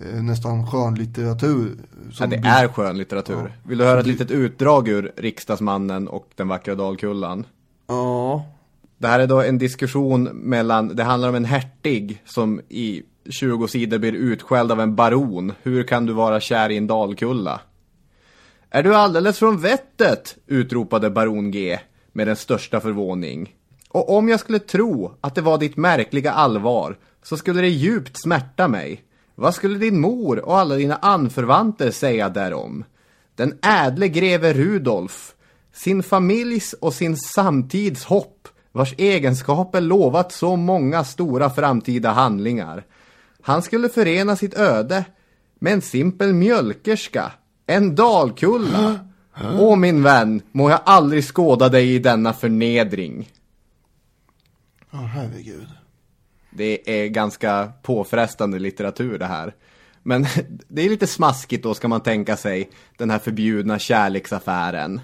eh, 0.00 0.22
nästan 0.22 0.66
skönlitteratur. 0.66 1.76
Ja, 2.18 2.26
det 2.26 2.36
är 2.36 2.68
skönlitteratur. 2.68 3.34
Ja. 3.34 3.68
Vill 3.68 3.78
du 3.78 3.84
höra 3.84 4.00
ett 4.00 4.06
litet 4.06 4.30
utdrag 4.30 4.88
ur 4.88 5.12
Riksdagsmannen 5.16 6.08
och 6.08 6.28
den 6.34 6.48
vackra 6.48 6.74
Dalkullan? 6.74 7.44
Ja. 7.86 8.44
Det 8.98 9.08
här 9.08 9.20
är 9.20 9.26
då 9.26 9.42
en 9.42 9.58
diskussion 9.58 10.24
mellan, 10.24 10.96
det 10.96 11.04
handlar 11.04 11.28
om 11.28 11.34
en 11.34 11.44
hertig 11.44 12.22
som 12.26 12.60
i 12.68 13.02
20 13.30 13.68
sidor 13.68 13.98
blir 13.98 14.12
utskälld 14.12 14.72
av 14.72 14.80
en 14.80 14.94
baron. 14.94 15.52
Hur 15.62 15.82
kan 15.82 16.06
du 16.06 16.12
vara 16.12 16.40
kär 16.40 16.70
i 16.70 16.76
en 16.76 16.86
dalkulla? 16.86 17.60
Är 18.70 18.82
du 18.82 18.94
alldeles 18.94 19.38
från 19.38 19.60
vettet? 19.60 20.36
utropade 20.46 21.10
baron 21.10 21.50
G 21.50 21.78
med 22.12 22.26
den 22.26 22.36
största 22.36 22.80
förvåning. 22.80 23.54
Och 23.88 24.16
om 24.16 24.28
jag 24.28 24.40
skulle 24.40 24.58
tro 24.58 25.12
att 25.20 25.34
det 25.34 25.40
var 25.40 25.58
ditt 25.58 25.76
märkliga 25.76 26.32
allvar 26.32 26.96
så 27.22 27.36
skulle 27.36 27.60
det 27.60 27.68
djupt 27.68 28.20
smärta 28.20 28.68
mig. 28.68 29.04
Vad 29.34 29.54
skulle 29.54 29.78
din 29.78 30.00
mor 30.00 30.38
och 30.38 30.58
alla 30.58 30.74
dina 30.74 30.96
anförvanter 30.96 31.90
säga 31.90 32.28
därom? 32.28 32.84
Den 33.34 33.58
ädle 33.62 34.08
greve 34.08 34.52
Rudolf, 34.52 35.34
sin 35.72 36.02
familjs 36.02 36.72
och 36.72 36.94
sin 36.94 37.16
samtids 37.16 38.04
hopp, 38.04 38.48
vars 38.72 38.94
egenskaper 38.98 39.80
lovat 39.80 40.32
så 40.32 40.56
många 40.56 41.04
stora 41.04 41.50
framtida 41.50 42.10
handlingar. 42.10 42.84
Han 43.48 43.62
skulle 43.62 43.88
förena 43.88 44.36
sitt 44.36 44.54
öde 44.54 45.04
med 45.58 45.72
en 45.72 45.82
simpel 45.82 46.32
mjölkerska, 46.32 47.32
en 47.66 47.94
dalkulla. 47.94 49.08
Åh 49.58 49.76
min 49.76 50.02
vän, 50.02 50.42
må 50.52 50.70
jag 50.70 50.80
aldrig 50.84 51.24
skåda 51.24 51.68
dig 51.68 51.94
i 51.94 51.98
denna 51.98 52.32
förnedring. 52.32 53.28
Ja, 54.90 54.98
herregud. 54.98 55.68
Det 56.50 57.02
är 57.02 57.08
ganska 57.08 57.72
påfrestande 57.82 58.58
litteratur 58.58 59.18
det 59.18 59.26
här. 59.26 59.54
Men 60.02 60.26
det 60.68 60.82
är 60.82 60.88
lite 60.90 61.06
smaskigt 61.06 61.62
då 61.62 61.74
ska 61.74 61.88
man 61.88 62.00
tänka 62.00 62.36
sig 62.36 62.70
den 62.96 63.10
här 63.10 63.18
förbjudna 63.18 63.78
kärleksaffären. 63.78 65.00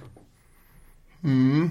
Mm. 1.22 1.70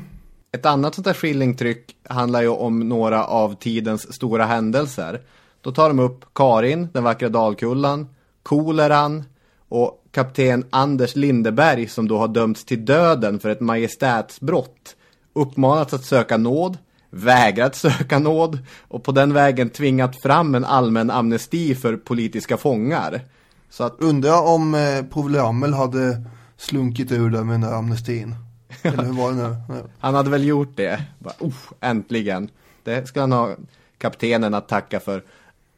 Ett 0.51 0.65
annat 0.65 0.95
sånt 0.95 1.05
där 1.05 1.13
skillingtryck 1.13 1.95
handlar 2.09 2.41
ju 2.41 2.49
om 2.49 2.79
några 2.79 3.25
av 3.25 3.55
tidens 3.55 4.13
stora 4.13 4.45
händelser. 4.45 5.21
Då 5.63 5.71
tar 5.71 5.87
de 5.87 5.99
upp 5.99 6.25
Karin, 6.33 6.87
den 6.93 7.03
vackra 7.03 7.29
dalkullan, 7.29 8.07
koleran 8.43 9.23
och 9.69 10.03
kapten 10.11 10.65
Anders 10.69 11.15
Lindeberg 11.15 11.87
som 11.87 12.07
då 12.07 12.17
har 12.17 12.27
dömts 12.27 12.65
till 12.65 12.85
döden 12.85 13.39
för 13.39 13.49
ett 13.49 13.61
majestätsbrott. 13.61 14.95
Uppmanats 15.33 15.93
att 15.93 16.05
söka 16.05 16.37
nåd, 16.37 16.77
vägrat 17.09 17.75
söka 17.75 18.19
nåd 18.19 18.59
och 18.87 19.03
på 19.03 19.11
den 19.11 19.33
vägen 19.33 19.69
tvingat 19.69 20.21
fram 20.21 20.55
en 20.55 20.65
allmän 20.65 21.11
amnesti 21.11 21.75
för 21.75 21.97
politiska 21.97 22.57
fångar. 22.57 23.21
Så 23.69 23.83
att, 23.83 23.99
Undrar 23.99 24.47
om 24.47 24.75
eh, 24.75 25.03
Povel 25.09 25.35
Ramel 25.35 25.73
hade 25.73 26.21
slunkit 26.57 27.11
ur 27.11 27.29
där 27.29 27.43
med 27.43 27.53
den 27.53 27.61
där 27.61 27.77
amnestin. 27.77 28.35
Eller 28.81 29.03
hur 29.03 29.13
var 29.13 29.31
det 29.31 29.35
nu? 29.37 29.55
Ja. 29.69 29.75
Han 29.99 30.15
hade 30.15 30.29
väl 30.29 30.43
gjort 30.43 30.75
det. 30.75 31.01
Bara, 31.19 31.33
äntligen. 31.79 32.49
Det 32.83 33.07
ska 33.07 33.19
han 33.19 33.31
ha 33.31 33.55
kaptenen 33.97 34.53
att 34.53 34.67
tacka 34.67 34.99
för. 34.99 35.23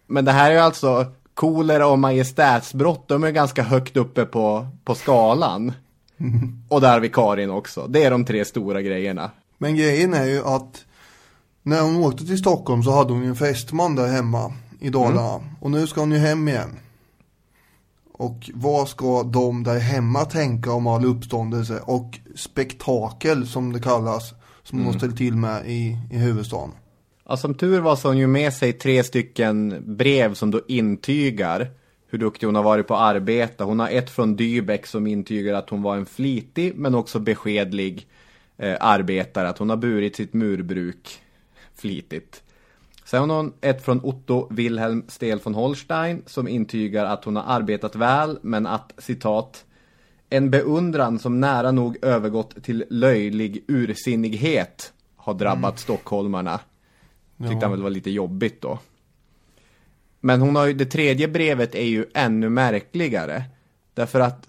Men 0.08 0.26
det 0.26 0.32
här 0.32 0.50
är 0.50 0.54
ju 0.54 0.60
alltså 0.60 1.06
kolera 1.34 1.88
och 1.88 2.00
majestätsbrott. 2.00 3.08
De 3.08 3.24
är 3.24 3.32
ganska 3.32 3.64
högt 3.64 3.98
uppe 3.98 4.26
på, 4.26 4.68
på 4.84 4.96
skalan. 4.96 5.74
Och 6.70 6.82
där 6.82 6.92
har 6.92 7.00
vi 7.00 7.10
Karin 7.10 7.50
också. 7.50 7.88
Det 7.88 8.04
är 8.04 8.12
de 8.12 8.26
tre 8.26 8.46
stora 8.46 8.82
grejerna. 8.82 9.32
Men 9.58 9.76
grejen 9.76 10.14
är 10.14 10.26
ju 10.26 10.46
att 10.46 10.86
när 11.64 11.82
hon 11.82 11.96
åkte 11.96 12.26
till 12.26 12.38
Stockholm 12.38 12.84
så 12.84 12.92
hade 12.92 13.14
hon 13.14 13.24
ju 13.24 13.30
en 13.30 13.36
fästman 13.36 13.96
där 13.96 14.08
hemma 14.08 14.54
i 14.80 14.90
Dalarna. 14.90 15.42
Och 15.62 15.72
nu 15.72 15.88
ska 15.88 16.00
hon 16.00 16.12
ju 16.12 16.18
hem 16.18 16.48
igen. 16.48 16.80
Och 18.14 18.52
vad 18.54 18.90
ska 18.90 19.24
de 19.24 19.64
där 19.64 19.80
hemma 19.80 20.26
tänka 20.26 20.72
om 20.72 20.88
all 20.88 21.06
uppståndelse 21.06 21.80
och 21.80 22.20
spektakel 22.36 23.48
som 23.48 23.74
det 23.74 23.80
kallas. 23.80 24.34
Som 24.64 24.78
hon 24.78 24.88
har 24.88 24.94
ställt 24.94 25.18
till 25.18 25.36
med 25.36 25.66
i, 25.66 25.98
i 26.12 26.18
huvudstaden. 26.18 26.72
Ja, 27.28 27.38
som 27.38 27.54
tur 27.54 27.80
var 27.82 27.96
så 27.96 28.08
har 28.08 28.14
hon 28.14 28.20
ju 28.20 28.28
med 28.28 28.54
sig 28.54 28.74
tre 28.74 29.04
stycken 29.04 29.84
brev 29.98 30.34
som 30.34 30.52
då 30.52 30.62
intygar 30.68 31.70
hur 32.08 32.20
duktig 32.20 32.48
hon 32.48 32.56
har 32.56 32.64
varit 32.64 32.88
på 32.88 32.96
att 32.96 33.16
arbeta. 33.16 33.64
Hon 33.64 33.80
har 33.80 33.90
ett 33.90 34.10
från 34.10 34.36
Dybeck 34.36 34.86
som 34.86 35.08
intygar 35.08 35.54
att 35.54 35.70
hon 35.70 35.82
var 35.82 35.98
en 35.98 36.06
flitig 36.06 36.76
men 36.76 36.96
också 36.96 37.20
beskedlig 37.20 38.08
eh, 38.58 38.78
arbetare. 38.80 39.50
Att 39.50 39.58
hon 39.58 39.70
har 39.70 39.78
burit 39.78 40.16
sitt 40.16 40.34
murbruk 40.34 41.22
flitigt. 41.76 42.44
Sen 43.06 43.30
har 43.30 43.38
hon 43.38 43.54
ett 43.62 43.86
från 43.86 44.00
Otto 44.04 44.48
Wilhelm 44.52 45.04
Stel 45.08 45.40
von 45.44 45.56
Holstein 45.56 46.24
som 46.26 46.48
intygar 46.48 47.06
att 47.06 47.24
hon 47.26 47.36
har 47.36 47.44
arbetat 47.44 47.96
väl 47.96 48.40
men 48.42 48.66
att 48.66 48.94
citat 48.98 49.66
en 50.30 50.52
beundran 50.52 51.20
som 51.20 51.40
nära 51.40 51.72
nog 51.72 51.98
övergått 52.02 52.64
till 52.64 52.86
löjlig 52.90 53.64
ursinnighet 53.68 54.94
har 55.16 55.34
drabbat 55.34 55.80
stockholmarna. 55.80 56.60
Tyckte 57.38 57.54
Ja. 57.54 57.60
han 57.62 57.72
väl 57.72 57.82
var 57.82 57.90
lite 57.90 58.12
jobbigt 58.12 58.62
då. 58.62 58.80
Men 60.20 60.42
hon 60.42 60.56
har 60.56 60.66
ju, 60.66 60.74
det 60.74 60.86
tredje 60.86 61.28
brevet 61.28 61.76
är 61.76 61.86
ju 61.86 62.06
ännu 62.14 62.50
märkligare. 62.50 63.44
Därför 63.94 64.20
att 64.20 64.48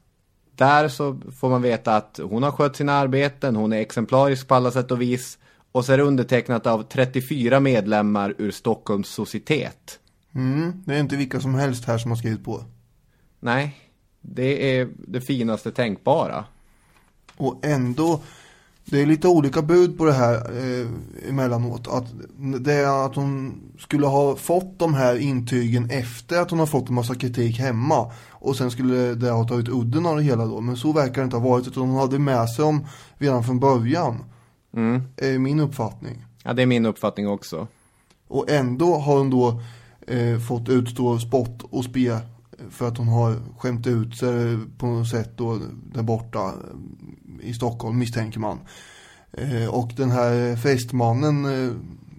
där 0.54 0.88
så 0.88 1.20
får 1.40 1.50
man 1.50 1.62
veta 1.62 1.96
att 1.96 2.20
hon 2.22 2.42
har 2.42 2.50
skött 2.52 2.76
sina 2.76 2.92
arbeten, 2.92 3.56
hon 3.56 3.72
är 3.72 3.80
exemplarisk 3.80 4.48
på 4.48 4.54
alla 4.54 4.70
sätt 4.70 4.90
och 4.90 5.00
vis. 5.00 5.38
Och 5.72 5.84
så 5.84 5.92
är 5.92 5.96
det 5.96 6.02
undertecknat 6.02 6.66
av 6.66 6.82
34 6.82 7.60
medlemmar 7.60 8.34
ur 8.38 8.50
Stockholms 8.50 9.08
societet. 9.08 9.98
Mm, 10.34 10.82
det 10.86 10.94
är 10.94 11.00
inte 11.00 11.16
vilka 11.16 11.40
som 11.40 11.54
helst 11.54 11.84
här 11.84 11.98
som 11.98 12.10
har 12.10 12.18
skrivit 12.18 12.44
på. 12.44 12.64
Nej, 13.40 13.76
det 14.20 14.78
är 14.78 14.88
det 14.96 15.20
finaste 15.20 15.72
tänkbara. 15.72 16.44
Och 17.36 17.66
ändå, 17.66 18.20
det 18.90 19.02
är 19.02 19.06
lite 19.06 19.28
olika 19.28 19.62
bud 19.62 19.98
på 19.98 20.04
det 20.04 20.12
här 20.12 20.34
eh, 20.34 20.88
emellanåt. 21.28 21.88
Att 21.88 22.04
det 22.60 22.72
är 22.72 23.06
att 23.06 23.16
hon 23.16 23.60
skulle 23.78 24.06
ha 24.06 24.36
fått 24.36 24.78
de 24.78 24.94
här 24.94 25.16
intygen 25.16 25.90
efter 25.90 26.40
att 26.40 26.50
hon 26.50 26.58
har 26.58 26.66
fått 26.66 26.88
en 26.88 26.94
massa 26.94 27.14
kritik 27.14 27.58
hemma. 27.58 28.12
Och 28.30 28.56
sen 28.56 28.70
skulle 28.70 29.14
det 29.14 29.30
ha 29.30 29.48
tagit 29.48 29.68
udden 29.68 30.06
av 30.06 30.16
det 30.16 30.22
hela 30.22 30.44
då. 30.44 30.60
Men 30.60 30.76
så 30.76 30.92
verkar 30.92 31.14
det 31.14 31.24
inte 31.24 31.36
ha 31.36 31.48
varit. 31.48 31.66
Utan 31.66 31.82
hon 31.82 32.00
hade 32.00 32.18
med 32.18 32.50
sig 32.50 32.64
dem 32.64 32.86
redan 33.18 33.44
från 33.44 33.60
början. 33.60 34.24
Mm. 34.76 35.02
Är 35.16 35.38
min 35.38 35.60
uppfattning. 35.60 36.24
Ja, 36.42 36.52
det 36.52 36.62
är 36.62 36.66
min 36.66 36.86
uppfattning 36.86 37.28
också. 37.28 37.66
Och 38.28 38.50
ändå 38.50 38.96
har 38.96 39.18
hon 39.18 39.30
då 39.30 39.60
eh, 40.06 40.38
fått 40.38 40.68
utstå 40.68 41.18
spott 41.18 41.62
och 41.70 41.84
spe 41.84 42.18
för 42.70 42.88
att 42.88 42.98
hon 42.98 43.08
har 43.08 43.36
skämt 43.58 43.86
ut 43.86 44.16
sig 44.16 44.58
på 44.78 44.86
något 44.86 45.08
sätt 45.08 45.30
då 45.36 45.58
där 45.94 46.02
borta 46.02 46.52
i 47.42 47.54
Stockholm 47.54 47.98
misstänker 47.98 48.40
man. 48.40 48.58
Eh, 49.32 49.68
och 49.68 49.92
den 49.96 50.10
här 50.10 50.56
festmannen 50.56 51.44
eh, 51.44 51.72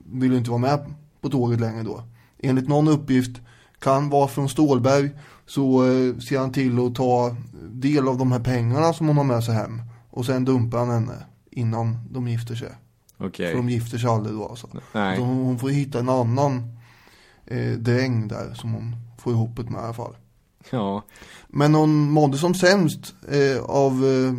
vill 0.05 0.33
inte 0.33 0.49
vara 0.49 0.61
med 0.61 0.93
på 1.21 1.29
tåget 1.29 1.59
längre 1.59 1.83
då. 1.83 2.03
Enligt 2.39 2.67
någon 2.67 2.87
uppgift 2.87 3.41
kan 3.79 4.09
vara 4.09 4.27
från 4.27 4.49
Stålberg 4.49 5.09
så 5.45 5.85
eh, 5.85 6.17
ser 6.17 6.39
han 6.39 6.51
till 6.51 6.85
att 6.85 6.95
ta 6.95 7.35
del 7.71 8.07
av 8.07 8.17
de 8.17 8.31
här 8.31 8.39
pengarna 8.39 8.93
som 8.93 9.07
hon 9.07 9.17
har 9.17 9.23
med 9.23 9.43
sig 9.43 9.55
hem. 9.55 9.81
Och 10.09 10.25
sen 10.25 10.45
dumpar 10.45 10.77
han 10.77 10.89
henne 10.89 11.25
innan 11.51 11.97
de 12.11 12.27
gifter 12.27 12.55
sig. 12.55 12.71
Okej. 13.17 13.51
För 13.51 13.57
de 13.57 13.69
gifter 13.69 13.97
sig 13.97 14.09
aldrig 14.09 14.35
då 14.35 14.47
alltså. 14.47 14.67
Nej. 14.93 15.17
Så 15.17 15.23
hon, 15.23 15.37
hon 15.37 15.59
får 15.59 15.69
hitta 15.69 15.99
en 15.99 16.09
annan 16.09 16.77
eh, 17.45 17.71
dräng 17.71 18.27
där 18.27 18.53
som 18.53 18.73
hon 18.73 18.95
får 19.17 19.33
ihop 19.33 19.55
det 19.55 19.63
med 19.63 19.81
i 19.81 19.83
alla 19.83 19.93
fall. 19.93 20.15
Ja. 20.69 21.03
Men 21.47 21.75
hon 21.75 22.11
mådde 22.11 22.37
som 22.37 22.55
sämst 22.55 23.15
eh, 23.29 23.63
av 23.63 23.91
eh, 24.05 24.33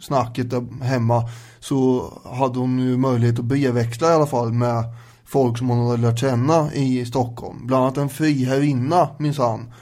snacket 0.00 0.50
där 0.50 0.84
hemma 0.84 1.28
så 1.60 2.12
hade 2.32 2.58
hon 2.58 2.78
ju 2.78 2.96
möjlighet 2.96 3.38
att 3.38 3.44
brevväxla 3.44 4.10
i 4.10 4.14
alla 4.14 4.26
fall 4.26 4.52
med 4.52 4.84
folk 5.24 5.58
som 5.58 5.68
hon 5.68 5.86
hade 5.90 6.02
lärt 6.02 6.18
känna 6.18 6.74
i 6.74 7.04
Stockholm. 7.06 7.66
Bland 7.66 7.84
annat 7.84 7.96
en 7.96 8.08
friherrinna 8.08 9.08
minsann. 9.18 9.72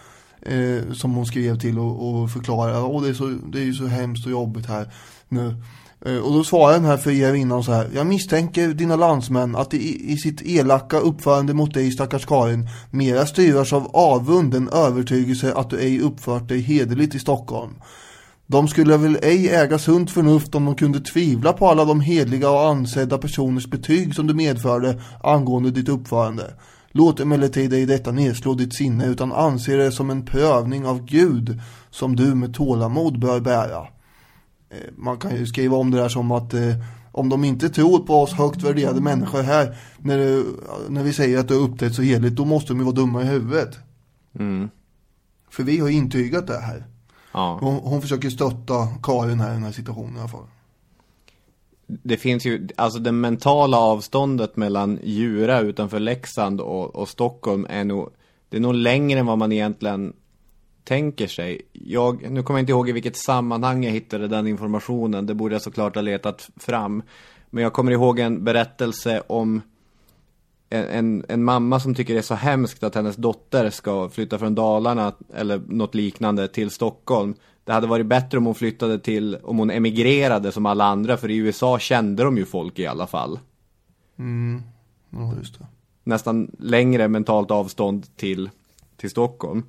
eh, 0.43 0.93
som 0.93 1.15
hon 1.15 1.27
skrev 1.27 1.59
till 1.59 1.79
och, 1.79 2.09
och 2.09 2.31
förklarade. 2.31 2.81
Åh, 2.81 3.03
det, 3.03 3.09
är 3.09 3.15
så, 3.15 3.27
det 3.27 3.59
är 3.59 3.65
ju 3.65 3.75
så 3.75 3.87
hemskt 3.87 4.27
och 4.27 4.33
jobbigt 4.33 4.67
här 4.67 4.93
nu. 5.29 5.57
Eh, 6.07 6.17
och 6.17 6.33
då 6.33 6.45
svarar 6.45 6.73
den 6.73 6.85
här 6.85 6.97
friherrinnan 6.97 7.65
så 7.65 7.73
här. 7.73 7.89
Jag 7.95 8.07
misstänker 8.07 8.69
dina 8.69 8.97
landsmän 8.97 9.57
att 9.57 9.75
i, 9.75 10.13
i 10.13 10.17
sitt 10.17 10.43
elaka 10.43 10.99
uppförande 10.99 11.55
mot 11.55 11.75
dig 11.75 11.91
stackars 11.91 12.27
Karin 12.27 12.69
mera 12.91 13.27
styras 13.27 13.73
av 13.73 13.91
avund 13.97 14.55
än 14.55 14.69
övertygelse 14.69 15.55
att 15.55 15.71
du 15.71 15.81
ej 15.81 16.01
uppfört 16.01 16.49
dig 16.49 16.61
hederligt 16.61 17.15
i 17.15 17.19
Stockholm. 17.19 17.73
De 18.51 18.69
skulle 18.69 18.97
väl 18.97 19.19
ej 19.23 19.49
äga 19.49 19.79
sunt 19.79 20.11
förnuft 20.11 20.55
om 20.55 20.65
de 20.65 20.75
kunde 20.75 21.01
tvivla 21.01 21.53
på 21.53 21.69
alla 21.69 21.85
de 21.85 22.01
hedliga 22.01 22.51
och 22.51 22.67
ansedda 22.67 23.19
personers 23.19 23.67
betyg 23.67 24.15
som 24.15 24.27
du 24.27 24.35
medförde 24.35 25.01
angående 25.23 25.71
ditt 25.71 25.89
uppförande. 25.89 26.55
Låt 26.93 27.21
emellertid 27.21 27.73
ej 27.73 27.87
detta 27.87 28.11
nedslå 28.11 28.55
ditt 28.55 28.75
sinne 28.75 29.07
utan 29.07 29.33
anse 29.33 29.77
det 29.77 29.93
som 29.93 30.11
en 30.11 30.25
prövning 30.25 30.87
av 30.87 31.05
Gud 31.05 31.61
som 31.91 32.17
du 32.17 32.35
med 32.35 32.55
tålamod 32.55 33.21
bör 33.21 33.41
bära. 33.41 33.87
Eh, 34.71 34.93
Man 34.97 35.17
kan 35.17 35.37
ju 35.37 35.47
skriva 35.47 35.77
om 35.77 35.91
det 35.91 35.99
där 35.99 36.09
som 36.09 36.31
att 36.31 36.55
eh, 36.55 36.75
om 37.13 37.29
de 37.29 37.45
inte 37.45 37.69
tror 37.69 37.99
på 37.99 38.23
oss 38.23 38.33
högt 38.33 38.63
värderade 38.63 39.01
människor 39.01 39.43
här 39.43 39.77
när, 39.99 40.19
det, 40.19 40.45
när 40.89 41.03
vi 41.03 41.13
säger 41.13 41.39
att 41.39 41.49
det 41.49 41.55
är 41.55 41.59
uppträtt 41.59 41.95
så 41.95 42.03
heligt 42.03 42.37
då 42.37 42.45
måste 42.45 42.73
de 42.73 42.79
ju 42.79 42.85
vara 42.85 42.95
dumma 42.95 43.23
i 43.23 43.27
huvudet. 43.27 43.79
Mm. 44.39 44.69
För 45.51 45.63
vi 45.63 45.79
har 45.79 45.89
intygat 45.89 46.47
det 46.47 46.59
här. 46.59 46.87
Ja. 47.33 47.59
Hon, 47.61 47.75
hon 47.75 48.03
försöker 48.03 48.31
stötta 48.31 48.89
Karin 49.03 49.41
här 49.41 49.51
i 49.51 49.55
den 49.55 49.63
här 49.63 49.73
situationen 49.73 50.17
i 50.17 50.19
alla 50.19 50.29
fall. 50.29 50.47
Det 51.87 52.17
finns 52.17 52.47
ju, 52.47 52.69
alltså 52.77 52.99
det 52.99 53.13
mentala 53.13 53.79
avståndet 53.79 54.57
mellan 54.57 54.99
Djura 55.03 55.61
utanför 55.61 56.01
Leksand 56.01 56.61
och, 56.61 56.97
och 56.97 57.09
Stockholm 57.09 57.67
är 57.71 57.85
nog, 57.85 58.11
det 58.49 58.57
är 58.57 58.61
nog 58.61 58.75
längre 58.75 59.21
än 59.21 59.27
vad 59.27 59.39
man 59.39 59.53
egentligen 59.53 60.13
tänker 60.85 61.27
sig. 61.27 61.63
Jag, 61.73 62.31
nu 62.31 62.43
kommer 62.43 62.59
jag 62.59 62.63
inte 62.63 62.73
ihåg 62.73 62.89
i 62.89 62.93
vilket 62.93 63.17
sammanhang 63.17 63.85
jag 63.85 63.93
hittade 63.93 64.29
den 64.29 64.47
informationen, 64.47 65.27
det 65.27 65.35
borde 65.35 65.55
jag 65.55 65.63
såklart 65.63 65.95
ha 65.95 66.03
letat 66.03 66.51
fram. 66.57 67.03
Men 67.51 67.63
jag 67.63 67.73
kommer 67.73 67.93
ihåg 67.93 68.19
en 68.19 68.45
berättelse 68.45 69.23
om 69.27 69.63
en, 70.71 71.25
en, 71.29 71.45
mamma 71.45 71.81
som 71.81 71.95
tycker 71.95 72.15
det 72.15 72.21
är 72.21 72.23
så 72.23 72.35
hemskt 72.35 72.83
att 72.83 72.95
hennes 72.95 73.17
dotter 73.17 73.71
ska 73.71 74.09
flytta 74.09 74.39
från 74.39 74.55
Dalarna 74.55 75.13
eller 75.35 75.63
något 75.67 75.95
liknande 75.95 76.49
till 76.49 76.71
Stockholm. 76.71 77.35
Det 77.65 77.73
hade 77.73 77.87
varit 77.87 78.07
bättre 78.07 78.39
om 78.39 78.47
hon 78.47 78.55
flyttade 78.55 78.99
till, 78.99 79.39
om 79.43 79.59
hon 79.59 79.71
emigrerade 79.71 80.53
som 80.53 80.67
alla 80.67 80.85
andra, 80.85 81.17
för 81.17 81.31
i 81.31 81.37
USA 81.37 81.79
kände 81.79 82.25
de 82.25 82.37
ju 82.39 82.45
folk 82.45 82.79
i 82.79 82.87
alla 82.87 83.07
fall. 83.07 83.39
Mm, 84.19 84.63
ja 85.11 85.33
just 85.39 85.59
det. 85.59 85.67
Nästan 86.05 86.51
längre 86.59 87.09
mentalt 87.09 87.51
avstånd 87.51 88.17
till, 88.17 88.51
till 88.97 89.11
Stockholm. 89.11 89.63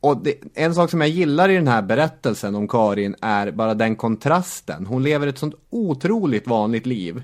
Och 0.00 0.22
det, 0.22 0.34
en 0.54 0.74
sak 0.74 0.90
som 0.90 1.00
jag 1.00 1.10
gillar 1.10 1.48
i 1.48 1.54
den 1.54 1.68
här 1.68 1.82
berättelsen 1.82 2.54
om 2.54 2.68
Karin 2.68 3.16
är 3.20 3.50
bara 3.50 3.74
den 3.74 3.96
kontrasten. 3.96 4.86
Hon 4.86 5.02
lever 5.02 5.26
ett 5.26 5.38
sånt 5.38 5.54
otroligt 5.70 6.46
vanligt 6.46 6.86
liv. 6.86 7.22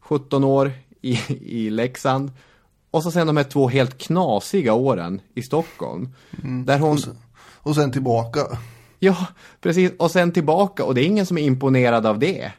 17 0.00 0.44
år 0.44 0.72
i, 1.04 1.18
i 1.40 1.70
Leksand. 1.70 2.32
Och 2.90 3.02
så 3.02 3.10
sen 3.10 3.26
de 3.26 3.36
här 3.36 3.44
två 3.44 3.68
helt 3.68 3.98
knasiga 3.98 4.72
åren 4.72 5.20
i 5.34 5.42
Stockholm. 5.42 6.08
Där 6.66 6.78
hon... 6.78 6.92
Och 6.92 7.00
sen, 7.00 7.18
och 7.36 7.74
sen 7.74 7.92
tillbaka. 7.92 8.40
Ja, 8.98 9.26
precis. 9.60 9.92
Och 9.98 10.10
sen 10.10 10.32
tillbaka. 10.32 10.84
Och 10.84 10.94
det 10.94 11.00
är 11.00 11.06
ingen 11.06 11.26
som 11.26 11.38
är 11.38 11.42
imponerad 11.42 12.06
av 12.06 12.18
det. 12.18 12.52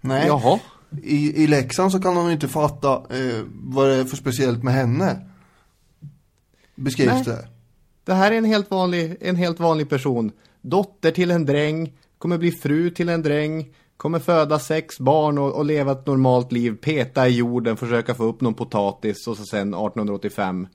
Nej. 0.00 0.26
Jaha. 0.26 0.58
I, 1.02 1.42
I 1.42 1.46
Leksand 1.46 1.92
så 1.92 2.00
kan 2.00 2.14
de 2.14 2.30
inte 2.30 2.48
fatta 2.48 2.94
eh, 2.94 3.44
vad 3.52 3.88
det 3.88 3.94
är 3.94 4.04
för 4.04 4.16
speciellt 4.16 4.62
med 4.62 4.74
henne. 4.74 5.26
Beskrivs 6.74 7.12
Nej. 7.12 7.24
det. 7.24 7.48
Det 8.04 8.14
här 8.14 8.32
är 8.32 8.36
en 8.36 8.44
helt 8.44 8.70
vanlig, 8.70 9.16
en 9.20 9.36
helt 9.36 9.60
vanlig 9.60 9.88
person. 9.88 10.32
Dotter 10.60 11.10
till 11.10 11.30
en 11.30 11.46
dräng, 11.46 11.92
kommer 12.18 12.38
bli 12.38 12.52
fru 12.52 12.90
till 12.90 13.08
en 13.08 13.22
dräng, 13.22 13.68
kommer 14.00 14.18
föda 14.18 14.58
sex 14.58 14.98
barn 14.98 15.38
och, 15.38 15.52
och 15.52 15.64
leva 15.64 15.92
ett 15.92 16.06
normalt 16.06 16.52
liv, 16.52 16.76
peta 16.76 17.28
i 17.28 17.36
jorden, 17.36 17.76
försöka 17.76 18.14
få 18.14 18.24
upp 18.24 18.40
någon 18.40 18.54
potatis 18.54 19.26
och 19.26 19.36
så 19.36 19.44
sen 19.44 19.68
1885 19.74 20.66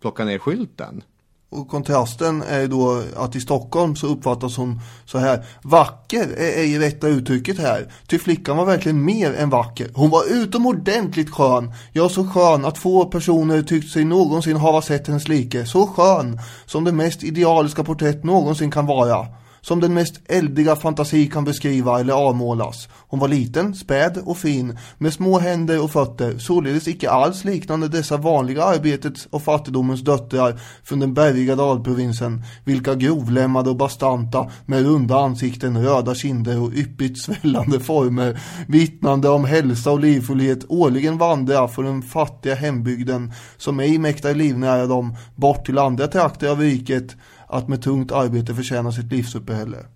plocka 0.00 0.24
ner 0.24 0.38
skylten. 0.38 1.02
Och 1.50 1.68
kontrasten 1.68 2.42
är 2.42 2.66
då 2.68 3.02
att 3.16 3.36
i 3.36 3.40
Stockholm 3.40 3.96
så 3.96 4.06
uppfattas 4.06 4.56
hon 4.56 4.80
så 5.04 5.18
här. 5.18 5.44
Vacker 5.62 6.22
är 6.22 6.58
ej 6.58 6.78
rätta 6.78 7.08
uttrycket 7.08 7.58
här. 7.58 7.92
Ty 8.06 8.18
flickan 8.18 8.56
var 8.56 8.64
verkligen 8.64 9.04
mer 9.04 9.34
än 9.34 9.50
vacker. 9.50 9.90
Hon 9.94 10.10
var 10.10 10.32
utomordentligt 10.32 11.30
skön. 11.30 11.72
Ja, 11.92 12.08
så 12.08 12.26
skön 12.26 12.64
att 12.64 12.78
få 12.78 13.04
personer 13.04 13.62
tyckt 13.62 13.92
sig 13.92 14.04
någonsin 14.04 14.56
hava 14.56 14.82
sett 14.82 15.06
hennes 15.06 15.28
like. 15.28 15.66
Så 15.66 15.86
skön 15.86 16.40
som 16.66 16.84
det 16.84 16.92
mest 16.92 17.24
idealiska 17.24 17.84
porträtt 17.84 18.24
någonsin 18.24 18.70
kan 18.70 18.86
vara. 18.86 19.41
Som 19.64 19.80
den 19.80 19.94
mest 19.94 20.20
eldiga 20.28 20.76
fantasi 20.76 21.26
kan 21.26 21.44
beskriva 21.44 22.00
eller 22.00 22.12
avmålas. 22.12 22.88
Hon 23.08 23.20
var 23.20 23.28
liten, 23.28 23.74
späd 23.74 24.22
och 24.24 24.38
fin, 24.38 24.78
med 24.98 25.12
små 25.12 25.38
händer 25.38 25.82
och 25.82 25.90
fötter, 25.90 26.38
således 26.38 26.88
icke 26.88 27.10
alls 27.10 27.44
liknande 27.44 27.88
dessa 27.88 28.16
vanliga 28.16 28.64
arbetets 28.64 29.28
och 29.30 29.42
fattigdomens 29.42 30.00
döttrar 30.00 30.60
från 30.84 31.00
den 31.00 31.14
bergiga 31.14 31.56
dalprovinsen, 31.56 32.44
vilka 32.64 32.94
grovlämmade 32.94 33.70
och 33.70 33.76
bastanta, 33.76 34.50
med 34.66 34.82
runda 34.82 35.16
ansikten, 35.16 35.84
röda 35.84 36.14
kinder 36.14 36.62
och 36.62 36.72
yppigt 36.72 37.18
svällande 37.18 37.80
former, 37.80 38.40
vittnande 38.68 39.28
om 39.28 39.44
hälsa 39.44 39.90
och 39.90 40.00
livfullhet, 40.00 40.64
årligen 40.68 41.18
vandra 41.18 41.68
från 41.68 41.84
den 41.84 42.02
fattiga 42.02 42.54
hembygden, 42.54 43.32
som 43.56 43.80
ej 43.80 43.98
mäktar 43.98 44.34
livnära 44.34 44.86
dem, 44.86 45.16
bort 45.34 45.66
till 45.66 45.78
andra 45.78 46.06
trakter 46.06 46.48
av 46.48 46.60
riket, 46.60 47.16
att 47.52 47.68
med 47.68 47.82
tungt 47.82 48.12
arbete 48.12 48.54
förtjäna 48.54 48.92
sitt 48.92 49.12
livsuppehälle. 49.12 49.86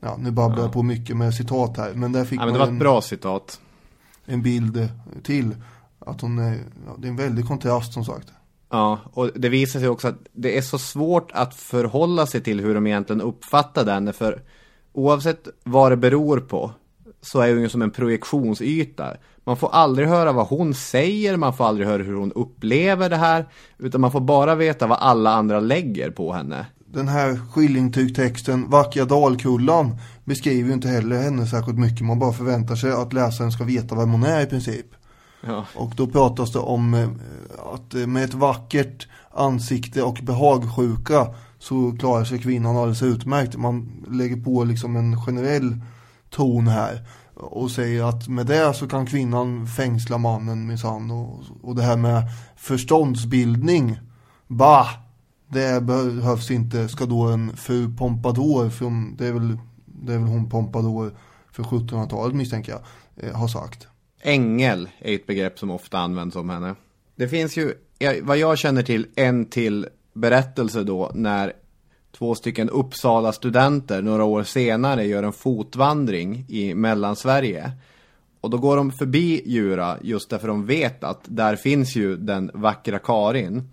Ja, 0.00 0.16
nu 0.18 0.30
babblar 0.30 0.62
jag 0.62 0.72
på 0.72 0.82
mycket 0.82 1.16
med 1.16 1.34
citat 1.34 1.76
här, 1.76 1.94
men 1.94 2.12
där 2.12 2.24
fick 2.24 2.40
Ja, 2.40 2.44
men 2.44 2.52
det 2.52 2.58
var 2.58 2.66
ett 2.66 2.70
en, 2.70 2.78
bra 2.78 3.00
citat. 3.00 3.60
en 4.24 4.42
bild 4.42 4.88
till. 5.22 5.56
Att 5.98 6.20
hon 6.20 6.38
är, 6.38 6.58
ja, 6.86 6.94
det 6.98 7.06
är 7.06 7.10
en 7.10 7.16
väldig 7.16 7.46
kontrast 7.46 7.92
som 7.92 8.04
sagt. 8.04 8.28
Ja, 8.70 8.98
och 9.12 9.30
det 9.34 9.48
visar 9.48 9.80
sig 9.80 9.88
också 9.88 10.08
att 10.08 10.18
det 10.32 10.58
är 10.58 10.62
så 10.62 10.78
svårt 10.78 11.30
att 11.32 11.54
förhålla 11.54 12.26
sig 12.26 12.40
till 12.40 12.60
hur 12.60 12.74
de 12.74 12.86
egentligen 12.86 13.20
uppfattar 13.20 13.84
den, 13.84 14.12
för 14.12 14.42
oavsett 14.92 15.48
vad 15.64 15.92
det 15.92 15.96
beror 15.96 16.40
på 16.40 16.72
så 17.20 17.40
är 17.40 17.52
hon 17.52 17.62
ju 17.62 17.68
som 17.68 17.82
en 17.82 17.90
projektionsyta. 17.90 19.16
Man 19.44 19.56
får 19.56 19.68
aldrig 19.68 20.08
höra 20.08 20.32
vad 20.32 20.46
hon 20.46 20.74
säger, 20.74 21.36
man 21.36 21.56
får 21.56 21.64
aldrig 21.64 21.88
höra 21.88 22.02
hur 22.02 22.14
hon 22.14 22.32
upplever 22.32 23.10
det 23.10 23.16
här, 23.16 23.48
utan 23.78 24.00
man 24.00 24.12
får 24.12 24.20
bara 24.20 24.54
veta 24.54 24.86
vad 24.86 24.98
alla 24.98 25.30
andra 25.30 25.60
lägger 25.60 26.10
på 26.10 26.32
henne. 26.32 26.66
Den 26.92 27.08
här 27.08 27.40
skillingtygtexten, 27.52 28.70
Vackra 28.70 29.04
Dalkullan, 29.04 29.96
beskriver 30.24 30.68
ju 30.68 30.74
inte 30.74 30.88
heller 30.88 31.22
henne 31.22 31.46
särskilt 31.46 31.78
mycket. 31.78 32.06
Man 32.06 32.18
bara 32.18 32.32
förväntar 32.32 32.74
sig 32.74 32.92
att 32.92 33.12
läsaren 33.12 33.52
ska 33.52 33.64
veta 33.64 33.94
vem 33.94 34.10
hon 34.10 34.24
är 34.24 34.40
i 34.40 34.46
princip. 34.46 34.86
Ja. 35.46 35.66
Och 35.74 35.92
då 35.96 36.06
pratas 36.06 36.52
det 36.52 36.58
om 36.58 36.94
eh, 36.94 37.08
att 37.74 37.94
eh, 37.94 38.06
med 38.06 38.24
ett 38.24 38.34
vackert 38.34 39.08
ansikte 39.30 40.02
och 40.02 40.18
behagsjuka 40.22 41.26
så 41.58 41.96
klarar 41.98 42.24
sig 42.24 42.38
kvinnan 42.38 42.76
alldeles 42.76 43.02
utmärkt. 43.02 43.56
Man 43.56 44.06
lägger 44.10 44.36
på 44.36 44.64
liksom 44.64 44.96
en 44.96 45.20
generell 45.26 45.80
ton 46.30 46.68
här 46.68 47.06
och 47.34 47.70
säger 47.70 48.04
att 48.04 48.28
med 48.28 48.46
det 48.46 48.74
så 48.74 48.88
kan 48.88 49.06
kvinnan 49.06 49.66
fängsla 49.66 50.18
mannen 50.18 50.66
minsann 50.66 51.10
och, 51.10 51.40
och 51.62 51.76
det 51.76 51.82
här 51.82 51.96
med 51.96 52.22
förståndsbildning, 52.56 53.98
bah, 54.48 54.88
det 55.52 55.82
behövs 55.82 56.50
inte, 56.50 56.88
ska 56.88 57.06
då 57.06 57.22
en 57.22 57.56
fru 57.56 57.96
Pompadour, 57.96 58.70
från, 58.70 59.16
det, 59.16 59.26
är 59.26 59.32
väl, 59.32 59.58
det 59.84 60.12
är 60.12 60.18
väl 60.18 60.28
hon 60.28 60.50
Pompadour 60.50 61.14
för 61.52 61.62
1700-talet 61.62 62.36
misstänker 62.36 62.72
jag, 62.72 62.80
eh, 63.26 63.36
har 63.36 63.48
sagt. 63.48 63.88
Ängel 64.22 64.88
är 64.98 65.14
ett 65.14 65.26
begrepp 65.26 65.58
som 65.58 65.70
ofta 65.70 65.98
används 65.98 66.36
om 66.36 66.50
henne. 66.50 66.74
Det 67.16 67.28
finns 67.28 67.56
ju, 67.56 67.74
vad 68.22 68.38
jag 68.38 68.58
känner 68.58 68.82
till, 68.82 69.06
en 69.14 69.44
till 69.44 69.86
berättelse 70.12 70.82
då 70.82 71.10
när 71.14 71.52
två 72.18 72.34
stycken 72.34 72.70
Uppsala 72.70 73.32
studenter 73.32 74.02
några 74.02 74.24
år 74.24 74.42
senare 74.42 75.04
gör 75.04 75.22
en 75.22 75.32
fotvandring 75.32 76.44
i 76.48 76.74
Mellansverige. 76.74 77.72
Och 78.40 78.50
då 78.50 78.58
går 78.58 78.76
de 78.76 78.92
förbi 78.92 79.42
Djura 79.46 79.98
just 80.02 80.30
därför 80.30 80.48
de 80.48 80.66
vet 80.66 81.04
att 81.04 81.20
där 81.24 81.56
finns 81.56 81.96
ju 81.96 82.16
den 82.16 82.50
vackra 82.54 82.98
Karin. 82.98 83.68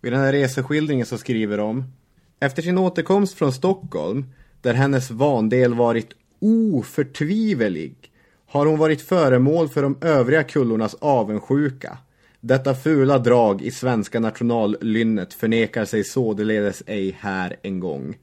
Och 0.00 0.06
I 0.06 0.10
den 0.10 0.20
här 0.20 0.32
reseskildringen 0.32 1.06
så 1.06 1.18
skriver 1.18 1.58
de 1.58 1.84
Efter 2.40 2.62
sin 2.62 2.78
återkomst 2.78 3.34
från 3.34 3.52
Stockholm, 3.52 4.24
där 4.60 4.74
hennes 4.74 5.10
vandel 5.10 5.74
varit 5.74 6.08
oförtvivelig, 6.40 7.94
har 8.46 8.66
hon 8.66 8.78
varit 8.78 9.02
föremål 9.02 9.68
för 9.68 9.82
de 9.82 9.98
övriga 10.00 10.42
kullornas 10.42 10.94
avundsjuka. 10.94 11.98
Detta 12.40 12.74
fula 12.74 13.18
drag 13.18 13.62
i 13.62 13.70
svenska 13.70 14.20
nationallynnet 14.20 15.34
förnekar 15.34 15.84
sig 15.84 16.04
således 16.04 16.82
ej 16.86 17.16
här 17.20 17.56
en 17.62 17.80
gång. 17.80 18.18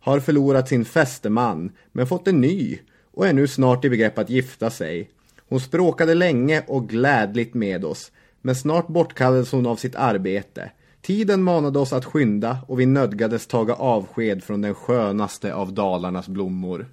Har 0.00 0.20
förlorat 0.20 0.68
sin 0.68 0.84
fästeman, 0.84 1.72
men 1.92 2.06
fått 2.06 2.28
en 2.28 2.40
ny 2.40 2.78
och 3.12 3.26
är 3.26 3.32
nu 3.32 3.48
snart 3.48 3.84
i 3.84 3.90
begrepp 3.90 4.18
att 4.18 4.30
gifta 4.30 4.70
sig. 4.70 5.10
Hon 5.48 5.60
språkade 5.60 6.14
länge 6.14 6.62
och 6.66 6.88
glädligt 6.88 7.54
med 7.54 7.84
oss, 7.84 8.12
men 8.42 8.54
snart 8.54 8.88
bortkallades 8.88 9.52
hon 9.52 9.66
av 9.66 9.76
sitt 9.76 9.94
arbete. 9.94 10.70
Tiden 11.02 11.42
manade 11.42 11.78
oss 11.78 11.92
att 11.92 12.04
skynda 12.04 12.58
och 12.68 12.80
vi 12.80 12.86
nödgades 12.86 13.46
taga 13.46 13.74
avsked 13.74 14.44
från 14.44 14.60
den 14.60 14.74
skönaste 14.74 15.54
av 15.54 15.72
Dalarnas 15.72 16.28
blommor. 16.28 16.86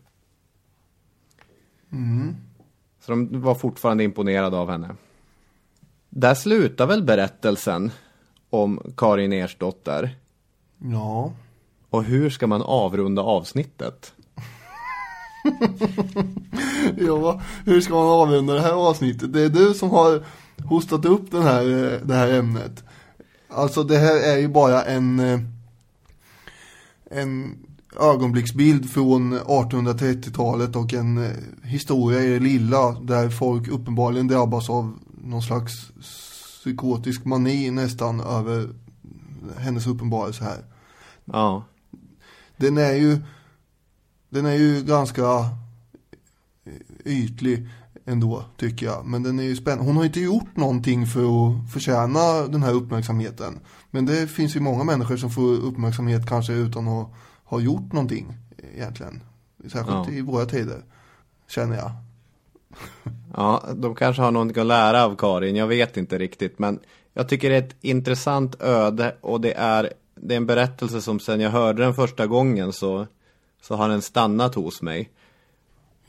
Mm. 1.92 2.36
Så 3.00 3.12
de 3.12 3.42
var 3.42 3.56
fortfarande 3.56 4.04
imponerade 4.04 4.58
av 4.58 4.70
henne. 4.70 4.96
Där 6.10 6.36
slutar 6.36 6.88
väl 6.88 7.04
berättelsen 7.04 7.92
om 8.50 8.94
Karin 8.98 9.34
Ersdotter. 9.34 10.16
Ja. 10.78 11.34
Och 11.90 12.04
hur 12.04 12.30
ska 12.30 12.48
man 12.48 12.62
avrunda 12.62 13.22
avsnittet? 13.22 14.14
ja, 16.98 17.42
hur 17.66 17.82
ska 17.82 17.94
man 17.94 18.08
avrunda 18.08 18.54
det 18.54 18.62
här 18.62 18.74
avsnittet? 18.74 19.34
Det 19.34 19.42
är 19.42 19.50
du 19.50 19.74
som 19.74 19.90
har 19.90 20.24
hostat 20.66 21.06
upp 21.06 21.32
den 21.32 21.44
här, 21.44 21.64
eh, 21.64 22.00
det 22.04 22.14
här 22.14 22.34
ämnet. 22.34 22.84
Alltså 23.50 23.84
det 23.84 23.98
här 23.98 24.16
är 24.16 24.38
ju 24.38 24.48
bara 24.48 24.84
en, 24.84 25.20
eh, 25.20 25.40
en 27.12 27.58
ögonblicksbild 28.00 28.92
från 28.92 29.34
1830-talet 29.40 30.76
och 30.76 30.94
en 30.94 31.18
eh, 31.18 31.32
historia 31.64 32.24
i 32.24 32.30
det 32.30 32.40
lilla 32.40 32.92
där 32.92 33.30
folk 33.30 33.68
uppenbarligen 33.68 34.28
drabbas 34.28 34.70
av 34.70 35.00
någon 35.24 35.42
slags 35.42 35.92
psykotisk 36.62 37.26
mani 37.26 37.72
nästan 37.72 38.20
över 38.20 38.70
hennes 39.58 39.88
uppenbarelse 39.88 40.44
här. 40.44 40.66
Ja. 41.26 41.64
Den 42.58 42.78
är 42.78 42.94
ju 42.94 43.20
den 44.30 44.46
är 44.46 44.54
ju 44.54 44.84
ganska 44.84 45.50
ytlig 47.06 47.68
ändå 48.08 48.46
tycker 48.58 48.86
jag. 48.86 49.06
Men 49.06 49.24
den 49.24 49.40
är 49.40 49.44
ju 49.44 49.56
spännande. 49.56 49.86
Hon 49.86 49.98
har 49.98 50.06
inte 50.06 50.20
gjort 50.20 50.56
någonting 50.58 51.08
för 51.08 51.22
att 51.22 51.72
förtjäna 51.74 52.48
den 52.48 52.64
här 52.64 52.74
uppmärksamheten. 52.74 53.60
Men 53.92 54.06
det 54.06 54.28
finns 54.28 54.56
ju 54.56 54.60
många 54.60 54.84
människor 54.84 55.18
som 55.18 55.30
får 55.30 55.54
uppmärksamhet 55.54 56.30
kanske 56.30 56.54
utan 56.54 56.88
att 56.88 57.08
ha 57.44 57.60
gjort 57.60 57.94
någonting 57.94 58.34
egentligen. 58.76 59.22
Särskilt 59.64 60.08
Ja. 60.08 60.10
i 60.10 60.22
våra 60.22 60.46
tider, 60.46 60.84
känner 61.48 61.76
jag. 61.76 61.92
Ja, 63.34 63.64
de 63.76 63.96
kanske 63.96 64.22
har 64.22 64.32
någonting 64.32 64.62
att 64.62 64.68
lära 64.68 65.06
av 65.06 65.16
Karin, 65.16 65.56
jag 65.56 65.68
vet 65.68 65.98
inte 65.98 66.18
riktigt. 66.18 66.60
Men 66.60 66.80
jag 67.14 67.30
tycker 67.30 67.50
det 67.50 67.56
är 67.56 67.60
ett 67.62 67.76
intressant 67.82 68.62
öde 68.62 69.16
och 69.22 69.42
det 69.42 69.54
är, 69.54 69.94
det 70.16 70.34
är 70.34 70.38
en 70.38 70.46
berättelse 70.46 71.02
som 71.02 71.20
sen 71.20 71.40
jag 71.42 71.50
hörde 71.50 71.84
den 71.84 71.94
första 71.94 72.28
gången 72.28 72.74
så, 72.74 73.08
så 73.62 73.76
har 73.76 73.90
den 73.90 74.02
stannat 74.02 74.56
hos 74.56 74.82
mig. 74.82 75.10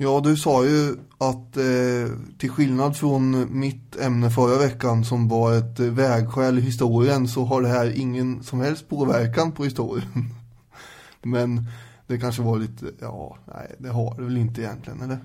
Ja, 0.01 0.21
du 0.25 0.37
sa 0.37 0.65
ju 0.65 0.97
att 1.19 1.57
eh, 1.57 2.13
till 2.39 2.51
skillnad 2.51 2.97
från 2.97 3.47
mitt 3.61 3.97
ämne 3.97 4.31
förra 4.31 4.59
veckan 4.59 5.05
som 5.05 5.29
var 5.29 5.55
ett 5.55 5.81
eh, 5.81 5.87
vägskäl 5.87 6.59
i 6.59 6.61
historien 6.61 7.29
så 7.29 7.45
har 7.45 7.63
det 7.63 7.69
här 7.69 7.99
ingen 8.01 8.43
som 8.43 8.61
helst 8.61 8.89
påverkan 8.89 9.53
på 9.53 9.65
historien. 9.65 10.31
Men 11.23 11.67
det 12.07 12.19
kanske 12.19 12.43
var 12.43 12.59
lite, 12.59 12.87
ja, 13.01 13.37
nej, 13.45 13.75
det 13.79 13.89
har 13.89 14.15
det 14.15 14.23
väl 14.23 14.37
inte 14.37 14.61
egentligen, 14.61 15.03
eller? 15.03 15.19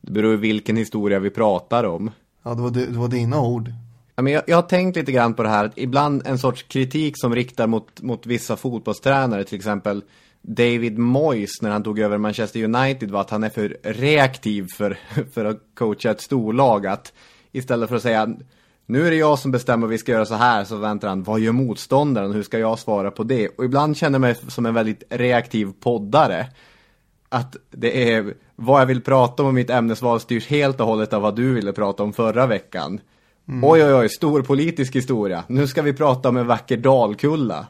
Det 0.00 0.12
beror 0.12 0.36
på 0.36 0.40
vilken 0.40 0.76
historia 0.76 1.18
vi 1.18 1.30
pratar 1.30 1.84
om. 1.84 2.10
Ja, 2.42 2.54
det 2.54 2.62
var, 2.62 2.70
det, 2.70 2.86
det 2.86 2.98
var 2.98 3.08
dina 3.08 3.40
ord. 3.40 3.72
Ja, 4.14 4.22
men 4.22 4.32
jag, 4.32 4.42
jag 4.46 4.56
har 4.56 4.62
tänkt 4.62 4.96
lite 4.96 5.12
grann 5.12 5.34
på 5.34 5.42
det 5.42 5.48
här, 5.48 5.72
ibland 5.76 6.22
en 6.26 6.38
sorts 6.38 6.62
kritik 6.62 7.14
som 7.18 7.34
riktar 7.34 7.66
mot, 7.66 8.02
mot 8.02 8.26
vissa 8.26 8.56
fotbollstränare, 8.56 9.44
till 9.44 9.56
exempel 9.56 10.02
David 10.48 10.98
Moyes 10.98 11.62
när 11.62 11.70
han 11.70 11.82
tog 11.82 11.98
över 11.98 12.18
Manchester 12.18 12.64
United 12.64 13.10
var 13.10 13.20
att 13.20 13.30
han 13.30 13.44
är 13.44 13.48
för 13.48 13.76
reaktiv 13.82 14.66
för, 14.76 14.98
för 15.34 15.44
att 15.44 15.62
coacha 15.74 16.10
ett 16.10 16.20
storlag. 16.20 16.86
Att 16.86 17.12
istället 17.52 17.88
för 17.88 17.96
att 17.96 18.02
säga 18.02 18.36
nu 18.86 19.06
är 19.06 19.10
det 19.10 19.16
jag 19.16 19.38
som 19.38 19.50
bestämmer 19.50 19.86
vi 19.86 19.98
ska 19.98 20.12
göra 20.12 20.26
så 20.26 20.34
här 20.34 20.64
så 20.64 20.76
väntar 20.76 21.08
han, 21.08 21.22
vad 21.22 21.40
gör 21.40 21.52
motståndaren, 21.52 22.32
hur 22.32 22.42
ska 22.42 22.58
jag 22.58 22.78
svara 22.78 23.10
på 23.10 23.22
det? 23.22 23.48
Och 23.48 23.64
ibland 23.64 23.96
känner 23.96 24.14
jag 24.14 24.20
mig 24.20 24.34
som 24.48 24.66
en 24.66 24.74
väldigt 24.74 25.02
reaktiv 25.10 25.72
poddare. 25.80 26.46
Att 27.28 27.56
det 27.70 28.12
är 28.12 28.34
vad 28.56 28.80
jag 28.80 28.86
vill 28.86 29.00
prata 29.02 29.42
om 29.42 29.48
och 29.48 29.54
mitt 29.54 29.70
ämnesval 29.70 30.20
styrs 30.20 30.46
helt 30.46 30.80
och 30.80 30.86
hållet 30.86 31.12
av 31.12 31.22
vad 31.22 31.36
du 31.36 31.54
ville 31.54 31.72
prata 31.72 32.02
om 32.02 32.12
förra 32.12 32.46
veckan. 32.46 33.00
Mm. 33.48 33.64
Oj, 33.64 33.84
oj, 33.84 33.94
oj, 33.94 34.08
stor 34.08 34.42
politisk 34.42 34.96
historia. 34.96 35.44
Nu 35.48 35.66
ska 35.66 35.82
vi 35.82 35.92
prata 35.92 36.28
om 36.28 36.36
en 36.36 36.46
vacker 36.46 36.76
dalkulla. 36.76 37.66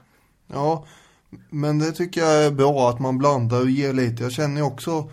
Ja, 0.53 0.85
men 1.51 1.79
det 1.79 1.93
tycker 1.93 2.21
jag 2.21 2.45
är 2.45 2.51
bra 2.51 2.91
att 2.91 2.99
man 3.01 3.19
blandar 3.19 3.61
och 3.61 3.71
ger 3.71 3.93
lite. 3.93 4.23
Jag 4.23 4.33
känner 4.33 4.57
ju 4.57 4.63
också 4.67 5.11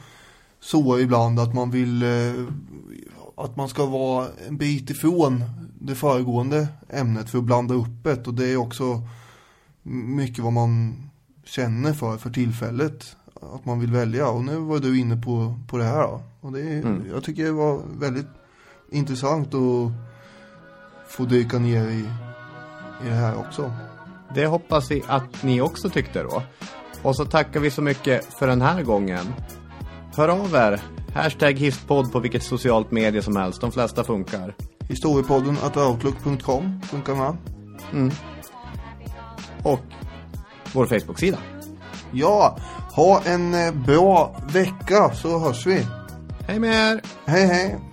så 0.60 1.00
ibland 1.00 1.40
att 1.40 1.54
man 1.54 1.72
vill 1.72 2.04
eh, 2.04 2.46
att 3.38 3.56
man 3.56 3.70
ska 3.70 3.86
vara 3.86 4.28
en 4.48 4.58
bit 4.58 4.90
ifrån 4.90 5.44
det 5.80 5.96
föregående 5.96 6.68
ämnet 6.90 7.30
för 7.30 7.38
att 7.38 7.44
blanda 7.44 7.74
upp 7.74 8.04
det. 8.04 8.28
Och 8.28 8.34
det 8.34 8.48
är 8.48 8.58
också 8.58 9.02
mycket 9.84 10.44
vad 10.44 10.54
man 10.54 10.96
känner 11.46 11.94
för 11.94 12.18
för 12.18 12.30
tillfället. 12.30 13.16
Att 13.54 13.66
man 13.66 13.80
vill 13.80 13.92
välja. 13.92 14.28
Och 14.30 14.44
nu 14.44 14.58
var 14.58 14.80
du 14.80 15.00
inne 15.00 15.18
på, 15.22 15.56
på 15.68 15.78
det 15.78 15.84
här 15.84 16.02
då. 16.02 16.22
Och 16.42 16.52
det 16.52 16.62
är, 16.62 16.82
Mm. 16.82 17.04
jag 17.14 17.24
tycker 17.24 17.44
det 17.44 17.52
var 17.52 17.82
väldigt 18.00 18.28
intressant 18.92 19.48
att 19.54 19.92
få 21.08 21.26
dyka 21.26 21.60
ner 21.60 21.88
i, 21.88 22.00
i 23.06 23.10
det 23.10 23.16
här 23.16 23.38
också. 23.38 23.72
Det 24.36 24.46
hoppas 24.46 24.92
vi 24.92 25.04
att 25.08 25.44
ni 25.44 25.62
också 25.62 25.90
tyckte 25.90 26.24
då. 26.24 26.44
Och 27.02 27.16
så 27.16 27.26
tackar 27.26 27.60
vi 27.60 27.72
så 27.72 27.82
mycket 27.82 28.34
för 28.34 28.48
den 28.48 28.62
här 28.62 28.84
gången. 28.84 29.34
Hör 30.16 30.30
av 30.30 30.56
er. 30.56 30.82
Hashtag 31.14 31.54
hispodd 31.54 32.12
på 32.12 32.20
vilket 32.20 32.44
socialt 32.44 32.92
medie 32.92 33.22
som 33.22 33.36
helst. 33.36 33.62
De 33.62 33.72
flesta 33.72 34.04
funkar. 34.04 34.56
Historiepodden 34.90 35.58
at 35.64 35.78
outlook.com 35.78 36.82
funkar 36.82 37.16
med. 37.16 37.38
Mm. 37.94 38.12
Och 39.64 39.80
vår 40.74 40.86
Facebook-sida. 40.86 41.38
Ja, 42.12 42.58
ha 42.96 43.22
en 43.26 43.54
eh, 43.54 43.74
bra 43.74 44.36
vecka 44.54 45.12
så 45.14 45.40
hörs 45.40 45.66
vi. 45.66 45.86
Hej 46.48 46.60
med 46.60 46.94
er! 46.94 47.02
Hej 47.26 47.48
hej! 47.48 47.93